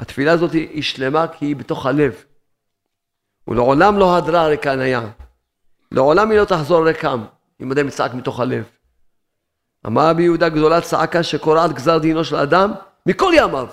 התפילה 0.00 0.32
הזאת 0.32 0.52
היא 0.52 0.82
שלמה 0.82 1.26
כי 1.28 1.46
היא 1.46 1.56
בתוך 1.56 1.86
הלב. 1.86 2.24
ולעולם 3.48 3.98
לא 3.98 4.16
הדרה 4.16 4.46
ריקה 4.46 4.76
ניה. 4.76 5.10
לעולם 5.92 6.30
היא 6.30 6.38
לא 6.38 6.44
תחזור 6.44 6.86
ריקם, 6.86 7.24
אם 7.60 7.72
אדם 7.72 7.88
יצעק 7.88 8.14
מתוך 8.14 8.40
הלב. 8.40 8.70
אמר 9.86 10.08
רבי 10.08 10.22
יהודה 10.22 10.48
גדולה 10.48 10.80
צעקה 10.80 11.22
שקורעת 11.22 11.72
גזר 11.72 11.98
דינו 11.98 12.24
של 12.24 12.36
אדם 12.36 12.72
מכל 13.06 13.32
ימיו. 13.36 13.68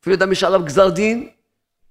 אפילו 0.00 0.16
אדם 0.16 0.32
יש 0.32 0.44
עליו 0.44 0.64
גזר 0.64 0.88
דין, 0.88 1.28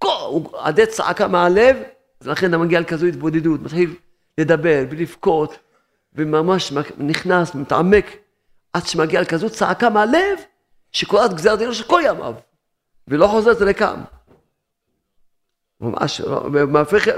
הוא 0.04 0.58
עדי 0.58 0.86
צעקה 0.86 1.28
מהלב, 1.28 1.78
ולכן 2.22 2.50
אתה 2.50 2.58
מגיע 2.58 2.80
לכזו 2.80 3.06
התבודדות, 3.06 3.62
מתחיל 3.62 3.96
לדבר 4.38 4.84
ולבכות, 4.90 5.58
וממש 6.14 6.74
נכנס, 6.98 7.56
מתעמק, 7.56 8.06
עד 8.74 8.88
שמגיע 8.88 9.22
לכזו 9.22 9.50
צעקה 9.50 9.90
מהלב, 9.90 10.40
שקורעת 10.92 11.34
גזר 11.34 11.56
דינו 11.56 11.74
של 11.74 11.84
כל 11.84 12.02
ימיו, 12.06 12.34
ולא 13.08 13.28
חוזרת 13.28 13.62
ריקם. 13.62 14.02
ממש, 15.82 16.22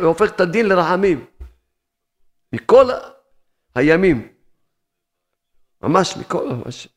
והופך 0.01 0.29
את 0.29 0.41
הדין 0.41 0.69
לרחמים. 0.69 1.25
מכל 2.53 2.89
הימים. 3.75 4.38
ממש 5.81 6.17
מכל, 6.17 6.49
ממש. 6.49 6.87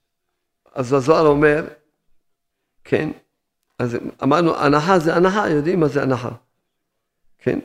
אז 0.74 0.92
הזוהר 0.92 1.26
אומר, 1.26 1.64
כן, 2.84 3.10
אז 3.78 3.96
אמרנו, 4.22 4.56
הנחה 4.56 4.98
זה 4.98 5.16
הנחה, 5.16 5.48
יודעים 5.48 5.80
מה 5.80 5.88
זה 5.88 6.02
הנחה. 6.02 6.30
כן, 7.38 7.58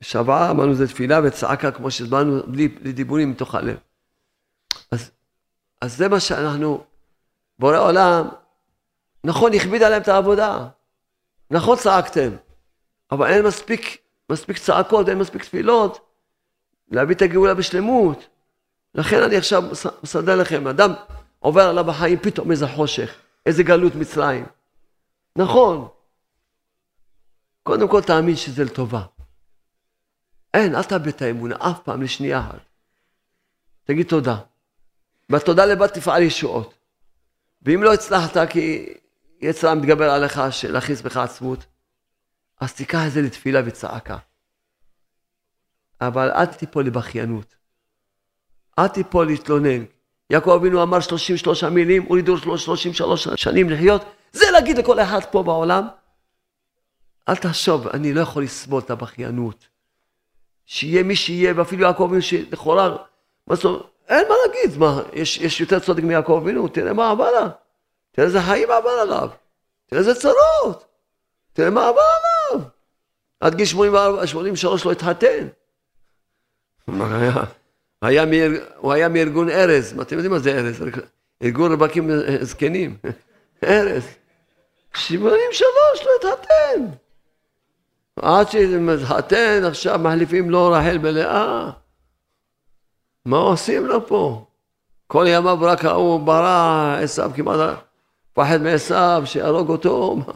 שוועה, 0.00 0.50
אמרנו 0.50 0.74
זה 0.74 0.88
תפילה 0.88 1.20
וצעקה, 1.24 1.70
כמו 1.70 1.90
שהזמנו, 1.90 2.42
בלי, 2.46 2.68
בלי 2.68 2.92
דיבורים 2.92 3.30
מתוך 3.30 3.54
הלב. 3.54 3.76
אז, 4.90 5.10
אז 5.80 5.96
זה 5.96 6.08
מה 6.08 6.20
שאנחנו, 6.20 6.84
בורא 7.58 7.78
עולם, 7.78 8.28
נכון, 9.24 9.52
הכביד 9.52 9.82
עליהם 9.82 10.02
את 10.02 10.08
העבודה. 10.08 10.68
נכון 11.50 11.78
צעקתם, 11.78 12.30
אבל 13.12 13.26
אין 13.26 13.46
מספיק, 13.46 13.98
מספיק 14.30 14.58
צעקות, 14.58 15.08
אין 15.08 15.18
מספיק 15.18 15.42
תפילות, 15.42 16.10
להביא 16.90 17.14
את 17.14 17.22
הגאולה 17.22 17.54
בשלמות. 17.54 18.28
לכן 18.94 19.22
אני 19.22 19.36
עכשיו 19.36 19.62
מסדר 20.02 20.36
לכם, 20.36 20.66
אדם 20.66 20.92
עובר 21.38 21.62
עליו 21.62 21.84
בחיים 21.84 22.18
פתאום 22.18 22.50
איזה 22.50 22.68
חושך, 22.68 23.14
איזה 23.46 23.62
גלות 23.62 23.94
מצרים. 23.94 24.46
נכון. 25.36 25.88
קודם 27.62 27.88
כל 27.88 28.02
תאמין 28.02 28.36
שזה 28.36 28.64
לטובה. 28.64 29.02
אין, 30.54 30.74
אל 30.74 30.82
תאבד 30.82 31.08
את 31.08 31.22
האמונה 31.22 31.56
אף 31.58 31.82
פעם 31.84 32.02
לשנייה 32.02 32.40
אחת. 32.40 32.60
תגיד 33.84 34.06
תודה. 34.06 34.36
בתודה 35.30 35.66
לבד 35.66 35.86
תפעל 35.86 36.22
ישועות. 36.22 36.74
ואם 37.62 37.82
לא 37.82 37.94
הצלחת 37.94 38.50
כי 38.50 38.94
יצרה 39.40 39.74
מתגבר 39.74 40.10
עליך 40.10 40.40
להכניס 40.68 41.00
בך 41.00 41.16
עצמות, 41.16 41.58
אז 42.60 42.74
תיקח 42.74 43.00
את 43.06 43.12
זה 43.12 43.22
לתפילה 43.22 43.60
וצעקה. 43.66 44.18
אבל 46.00 46.30
אל 46.30 46.46
תיפול 46.46 46.86
לבכיינות. 46.86 47.59
אל 48.78 48.88
תיפול 48.88 49.26
להתלונן. 49.26 49.84
יעקב 50.30 50.50
אבינו 50.50 50.82
אמר 50.82 51.00
33 51.00 51.64
מילים, 51.64 52.02
הורידו 52.02 52.36
לו 52.46 52.58
33 52.58 53.28
שנים 53.28 53.70
לחיות. 53.70 54.04
זה 54.32 54.50
להגיד 54.50 54.78
לכל 54.78 55.00
אחד 55.00 55.20
פה 55.30 55.42
בעולם. 55.42 55.88
אל 57.28 57.36
תחשוב, 57.36 57.88
אני 57.88 58.14
לא 58.14 58.20
יכול 58.20 58.42
לסבול 58.42 58.82
את 58.82 58.90
הבכיינות. 58.90 59.66
שיהיה 60.66 61.02
מי 61.02 61.16
שיהיה, 61.16 61.52
ואפילו 61.56 61.82
יעקב 61.82 62.02
אבינו 62.02 62.22
שלכאורה, 62.22 62.96
מה 63.46 63.56
זאת 63.56 63.64
אומרת, 63.64 63.82
אין 64.08 64.28
מה 64.28 64.34
להגיד, 64.46 64.78
מה, 64.78 65.02
יש, 65.12 65.38
יש 65.38 65.60
יותר 65.60 65.78
צודק 65.78 66.02
מיעקב 66.02 66.40
אבינו, 66.42 66.68
תראה 66.68 66.92
מה 66.92 67.10
עבר 67.10 67.30
לה, 67.30 67.48
תראה 68.12 68.26
איזה 68.26 68.42
חיים 68.42 68.70
עבר 68.70 68.90
עליו, 68.90 69.28
תראה 69.86 70.00
איזה 70.00 70.14
צרות, 70.14 70.84
תראה 71.52 71.70
מה 71.70 71.88
עבר 71.88 72.00
עליו. 72.00 72.66
עד 73.40 73.54
גיל 73.54 73.66
84, 73.66 74.26
83 74.26 74.84
לא 74.84 74.92
התחתן. 74.92 75.48
מה 76.88 77.18
היה? 77.18 77.32
היה 78.02 78.26
מאר... 78.26 78.50
הוא 78.76 78.92
היה 78.92 79.08
מארגון 79.08 79.48
ארז, 79.50 80.00
אתם 80.00 80.16
יודעים 80.16 80.32
מה 80.32 80.38
זה 80.38 80.58
ארז? 80.58 80.82
ארגון 81.42 81.72
רווקים 81.72 82.10
זקנים. 82.40 82.96
ארז. 83.64 84.04
83 84.94 86.04
לא 86.04 86.10
התחתן. 86.20 86.96
עד 88.16 88.50
שהתחתן, 88.50 89.62
עכשיו 89.64 89.98
מחליפים 89.98 90.50
לו 90.50 90.70
רחל 90.70 90.98
בלאה. 90.98 91.70
מה 93.24 93.36
עושים 93.36 93.86
לו 93.86 94.06
פה? 94.06 94.46
כל 95.06 95.24
ימיו 95.28 95.58
רק 95.60 95.84
ההוא 95.84 96.20
ברא, 96.20 96.98
עשיו 97.02 97.30
כמעט 97.36 97.78
פחד 98.32 98.62
מעשיו, 98.62 99.22
שיהרוג 99.24 99.68
אותו. 99.68 100.16
מה, 100.16 100.32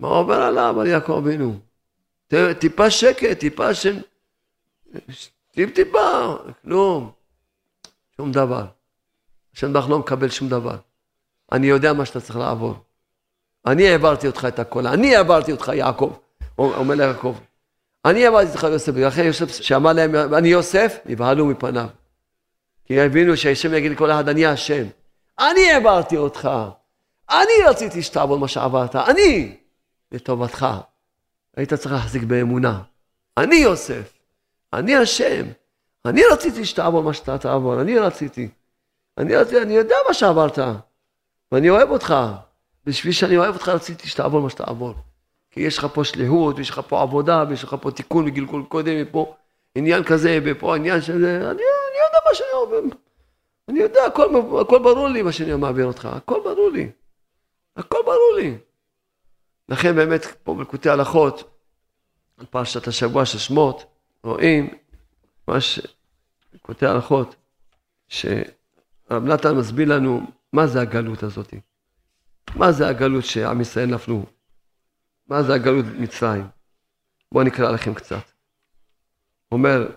מה 0.00 0.08
עובר 0.08 0.42
עליו, 0.42 0.80
על 0.80 0.86
יעקב 0.86 1.12
אבינו? 1.12 1.58
טיפה 2.58 2.90
שקט, 2.90 3.38
טיפה 3.38 3.74
של... 3.74 3.98
טיפ-טיפה, 5.58 6.36
כלום. 6.62 7.10
שום 8.16 8.32
דבר. 8.32 8.66
השם 9.54 9.72
ברוך 9.72 9.88
לא 9.88 9.98
מקבל 9.98 10.28
שום 10.28 10.48
דבר. 10.48 10.76
אני 11.52 11.66
יודע 11.66 11.92
מה 11.92 12.04
שאתה 12.04 12.20
צריך 12.20 12.36
לעבור. 12.36 12.74
אני 13.66 13.88
העברתי 13.88 14.26
אותך 14.26 14.44
את 14.48 14.58
הכל, 14.58 14.86
אני 14.86 15.16
העברתי 15.16 15.52
אותך 15.52 15.72
יעקב, 15.74 16.16
אומר 16.58 16.94
ליעקב. 16.94 17.38
אני 18.04 18.24
העברתי 18.24 18.50
אותך 18.50 18.62
יוסף, 18.62 18.92
ולכן 18.94 19.24
יוסף 19.24 19.62
שאמר 19.62 19.92
להם, 19.92 20.14
אני 20.34 20.48
יוסף, 20.48 20.98
נבהלו 21.06 21.46
מפניו. 21.46 21.88
כי 22.84 23.00
הבינו 23.00 23.36
שהשם 23.36 23.74
יגיד 23.74 23.92
לכל 23.92 24.10
אחד, 24.10 24.28
אני 24.28 24.46
השם. 24.46 24.84
אני 25.38 25.70
העברתי 25.72 26.16
אותך. 26.16 26.50
אני 27.30 27.68
רציתי 27.68 28.02
שתעבור 28.02 28.38
מה 28.38 28.48
שעברת, 28.48 28.96
אני, 28.96 29.56
לטובתך. 30.12 30.66
היית 31.56 31.74
צריך 31.74 31.92
להחזיק 31.92 32.22
באמונה. 32.22 32.82
אני 33.36 33.56
יוסף. 33.56 34.17
אני 34.72 34.96
השם. 34.96 35.46
אני 36.04 36.22
רציתי 36.32 36.64
שתעבור 36.64 37.02
מה 37.02 37.12
שאתה 37.12 37.38
תעבור, 37.38 37.80
אני 37.80 37.98
רציתי. 37.98 38.48
אני 39.18 39.36
רציתי, 39.36 39.62
אני 39.62 39.74
יודע 39.74 39.96
מה 40.08 40.14
שעברת, 40.14 40.58
ואני 41.52 41.70
אוהב 41.70 41.90
אותך. 41.90 42.14
בשביל 42.84 43.12
שאני 43.12 43.36
אוהב 43.36 43.54
אותך 43.54 43.68
רציתי 43.68 44.08
שתעבור 44.08 44.40
מה 44.40 44.50
שתעבור. 44.50 44.94
כי 45.50 45.60
יש 45.60 45.78
לך 45.78 45.86
פה 45.94 46.04
שליחות, 46.04 46.56
ויש 46.56 46.70
לך 46.70 46.80
פה 46.88 47.02
עבודה, 47.02 47.44
ויש 47.48 47.64
לך 47.64 47.76
פה 47.80 47.90
תיקון 47.90 48.24
וגלגול 48.26 48.64
קודם, 48.68 48.92
ופה 49.02 49.34
עניין 49.74 50.04
כזה, 50.04 50.38
ופה 50.44 50.76
עניין 50.76 51.00
של 51.00 51.12
אני, 51.24 51.46
אני 51.46 51.98
יודע 52.04 52.18
מה 52.28 52.34
שאני 52.34 52.48
עובר. 52.52 52.80
אני 53.68 53.80
יודע, 53.80 54.04
הכל, 54.04 54.58
הכל 54.60 54.78
ברור 54.78 55.08
לי 55.08 55.22
מה 55.22 55.32
שאני 55.32 55.54
מעביר 55.54 55.86
אותך, 55.86 56.08
הכל 56.12 56.40
ברור 56.44 56.70
לי. 56.70 56.90
הכל 57.76 57.98
ברור 58.04 58.32
לי. 58.36 58.58
לכן 59.68 59.96
באמת, 59.96 60.26
פה 60.42 60.54
בלקוטי 60.54 60.88
הלכות, 60.88 61.50
על 62.38 62.46
פרשת 62.46 62.88
השבוע 62.88 63.24
של 63.24 63.38
שמות, 63.38 63.84
רואים 64.28 64.68
מה 65.48 65.58
שקוטעי 65.60 66.88
הלכות, 66.88 67.36
שרב 68.08 69.24
נתן 69.24 69.56
מסביר 69.56 69.88
לנו 69.94 70.20
מה 70.52 70.66
זה 70.66 70.80
הגלות 70.80 71.22
הזאת. 71.22 71.54
מה 72.56 72.72
זה 72.72 72.88
הגלות 72.88 73.24
שעם 73.24 73.60
ישראל 73.60 73.86
נפלו? 73.86 74.26
מה 75.26 75.42
זה 75.42 75.54
הגלות 75.54 75.84
מצרים? 75.98 76.46
בואו 77.32 77.44
נקרא 77.44 77.70
לכם 77.70 77.94
קצת. 77.94 78.24
אומר 79.52 79.88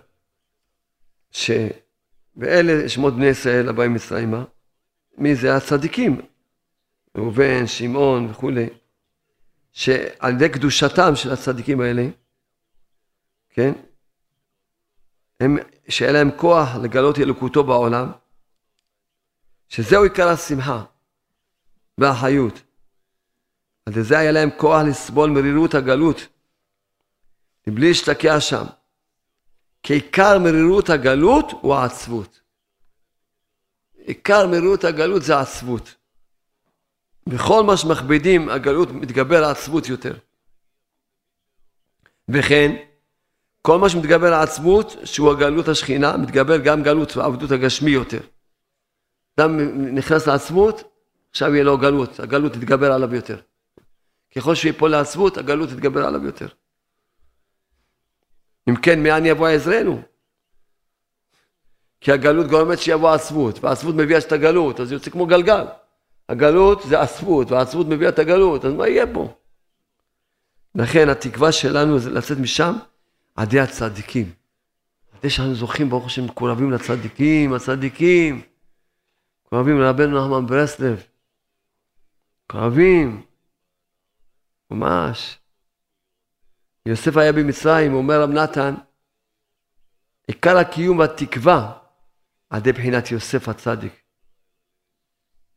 שבאלה 1.30 2.88
שמות 2.88 3.14
בני 3.14 3.26
ישראל 3.26 3.68
הבאים 3.68 3.94
מצרימה, 3.94 4.44
מי 5.18 5.34
זה 5.34 5.56
הצדיקים? 5.56 6.20
ראובן, 7.16 7.66
שמעון 7.66 8.30
וכולי, 8.30 8.68
שעל 9.72 10.32
ידי 10.34 10.48
קדושתם 10.48 11.16
של 11.16 11.32
הצדיקים 11.32 11.80
האלה, 11.80 12.06
כן, 13.50 13.72
הם, 15.42 15.56
שיהיה 15.88 16.12
להם 16.12 16.30
כוח 16.36 16.68
לגלות 16.82 17.18
אלוקותו 17.18 17.64
בעולם, 17.64 18.12
שזהו 19.68 20.02
עיקר 20.02 20.28
השמחה 20.28 20.84
והחיות. 21.98 22.62
על 23.86 24.02
זה 24.02 24.18
היה 24.18 24.32
להם 24.32 24.50
כוח 24.56 24.82
לסבול 24.82 25.30
מרירות 25.30 25.74
הגלות 25.74 26.16
מבלי 27.66 27.88
להשתקע 27.88 28.40
שם. 28.40 28.64
כי 29.82 29.94
עיקר 29.94 30.38
מרירות 30.38 30.90
הגלות 30.90 31.52
הוא 31.60 31.74
העצבות. 31.74 32.40
עיקר 33.94 34.46
מרירות 34.46 34.84
הגלות 34.84 35.22
זה 35.22 35.36
העצבות. 35.36 35.94
בכל 37.26 37.62
מה 37.62 37.76
שמכבידים 37.76 38.48
הגלות 38.48 38.90
מתגבר 38.90 39.44
העצבות 39.44 39.88
יותר. 39.88 40.18
וכן, 42.28 42.91
כל 43.62 43.78
מה 43.78 43.88
שמתגבר 43.88 44.32
העצבות, 44.32 44.96
שהוא 45.04 45.30
הגלות 45.30 45.68
השכינה, 45.68 46.16
מתגבר 46.16 46.56
גם 46.56 46.82
גלות 46.82 47.16
העבדות 47.16 47.50
הגשמי 47.50 47.90
יותר. 47.90 48.20
אדם 49.38 49.58
נכנס 49.94 50.26
לעצבות, 50.26 50.82
עכשיו 51.30 51.54
יהיה 51.54 51.64
לו 51.64 51.78
גלות, 51.78 52.20
הגלות 52.20 52.52
תתגבר 52.52 52.92
עליו 52.92 53.14
יותר. 53.14 53.40
ככל 54.36 54.54
שהוא 54.54 54.68
ייפול 54.68 54.90
לעצבות, 54.90 55.38
הגלות 55.38 55.68
תתגבר 55.68 56.06
עליו 56.06 56.24
יותר. 56.24 56.48
אם 58.68 58.76
כן, 58.76 59.02
מאן 59.02 59.26
יבוא 59.26 59.48
עזרנו? 59.48 60.02
כי 62.00 62.12
הגלות 62.12 62.46
גורמת 62.46 62.78
שיבוא 62.78 63.10
עצבות, 63.10 63.64
והעצבות 63.64 63.94
מביאה 63.94 64.18
את 64.18 64.32
הגלות, 64.32 64.80
אז 64.80 64.92
יוצא 64.92 65.10
כמו 65.10 65.26
גלגל. 65.26 65.64
הגלות 66.28 66.82
זה 66.82 67.00
עצבות, 67.00 67.50
והעצבות 67.50 67.86
מביאה 67.86 68.08
את 68.10 68.18
הגלות, 68.18 68.64
אז 68.64 68.72
מה 68.72 68.88
יהיה 68.88 69.06
פה? 69.14 69.34
לכן 70.74 71.08
התקווה 71.08 71.52
שלנו 71.52 71.98
זה 71.98 72.10
לצאת 72.10 72.38
משם 72.38 72.72
עד 73.34 73.48
ידי 73.52 73.60
הצדיקים. 73.60 74.32
עד 75.12 75.28
שאנחנו 75.28 75.54
זוכים, 75.54 75.90
ברוך 75.90 76.06
השם, 76.06 76.24
מקורבים 76.24 76.70
לצדיקים, 76.70 77.52
הצדיקים. 77.52 78.42
מקורבים 79.46 79.80
לרבנו 79.80 80.26
נחמן 80.26 80.46
ברסלב. 80.46 81.02
מקורבים. 82.44 83.22
ממש. 84.70 85.38
יוסף 86.86 87.16
היה 87.16 87.32
במצרים, 87.32 87.94
אומר 87.94 88.22
רב 88.22 88.30
נתן, 88.30 88.74
עיקר 90.26 90.56
הקיום 90.58 90.98
והתקווה 90.98 91.78
על 92.50 92.58
ידי 92.58 92.72
בחינת 92.72 93.10
יוסף 93.10 93.48
הצדיק. 93.48 93.92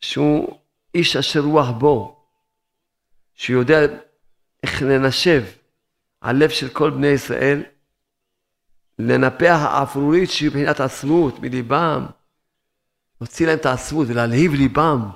שהוא 0.02 0.60
איש 0.96 1.16
אשר 1.16 1.40
רוח 1.40 1.70
בו, 1.70 2.26
שהוא 3.34 3.60
יודע 3.60 3.80
איך 4.64 4.82
לנשב 4.82 5.44
הלב 6.26 6.50
של 6.50 6.70
כל 6.70 6.90
בני 6.90 7.08
ישראל, 7.08 7.64
לנפח 9.00 9.60
האפרורית 9.62 10.32
שהיא 10.32 10.50
מבחינת 10.50 10.80
עצמות 10.80 11.40
מליבם, 11.40 12.06
להוציא 13.22 13.48
להם 13.48 13.58
את 13.58 13.66
העצמות 13.66 14.08
ולהלהיב 14.10 14.54
ליבם. 14.54 15.10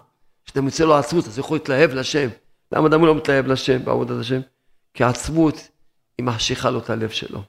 כשאתה 0.45 0.61
מוצא 0.61 0.83
לו 0.83 0.95
עצמות, 0.95 1.27
אז 1.27 1.37
הוא 1.37 1.45
יכול 1.45 1.57
להתלהב 1.57 1.91
לשם. 1.91 2.29
למה 2.71 2.87
אדם 2.87 3.05
לא 3.05 3.15
מתלהב 3.15 3.47
לשם, 3.47 3.85
בעבודת 3.85 4.19
השם? 4.19 4.39
כי 4.93 5.03
העצמות 5.03 5.55
היא 6.17 6.25
מחשיכה 6.25 6.69
לו 6.69 6.79
את 6.79 6.89
הלב 6.89 7.09
שלו. 7.09 7.43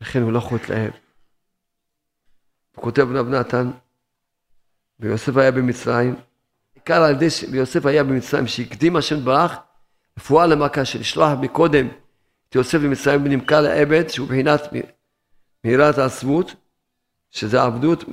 לכן 0.00 0.22
הוא 0.22 0.32
לא 0.32 0.38
יכול 0.38 0.58
להתלהב. 0.58 0.90
הוא 2.76 2.82
כותב 2.82 3.08
רב 3.14 3.28
נתן, 3.28 3.70
ויוסף 5.00 5.36
היה 5.36 5.50
במצרים, 5.50 6.16
עיקר 6.74 7.02
על 7.02 7.10
ידי 7.10 7.30
שיוסף 7.30 7.86
היה 7.86 8.04
במצרים, 8.04 8.46
שהקדים 8.46 8.96
השם 8.96 9.24
ברח 9.24 9.56
רפואה 10.18 10.46
למכה 10.46 10.84
של 10.84 11.00
לשלוח 11.00 11.38
מקודם 11.40 11.88
את 12.48 12.54
יוסף 12.54 12.78
במצרים 12.78 13.24
ונמכר 13.24 13.60
לעבד 13.60 14.08
שהוא 14.08 14.28
בחינת 14.28 14.60
מהירת 15.64 15.98
העצמות 15.98 16.54
שזה 17.30 17.62
עבדות 17.62 18.04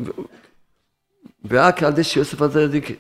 ורק 1.45 1.84
על 1.84 1.91
ידי 1.91 2.04
שיוסף 2.04 2.41
הצדיק 2.41 3.00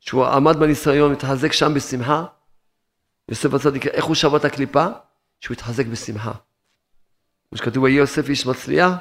שהוא 0.00 0.26
עמד 0.26 0.56
בניסיון 0.56 1.12
התחזק 1.12 1.52
שם 1.52 1.74
בשמחה 1.74 2.24
יוסף 3.28 3.54
הצדיק 3.54 3.86
איך 3.86 4.04
הוא 4.04 4.14
שבר 4.14 4.36
את 4.36 4.44
הקליפה? 4.44 4.86
שהוא 5.40 5.54
התחזק 5.54 5.86
בשמחה 5.86 6.32
כמו 7.48 7.58
שכתוב 7.58 7.82
ויהי 7.82 7.96
יוסף 7.96 8.28
איש 8.28 8.46
מצליח 8.46 8.92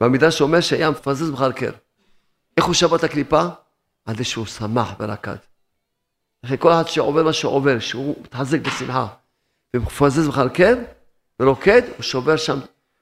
והמידע 0.00 0.30
שאומר 0.30 0.60
שהיה 0.60 0.90
מפזז 0.90 1.30
בכלל 1.30 1.52
קר 1.52 1.72
איך 2.56 2.64
הוא 2.64 2.74
שבר 2.74 2.96
את 2.96 3.04
הקליפה? 3.04 3.42
על 4.04 4.14
ידי 4.14 4.24
שהוא 4.24 4.46
שמח 4.46 4.94
ורקד 5.00 5.36
אחרי 6.46 6.58
כל 6.58 6.72
אחד 6.72 6.88
שעובר 6.88 7.22
מה 7.24 7.32
שעובר, 7.32 7.78
שהוא 7.78 8.16
מתחזק 8.22 8.60
בשמחה 8.60 9.06
ומפזז 9.76 10.28
בכלל 10.28 10.48
כן, 10.54 10.84
ורוקד, 11.40 11.82
הוא 11.96 12.02
שובר 12.02 12.36
שם, 12.36 12.58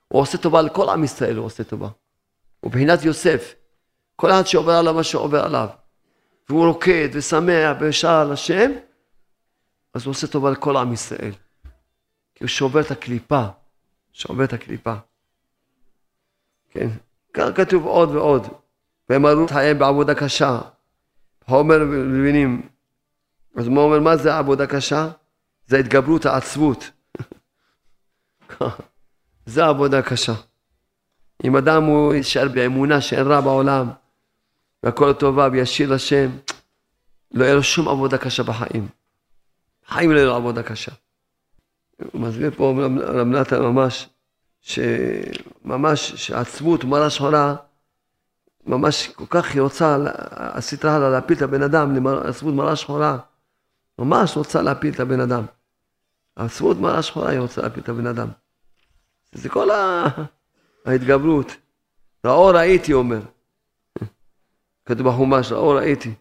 הוא 0.08 0.22
עושה 0.22 0.38
טובה 0.38 0.62
לכל 0.62 0.88
עם 0.88 1.04
ישראל, 1.04 1.36
הוא 1.36 1.46
עושה 1.46 1.64
טובה. 1.64 1.88
הוא 2.60 2.70
מבחינת 2.70 3.04
יוסף, 3.04 3.54
כל 4.16 4.30
אחד 4.30 4.46
שעובר 4.46 4.72
עליו 4.72 4.94
מה 4.94 5.02
שעובר 5.02 5.44
עליו, 5.44 5.68
והוא 6.48 6.66
רוקד 6.66 7.08
ושמח 7.12 7.76
ושר 7.80 8.08
על 8.08 8.32
השם, 8.32 8.70
אז 9.94 10.04
הוא 10.04 10.10
עושה 10.10 10.26
טובה 10.26 10.50
לכל 10.50 10.76
עם 10.76 10.92
ישראל. 10.92 11.32
כי 12.34 12.44
הוא 12.44 12.48
שובר 12.48 12.80
את 12.80 12.90
הקליפה, 12.90 13.44
שובר 14.12 14.44
את 14.44 14.52
הקליפה. 14.52 14.94
כן, 16.70 16.88
כאן 17.34 17.54
כתוב 17.54 17.86
עוד 17.86 18.10
ועוד. 18.10 18.46
והם 19.08 19.26
עלו 19.26 19.48
חייהם 19.48 19.78
בעבודה 19.78 20.14
קשה. 20.14 20.60
חומר 21.46 21.78
מבינים, 21.84 22.68
אז 23.56 23.66
הוא 23.66 23.78
אומר, 23.78 24.00
מה 24.00 24.16
זה 24.16 24.38
עבודה 24.38 24.66
קשה? 24.66 25.08
זה 25.66 25.78
התגברות 25.78 26.26
העצבות. 26.26 26.90
זה 29.46 29.64
עבודה 29.64 30.02
קשה. 30.02 30.34
אם 31.44 31.56
אדם 31.56 31.84
הוא 31.84 32.14
יישאר 32.14 32.48
באמונה 32.48 33.00
שאין 33.00 33.26
רע 33.26 33.40
בעולם, 33.40 33.90
והכל 34.82 35.12
טובה 35.12 35.48
וישיר 35.52 35.92
לשם, 35.92 36.30
לא 37.32 37.44
יהיה 37.44 37.54
לו 37.54 37.62
שום 37.62 37.88
עבודה 37.88 38.18
קשה 38.18 38.42
בחיים. 38.42 38.88
בחיים 39.86 40.10
לא 40.10 40.16
יהיה 40.16 40.26
לו 40.26 40.34
עבודה 40.34 40.62
קשה. 40.62 40.92
הוא 42.12 42.20
מסביר 42.20 42.50
פה 42.56 42.74
רב 42.98 43.26
נתן 43.26 43.62
ממש, 43.62 44.08
שממש 44.60 46.12
שעצבות, 46.14 46.84
מראה 46.84 47.10
שחורה, 47.10 47.54
ממש 48.66 49.08
כל 49.08 49.24
כך 49.28 49.54
היא 49.54 49.62
רוצה, 49.62 49.96
עשית 50.30 50.84
לה 50.84 51.10
להפיל 51.10 51.36
את 51.36 51.42
הבן 51.42 51.62
אדם, 51.62 52.06
עצבות 52.06 52.54
מראה 52.54 52.76
שחורה. 52.76 53.18
ממש 53.98 54.36
רוצה 54.36 54.62
להפיל 54.62 54.94
את 54.94 55.00
הבן 55.00 55.20
אדם. 55.20 55.44
העצמות 56.36 56.76
מראה 56.76 57.02
שחורה 57.02 57.30
היא 57.30 57.38
רוצה 57.38 57.62
להפיל 57.62 57.82
את 57.82 57.88
הבן 57.88 58.06
אדם. 58.06 58.28
זה 59.32 59.48
כל 59.48 59.68
ההתגברות. 60.86 61.56
ראו 62.26 62.46
ראיתי 62.46 62.92
אומר. 62.92 63.20
כתוב 64.86 65.08
בחומש, 65.08 65.52
ראו 65.52 65.70
ראיתי. 65.70 66.14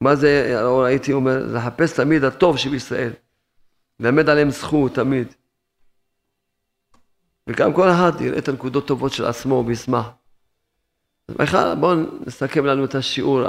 מה 0.00 0.16
זה 0.16 0.60
ראו 0.62 0.78
ראיתי 0.78 1.12
אומר? 1.12 1.46
לחפש 1.46 1.92
תמיד 1.92 2.24
הטוב 2.24 2.56
שבישראל. 2.56 3.12
ללמד 4.00 4.28
עליהם 4.28 4.50
זכות 4.50 4.94
תמיד. 4.94 5.34
וגם 7.46 7.72
כל 7.72 7.88
אחד 7.90 8.20
יראה 8.20 8.38
את 8.38 8.48
הנקודות 8.48 8.86
טובות 8.86 9.12
של 9.12 9.24
עצמו 9.24 9.64
וישמח. 9.66 10.08
אז 11.28 11.34
בכלל 11.34 11.74
בואו 11.74 11.94
נסכם 12.26 12.66
לנו 12.66 12.84
את 12.84 12.94
השיעור 12.94 13.42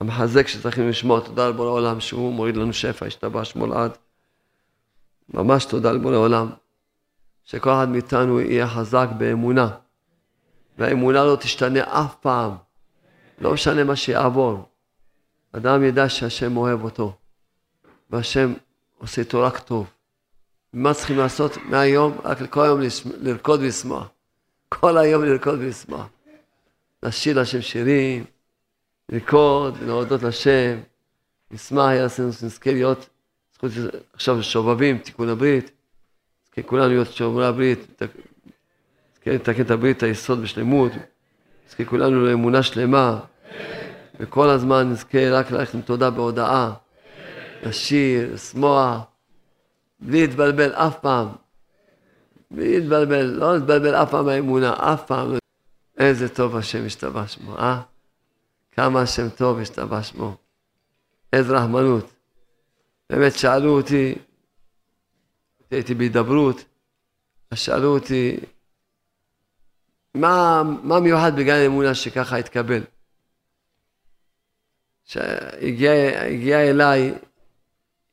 המחזק 0.00 0.48
שצריכים 0.48 0.88
לשמוע, 0.88 1.20
תודה 1.20 1.48
לבורא 1.48 1.68
עולם 1.68 2.00
שהוא 2.00 2.32
מוריד 2.32 2.56
לנו 2.56 2.72
שפע, 2.72 3.06
השתבח 3.06 3.44
שמו 3.44 3.66
לעד. 3.66 3.90
ממש 5.28 5.64
תודה 5.64 5.92
לבורא 5.92 6.16
עולם, 6.16 6.50
שכל 7.44 7.70
אחד 7.70 7.88
מאיתנו 7.88 8.40
יהיה 8.40 8.68
חזק 8.68 9.08
באמונה, 9.18 9.70
והאמונה 10.78 11.24
לא 11.24 11.36
תשתנה 11.36 11.80
אף 11.80 12.14
פעם, 12.14 12.52
לא 13.38 13.52
משנה 13.52 13.84
מה 13.84 13.96
שיעבור. 13.96 14.68
אדם 15.52 15.84
ידע 15.84 16.08
שהשם 16.08 16.56
אוהב 16.56 16.84
אותו, 16.84 17.16
והשם 18.10 18.54
עושה 18.98 19.20
איתו 19.20 19.42
רק 19.42 19.58
טוב. 19.58 19.90
מה 20.72 20.94
צריכים 20.94 21.18
לעשות 21.18 21.56
מהיום? 21.56 22.18
רק 22.24 22.38
כל 22.50 22.64
היום 22.64 22.80
לרקוד 23.20 23.60
ולשמוח. 23.60 24.08
כל 24.68 24.98
היום 24.98 25.24
לרקוד 25.24 25.58
ולשמוח. 25.58 26.06
לשיר 27.02 27.40
לשם 27.40 27.60
שירים. 27.60 28.24
לרקוד 29.08 29.76
ולהודות 29.80 30.22
לשם. 30.22 30.78
נשמח 31.50 31.90
יעשינו 31.90 32.32
שנזכה 32.32 32.72
להיות, 32.72 33.08
זכות 33.54 33.70
עכשיו 34.12 34.42
שובבים, 34.42 34.98
תיקון 34.98 35.28
הברית. 35.28 35.70
נזכה 36.48 36.68
כולנו 36.68 36.88
להיות 36.88 37.12
שומרי 37.12 37.46
הברית, 37.46 38.02
נזכה 38.02 39.30
לתקן 39.30 39.62
את 39.62 39.70
הברית, 39.70 40.02
היסוד 40.02 40.42
בשלמות. 40.42 40.92
נזכה 41.66 41.84
כולנו 41.84 42.26
לאמונה 42.26 42.62
שלמה. 42.62 43.20
וכל 44.20 44.50
הזמן 44.50 44.90
נזכה 44.90 45.30
רק 45.30 45.50
ללכת 45.50 45.74
עם 45.74 45.80
תודה 45.80 46.10
בהודאה. 46.10 46.72
לשיר, 47.62 48.34
לשמוח, 48.34 48.98
בלי 50.00 50.26
להתבלבל 50.26 50.72
אף 50.72 50.98
פעם. 51.00 51.28
בלי 52.50 52.80
להתבלבל, 52.80 53.24
לא 53.24 53.54
להתבלבל 53.54 53.94
אף 53.94 54.10
פעם 54.10 54.26
מהאמונה, 54.26 54.74
אף 54.78 55.06
פעם. 55.06 55.28
איזה 55.98 56.28
טוב 56.28 56.56
השם 56.56 56.86
השתבח 56.86 57.28
שמו, 57.28 57.58
אה? 57.58 57.80
כמה 58.78 59.02
השם 59.02 59.28
טוב 59.28 59.58
השתבח 59.58 60.02
שמו. 60.02 60.36
איזה 61.32 61.56
רחמנות. 61.56 62.12
באמת 63.10 63.32
שאלו 63.38 63.70
אותי, 63.70 64.14
הייתי 65.70 65.94
בהידברות, 65.94 66.64
אז 67.50 67.58
שאלו 67.58 67.94
אותי, 67.94 68.40
מה, 70.14 70.62
מה 70.82 71.00
מיוחד 71.00 71.36
בגן 71.36 71.64
אמונה 71.66 71.94
שככה 71.94 72.36
התקבל? 72.36 72.82
שהגיע 75.04 75.92
הגיע 76.26 76.70
אליי 76.70 77.14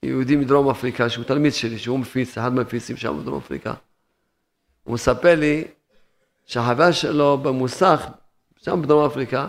יהודי 0.04 0.36
מדרום 0.36 0.70
אפריקה, 0.70 1.10
שהוא 1.10 1.26
תלמיד 1.26 1.54
שלי, 1.54 1.80
שהוא 1.80 2.00
מפיץ, 2.00 2.38
אחד 2.38 2.54
מהמפיצים 2.54 2.98
שם 2.98 3.20
בדרום 3.22 3.38
אפריקה. 3.38 3.74
הוא 4.84 4.94
מספר 4.94 5.36
לי 5.36 5.64
שהחבר 6.46 6.92
שלו 6.92 7.38
במוסך, 7.38 8.08
שם 8.58 8.82
בדרום 8.82 9.06
אפריקה, 9.06 9.48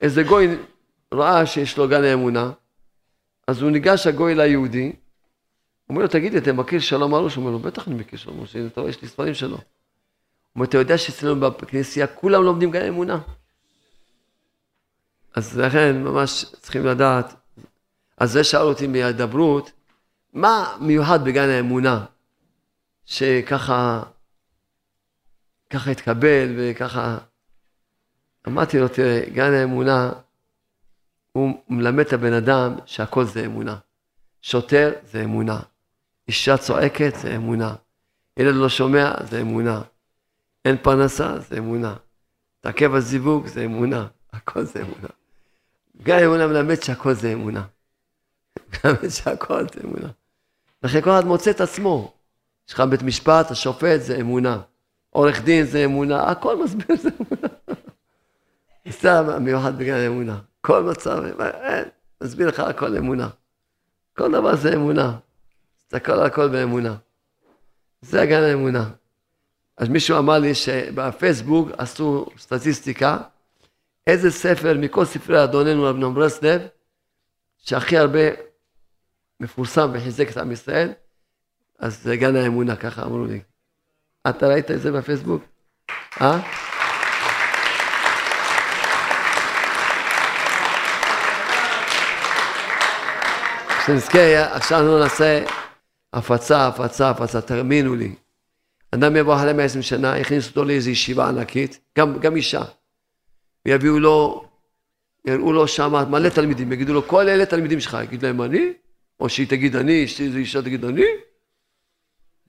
איזה 0.00 0.22
גוי 0.22 0.58
ראה 1.14 1.46
שיש 1.46 1.78
לו 1.78 1.88
גן 1.88 2.04
האמונה, 2.04 2.50
אז 3.46 3.62
הוא 3.62 3.70
ניגש 3.70 4.06
הגוי 4.06 4.34
ליהודי, 4.34 4.92
אומר 5.88 6.02
לו, 6.02 6.08
תגיד 6.08 6.32
לי, 6.32 6.38
אתה 6.38 6.52
מכיר 6.52 6.80
שלום 6.80 7.14
ארוש? 7.14 7.34
הוא 7.34 7.42
אומר 7.42 7.52
לו, 7.52 7.58
בטח 7.58 7.88
אני 7.88 7.94
מכיר 7.94 8.18
שלום 8.18 8.38
ארוש, 8.38 8.56
אתה 8.56 8.80
רואה, 8.80 8.90
יש 8.90 9.02
לי 9.02 9.08
ספרים 9.08 9.34
שלו. 9.34 9.56
הוא 9.56 9.62
אומר, 10.54 10.66
אתה 10.66 10.78
יודע 10.78 10.98
שאצלנו 10.98 11.50
בכנסייה 11.50 12.06
כולם 12.06 12.42
לומדים 12.42 12.70
גן 12.70 12.82
האמונה? 12.82 13.18
אז 15.34 15.58
לכן 15.58 16.02
ממש 16.02 16.44
צריכים 16.60 16.86
לדעת, 16.86 17.34
אז 18.18 18.32
זה 18.32 18.44
שאל 18.44 18.60
אותי 18.62 18.86
מההידברות, 18.86 19.72
מה 20.32 20.76
מיוחד 20.80 21.24
בגן 21.24 21.48
האמונה, 21.48 22.04
שככה, 23.04 24.02
ככה 25.70 25.90
התקבל 25.90 26.54
וככה, 26.56 27.18
אמרתי 28.48 28.78
לו, 28.78 28.88
תראה, 28.88 29.22
גן 29.32 29.52
האמונה, 29.52 30.12
הוא 31.32 31.62
מלמד 31.68 32.06
את 32.06 32.12
הבן 32.12 32.32
אדם 32.32 32.76
שהכל 32.86 33.24
זה 33.24 33.44
אמונה. 33.44 33.76
שוטר 34.42 34.92
זה 35.10 35.24
אמונה, 35.24 35.60
אישה 36.28 36.56
צועקת 36.56 37.14
זה 37.20 37.36
אמונה, 37.36 37.74
ילד 38.36 38.54
לא 38.54 38.68
שומע 38.68 39.12
זה 39.30 39.40
אמונה, 39.40 39.82
אין 40.64 40.76
פרנסה 40.82 41.38
זה 41.38 41.58
אמונה, 41.58 41.94
תעכב 42.60 42.94
הזיווג 42.94 43.46
זה 43.46 43.64
אמונה, 43.64 44.06
הכל 44.32 44.64
זה 44.64 44.80
אמונה. 44.80 45.08
גם 46.02 46.18
אמונה 46.18 46.46
מלמד 46.46 46.82
שהכל 46.82 47.14
זה 47.14 47.32
אמונה. 47.32 47.62
מלמד 48.84 49.08
שהכל 49.08 49.62
זה 49.74 49.80
אמונה. 49.84 50.08
לכן 50.82 51.00
כל 51.00 51.10
אחד 51.10 51.24
מוצא 51.26 51.50
את 51.50 51.60
עצמו. 51.60 52.14
יש 52.68 52.74
לך 52.74 52.80
בית 52.80 53.02
משפט, 53.02 53.50
השופט 53.50 54.00
זה 54.00 54.16
אמונה. 54.20 54.60
עורך 55.10 55.42
דין 55.42 55.64
זה 55.66 55.84
אמונה, 55.84 56.30
הכל 56.30 56.64
מסביר 56.64 56.96
זה 56.96 57.08
אמונה. 57.20 57.47
זה 58.90 59.12
המיוחד 59.12 59.78
בגלל 59.78 60.06
אמונה. 60.06 60.38
כל 60.60 60.82
מצב, 60.82 61.22
אין, 61.40 61.84
מסביר 62.22 62.48
לך 62.48 62.60
הכל 62.60 62.96
אמונה. 62.96 63.28
כל 64.16 64.32
דבר 64.32 64.56
זה 64.56 64.74
אמונה. 64.74 65.16
תסתכל 65.78 66.12
על 66.12 66.26
הכל 66.26 66.48
באמונה. 66.48 66.94
זה 68.00 68.22
הגן 68.22 68.42
האמונה. 68.42 68.90
אז 69.76 69.88
מישהו 69.88 70.18
אמר 70.18 70.38
לי 70.38 70.54
שבפייסבוק 70.54 71.68
עשו 71.78 72.26
סטטיסטיקה, 72.38 73.18
איזה 74.06 74.30
ספר 74.30 74.74
מכל 74.78 75.04
ספרי 75.04 75.44
אדוננו 75.44 75.84
רב 75.84 75.96
נאום 75.96 76.14
ברסלב, 76.14 76.62
שהכי 77.58 77.98
הרבה 77.98 78.20
מפורסם 79.40 79.90
וחיזק 79.94 80.30
את 80.30 80.36
עם 80.36 80.52
ישראל, 80.52 80.92
אז 81.78 82.02
זה 82.02 82.16
גן 82.16 82.36
האמונה, 82.36 82.76
ככה 82.76 83.02
אמרו 83.02 83.24
לי. 83.24 83.40
אתה 84.28 84.46
ראית 84.48 84.70
את 84.70 84.80
זה 84.80 84.92
בפייסבוק? 84.92 85.42
אה? 86.20 86.40
שנזכה, 93.88 94.56
עכשיו 94.56 94.98
נעשה 94.98 95.44
הפצה, 96.12 96.66
הפצה, 96.66 97.10
הפצה, 97.10 97.40
תאמינו 97.40 97.94
לי. 97.94 98.14
אדם 98.90 99.16
יבוא 99.16 99.34
אחרי 99.34 99.52
120 99.52 99.82
שנה, 99.82 100.18
יכניס 100.18 100.48
אותו 100.48 100.64
לאיזו 100.64 100.90
ישיבה 100.90 101.28
ענקית, 101.28 101.80
גם, 101.98 102.18
גם 102.18 102.36
אישה. 102.36 102.62
ויביאו 103.66 103.98
לו, 103.98 104.44
יראו 105.26 105.52
לו 105.52 105.68
שם 105.68 106.10
מלא 106.10 106.28
תלמידים, 106.28 106.72
יגידו 106.72 106.92
לו, 106.92 107.08
כל 107.08 107.28
אלה 107.28 107.46
תלמידים 107.46 107.80
שלך, 107.80 107.96
יגיד 108.04 108.22
להם 108.22 108.42
אני, 108.42 108.72
או 109.20 109.28
שהיא 109.28 109.48
תגיד 109.48 109.76
אני, 109.76 110.08
שאיזו 110.08 110.38
אישה 110.38 110.62
תגיד 110.62 110.84
אני. 110.84 111.06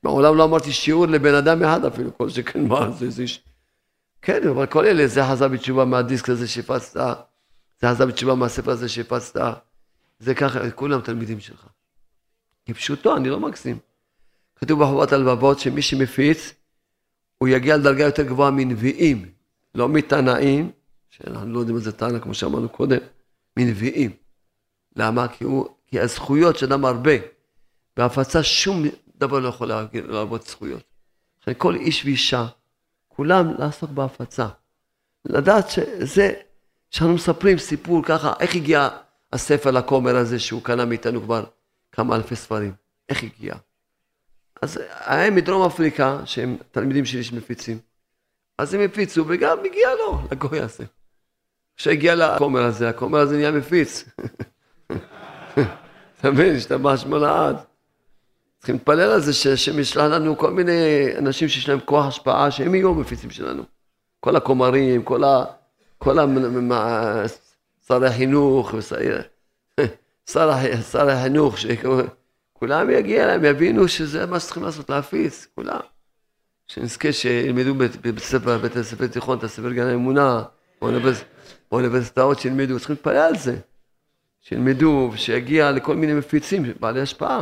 מעולם 0.03 0.35
לא 0.35 0.43
אמרתי 0.43 0.71
שיעור 0.71 1.05
לבן 1.05 1.33
אדם 1.33 1.63
אחד 1.63 1.85
אפילו, 1.85 2.17
כל 2.17 2.29
שכן 2.29 2.67
מה 2.67 2.91
זה, 2.91 3.09
זה 3.09 3.21
איש... 3.21 3.43
כן, 4.21 4.47
אבל 4.47 4.65
כל 4.65 4.85
אלה, 4.85 5.07
זה 5.07 5.25
חזר 5.25 5.47
בתשובה 5.47 5.85
מהדיסק 5.85 6.29
הזה 6.29 6.47
שהפצת, 6.47 6.97
זה 7.81 7.89
חזר 7.89 8.05
בתשובה 8.05 8.35
מהספר 8.35 8.71
הזה 8.71 8.89
שהפצת, 8.89 9.37
זה 10.19 10.35
ככה, 10.35 10.71
כולם 10.71 11.01
תלמידים 11.01 11.39
שלך. 11.39 11.67
כפשוטו, 12.65 13.17
אני 13.17 13.29
לא 13.29 13.39
מקסים. 13.39 13.79
כתוב 14.55 14.83
בחובת 14.83 15.11
הלבבות 15.11 15.59
שמי 15.59 15.81
שמפיץ, 15.81 16.53
הוא 17.37 17.47
יגיע 17.47 17.77
לדרגה 17.77 18.03
יותר 18.03 18.23
גבוהה 18.23 18.51
מנביאים, 18.51 19.31
לא 19.75 19.89
מתנאים, 19.89 20.71
שאנחנו 21.09 21.53
לא 21.53 21.59
יודעים 21.59 21.77
איזה 21.77 21.91
תנא, 21.91 22.19
כמו 22.19 22.33
שאמרנו 22.33 22.69
קודם, 22.69 22.97
מנביאים. 23.57 24.11
למה? 24.95 25.27
כי, 25.27 25.43
הוא, 25.43 25.67
כי 25.87 25.99
הזכויות 25.99 26.57
של 26.57 26.65
אדם 26.65 26.85
הרבה, 26.85 27.11
בהפצה 27.97 28.43
שום 28.43 28.83
דבר 29.17 29.39
לא 29.39 29.47
יכול 29.47 29.71
לעבוד 29.93 30.41
זכויות. 30.41 30.83
כל 31.57 31.75
איש 31.75 32.05
ואישה, 32.05 32.45
כולם 33.07 33.53
לעסוק 33.59 33.89
בהפצה. 33.89 34.47
לדעת 35.25 35.69
שזה, 35.69 36.33
שאנחנו 36.89 37.15
מספרים 37.15 37.57
סיפור 37.57 38.03
ככה, 38.05 38.33
איך 38.39 38.55
הגיע 38.55 38.89
הספר 39.33 39.71
לכומר 39.71 40.15
הזה 40.15 40.39
שהוא 40.39 40.63
קנה 40.63 40.85
מאיתנו 40.85 41.21
כבר 41.21 41.43
כמה 41.91 42.15
אלפי 42.15 42.35
ספרים, 42.35 42.73
איך 43.09 43.23
הגיע? 43.23 43.53
אז 44.61 44.79
היה 45.05 45.31
מדרום 45.31 45.65
אפריקה, 45.65 46.19
שהם 46.25 46.57
תלמידים 46.71 47.05
שלי 47.05 47.23
שמפיצים, 47.23 47.79
אז 48.57 48.73
הם 48.73 48.81
הפיצו 48.81 49.25
וגם 49.27 49.57
הגיע 49.65 49.89
לו, 49.95 50.21
לגוי 50.31 50.59
הזה. 50.59 50.85
כשהגיע 51.75 52.15
לכומר 52.15 52.63
הזה, 52.63 52.89
הכומר 52.89 53.19
הזה 53.19 53.37
נהיה 53.37 53.51
מפיץ. 53.51 54.05
אתה 56.19 56.31
מבין, 56.31 56.55
השתבש 56.55 57.05
מלעד. 57.05 57.55
צריכים 58.57 58.75
להתפלל 58.75 59.11
על 59.11 59.21
זה 59.21 59.33
שהשם 59.33 59.79
ישלח 59.79 60.03
לנו 60.03 60.37
כל 60.37 60.51
מיני 60.51 61.07
אנשים 61.17 61.47
שיש 61.47 61.69
להם 61.69 61.79
כוח 61.85 62.05
השפעה, 62.05 62.51
שהם 62.51 62.75
יהיו 62.75 62.89
המפיצים 62.89 63.29
שלנו. 63.29 63.63
כל 64.19 64.35
הכומרים, 64.35 65.03
כל 65.03 65.23
ה... 65.23 65.45
כל 65.97 66.19
ה... 66.19 66.25
שר 67.91 68.05
החינוך, 68.05 68.73
שר 70.91 71.09
החינוך, 71.09 71.55
כולם 72.53 72.89
יגיע 72.89 73.27
להם, 73.27 73.45
יבינו 73.45 73.87
שזה 73.87 74.25
מה 74.25 74.39
שצריכים 74.39 74.63
לעשות, 74.63 74.89
להפיץ, 74.89 75.47
כולם. 75.55 75.79
שנזכה 76.67 77.13
שילמדו 77.13 77.75
בבית 77.75 78.19
ספר, 78.19 78.57
בית 78.57 78.75
הספר 78.75 79.07
תיכון, 79.07 79.37
את 79.37 79.43
הספר 79.43 79.71
גן 79.71 79.87
האמונה, 79.87 80.43
באוניברסיטאות 81.71 82.39
שילמדו, 82.39 82.79
צריכים 82.79 82.95
להתפלל 82.95 83.17
על 83.17 83.37
זה. 83.37 83.57
שילמדו, 84.41 85.09
ושיגיע 85.13 85.71
לכל 85.71 85.95
מיני 85.95 86.13
מפיצים, 86.13 86.65
בעלי 86.79 87.01
השפעה, 87.01 87.41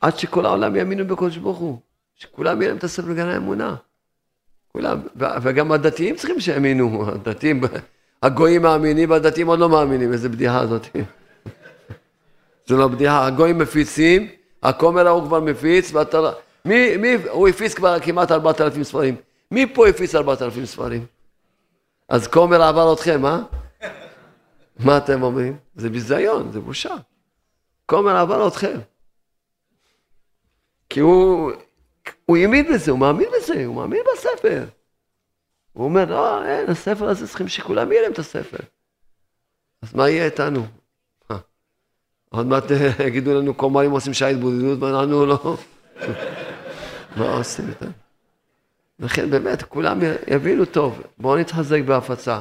עד 0.00 0.18
שכל 0.18 0.46
העולם 0.46 0.76
יאמינו 0.76 1.06
בקודש 1.06 1.36
ברוך 1.36 1.58
הוא. 1.58 1.78
שכולם 2.14 2.60
יהיה 2.60 2.68
להם 2.68 2.78
את 2.78 2.84
הספר 2.84 3.12
גן 3.12 3.28
האמונה. 3.28 3.74
כולם, 4.72 5.00
וגם 5.42 5.72
הדתיים 5.72 6.16
צריכים 6.16 6.40
שיאמינו, 6.40 7.08
הדתיים, 7.08 7.60
הגויים 8.24 8.62
מאמינים 8.62 9.10
והדתיים 9.10 9.46
עוד 9.46 9.58
לא 9.58 9.68
מאמינים, 9.68 10.12
איזה 10.12 10.28
בדיחה 10.28 10.66
זאת. 10.66 10.86
זה 12.66 12.76
לא 12.76 12.88
בדיחה, 12.88 13.26
הגויים 13.26 13.58
מפיצים, 13.58 14.28
הכומר 14.62 15.06
ההוא 15.06 15.26
כבר 15.26 15.40
מפיץ, 15.40 15.92
ואתה... 15.92 16.20
לא- 16.20 16.32
מי, 16.64 16.96
מי, 16.96 17.14
הוא 17.30 17.48
הפיץ 17.48 17.74
כבר 17.74 18.00
כמעט 18.00 18.32
ארבעת 18.32 18.60
אלפים 18.60 18.84
ספרים. 18.84 19.16
מי 19.50 19.74
פה 19.74 19.88
הפיץ 19.88 20.14
ארבעת 20.14 20.42
אלפים 20.42 20.66
ספרים? 20.66 21.06
אז 22.08 22.26
כומר 22.26 22.62
עבר 22.62 22.92
אתכם, 22.92 23.26
אה? 23.26 23.38
מה 24.84 24.96
אתם 24.96 25.22
אומרים? 25.22 25.56
זה 25.76 25.90
ביזיון, 25.90 26.52
זה 26.52 26.60
בושה. 26.60 26.94
כומר 27.86 28.16
עבר 28.16 28.48
אתכם. 28.48 28.78
כי 30.90 31.00
הוא, 31.00 31.52
הוא 32.26 32.36
האמין 32.36 32.72
בזה, 32.72 32.90
הוא 32.90 32.98
מאמין 32.98 33.28
בזה, 33.36 33.66
הוא 33.66 33.74
מאמין 33.74 34.02
בספר. 34.12 34.64
הוא 35.74 35.84
אומר, 35.84 36.04
לא, 36.04 36.44
אין, 36.44 36.70
הספר 36.70 37.08
הזה 37.08 37.28
צריכים 37.28 37.48
שכולם 37.48 37.92
יהיה 37.92 38.02
להם 38.02 38.12
את 38.12 38.18
הספר. 38.18 38.58
אז 39.82 39.94
מה 39.94 40.08
יהיה 40.08 40.24
איתנו? 40.24 40.66
אה, 41.30 41.36
עוד 42.30 42.46
מעט 42.46 42.72
אה, 42.72 42.90
יגידו 43.06 43.34
לנו, 43.34 43.56
כומרים 43.56 43.90
עושים 43.90 44.14
שעה 44.14 44.28
התבודדות, 44.28 44.82
ואנחנו 44.82 45.26
לא... 45.26 45.56
מה 47.16 47.32
עושים 47.32 47.68
איתם? 47.68 47.90
לכן 48.98 49.30
באמת, 49.30 49.62
כולם 49.62 50.00
יבינו 50.26 50.64
טוב, 50.64 51.02
בואו 51.18 51.36
נתחזק 51.38 51.80
בהפצה. 51.86 52.40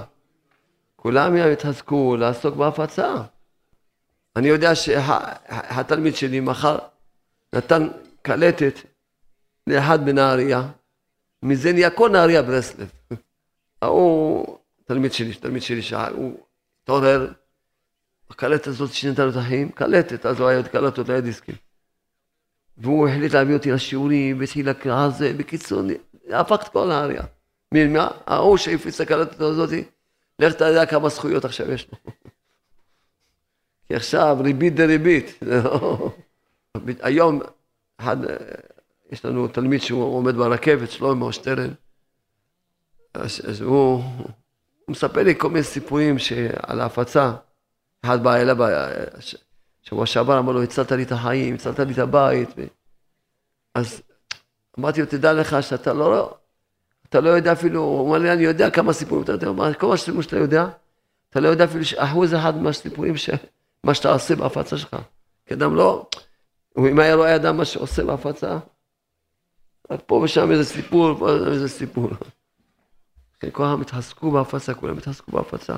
כולם 0.95 1.35
יתחזקו 1.37 2.15
לעסוק 2.15 2.55
בהפצה. 2.55 3.15
אני 4.35 4.47
יודע 4.47 4.75
שהתלמיד 4.75 6.15
שלי 6.15 6.39
מחר 6.39 6.77
נתן 7.53 7.87
קלטת 8.21 8.79
לאחד 9.67 10.05
בנהריה, 10.05 10.67
מזה 11.43 11.73
נהיה 11.73 11.89
כל 11.89 12.09
נהריה 12.09 12.41
ברסלב. 12.41 12.91
ההוא, 13.81 14.57
תלמיד 14.85 15.13
שלי, 15.13 15.33
תלמיד 15.33 15.61
שלי, 15.61 15.81
שהוא 15.81 16.37
התעורר, 16.83 17.31
הקלטת 18.29 18.67
הזאת 18.67 18.93
שינתה 18.93 19.25
לו 19.25 19.31
את 19.31 19.35
החיים, 19.35 19.71
קלטת, 19.71 20.25
אז 20.25 20.39
הוא 20.39 20.47
היה 20.47 20.63
קלט 20.63 20.97
אותה 20.97 21.21
דיסקים. 21.21 21.55
והוא 22.77 23.07
החליט 23.07 23.33
להביא 23.33 23.53
אותי 23.53 23.71
לשיעורים, 23.71 24.39
והתחיל 24.39 24.69
לקרוא 24.69 25.09
זה, 25.09 25.33
בקיצור, 25.33 25.81
הפך 26.29 26.63
את 26.63 26.67
כל 26.67 26.87
נהריה. 26.87 27.23
מה? 27.73 28.07
ההוא 28.25 28.57
שהפיץ 28.57 29.01
הקלטת 29.01 29.41
הזאת, 29.41 29.69
לך 30.39 30.53
תדע 30.53 30.85
כמה 30.85 31.09
זכויות 31.09 31.45
עכשיו 31.45 31.71
יש 31.71 31.87
לו. 31.91 31.97
כי 33.87 33.95
עכשיו 33.95 34.37
ריבית 34.43 34.75
דריבית. 34.75 35.39
היום, 37.01 37.41
אחד, 37.99 38.17
יש 39.13 39.25
לנו 39.25 39.47
תלמיד 39.47 39.81
שהוא 39.81 40.03
עומד 40.03 40.35
ברכבת, 40.35 40.91
שלמה 40.91 41.33
שטרן, 41.33 41.69
אז, 43.13 43.41
אז 43.49 43.61
הוא, 43.61 44.03
הוא 44.15 44.27
מספר 44.87 45.23
לי 45.23 45.35
כל 45.37 45.49
מיני 45.49 45.63
סיפורים 45.63 46.15
על 46.63 46.81
ההפצה. 46.81 47.33
אחד 48.05 48.23
בא 48.23 48.35
אליו, 48.35 48.57
שבוע 49.81 50.05
שעבר 50.05 50.39
אמר 50.39 50.51
לו, 50.51 50.63
הצלת 50.63 50.91
לי 50.91 51.03
את 51.03 51.11
החיים, 51.11 51.55
הצלת 51.55 51.79
לי 51.79 51.93
את 51.93 51.97
הבית. 51.97 52.49
אז 53.75 54.01
אמרתי 54.79 55.01
לו, 55.01 55.05
תדע 55.05 55.33
לך 55.33 55.63
שאתה 55.63 55.93
לא, 55.93 56.37
אתה 57.09 57.19
לא 57.19 57.29
יודע 57.29 57.51
אפילו, 57.51 57.81
הוא 57.81 58.09
אמר 58.09 58.17
לי, 58.17 58.31
אני 58.31 58.43
יודע 58.43 58.69
כמה 58.69 58.93
סיפורים 58.93 59.23
אתה 59.23 59.31
יודע, 59.31 59.73
כל 59.73 59.93
הסיפורים 59.93 60.21
שאתה 60.21 60.37
יודע, 60.37 60.65
אתה 61.29 61.39
לא 61.39 61.47
יודע 61.47 61.63
אפילו 61.63 61.83
אחוז 61.97 62.33
אחד 62.33 62.57
מהסיפורים, 62.57 63.17
ש... 63.17 63.29
מה 63.83 63.93
שאתה 63.93 64.13
עושה 64.13 64.35
בהפצה 64.35 64.77
שלך. 64.77 64.97
כי 65.45 65.53
אדם 65.53 65.75
לא, 65.75 66.05
אם 66.77 66.99
היה 66.99 67.15
רואה 67.15 67.35
אדם 67.35 67.57
מה 67.57 67.65
שעושה 67.65 68.03
בהפצה, 68.03 68.57
רק 69.93 69.99
פה 70.05 70.15
ושם 70.15 70.51
איזה 70.51 70.63
סיפור, 70.63 71.15
פה 71.19 71.29
איזה 71.29 71.69
סיפור. 71.69 72.09
כן, 73.39 73.49
כל 73.51 73.63
העם 73.63 73.81
התעסקו 73.81 74.31
בהפצה, 74.31 74.73
כולם 74.73 74.97
התעסקו 74.97 75.31
בהפצה. 75.31 75.75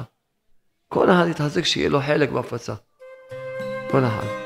כל 0.88 1.12
אחד 1.12 1.26
יתחזק 1.30 1.66
שיהיה 1.66 1.90
לו 1.90 2.00
חלק 2.02 2.30
בהפצה. 2.30 2.74
כל 3.92 4.06
אחד. 4.06 4.45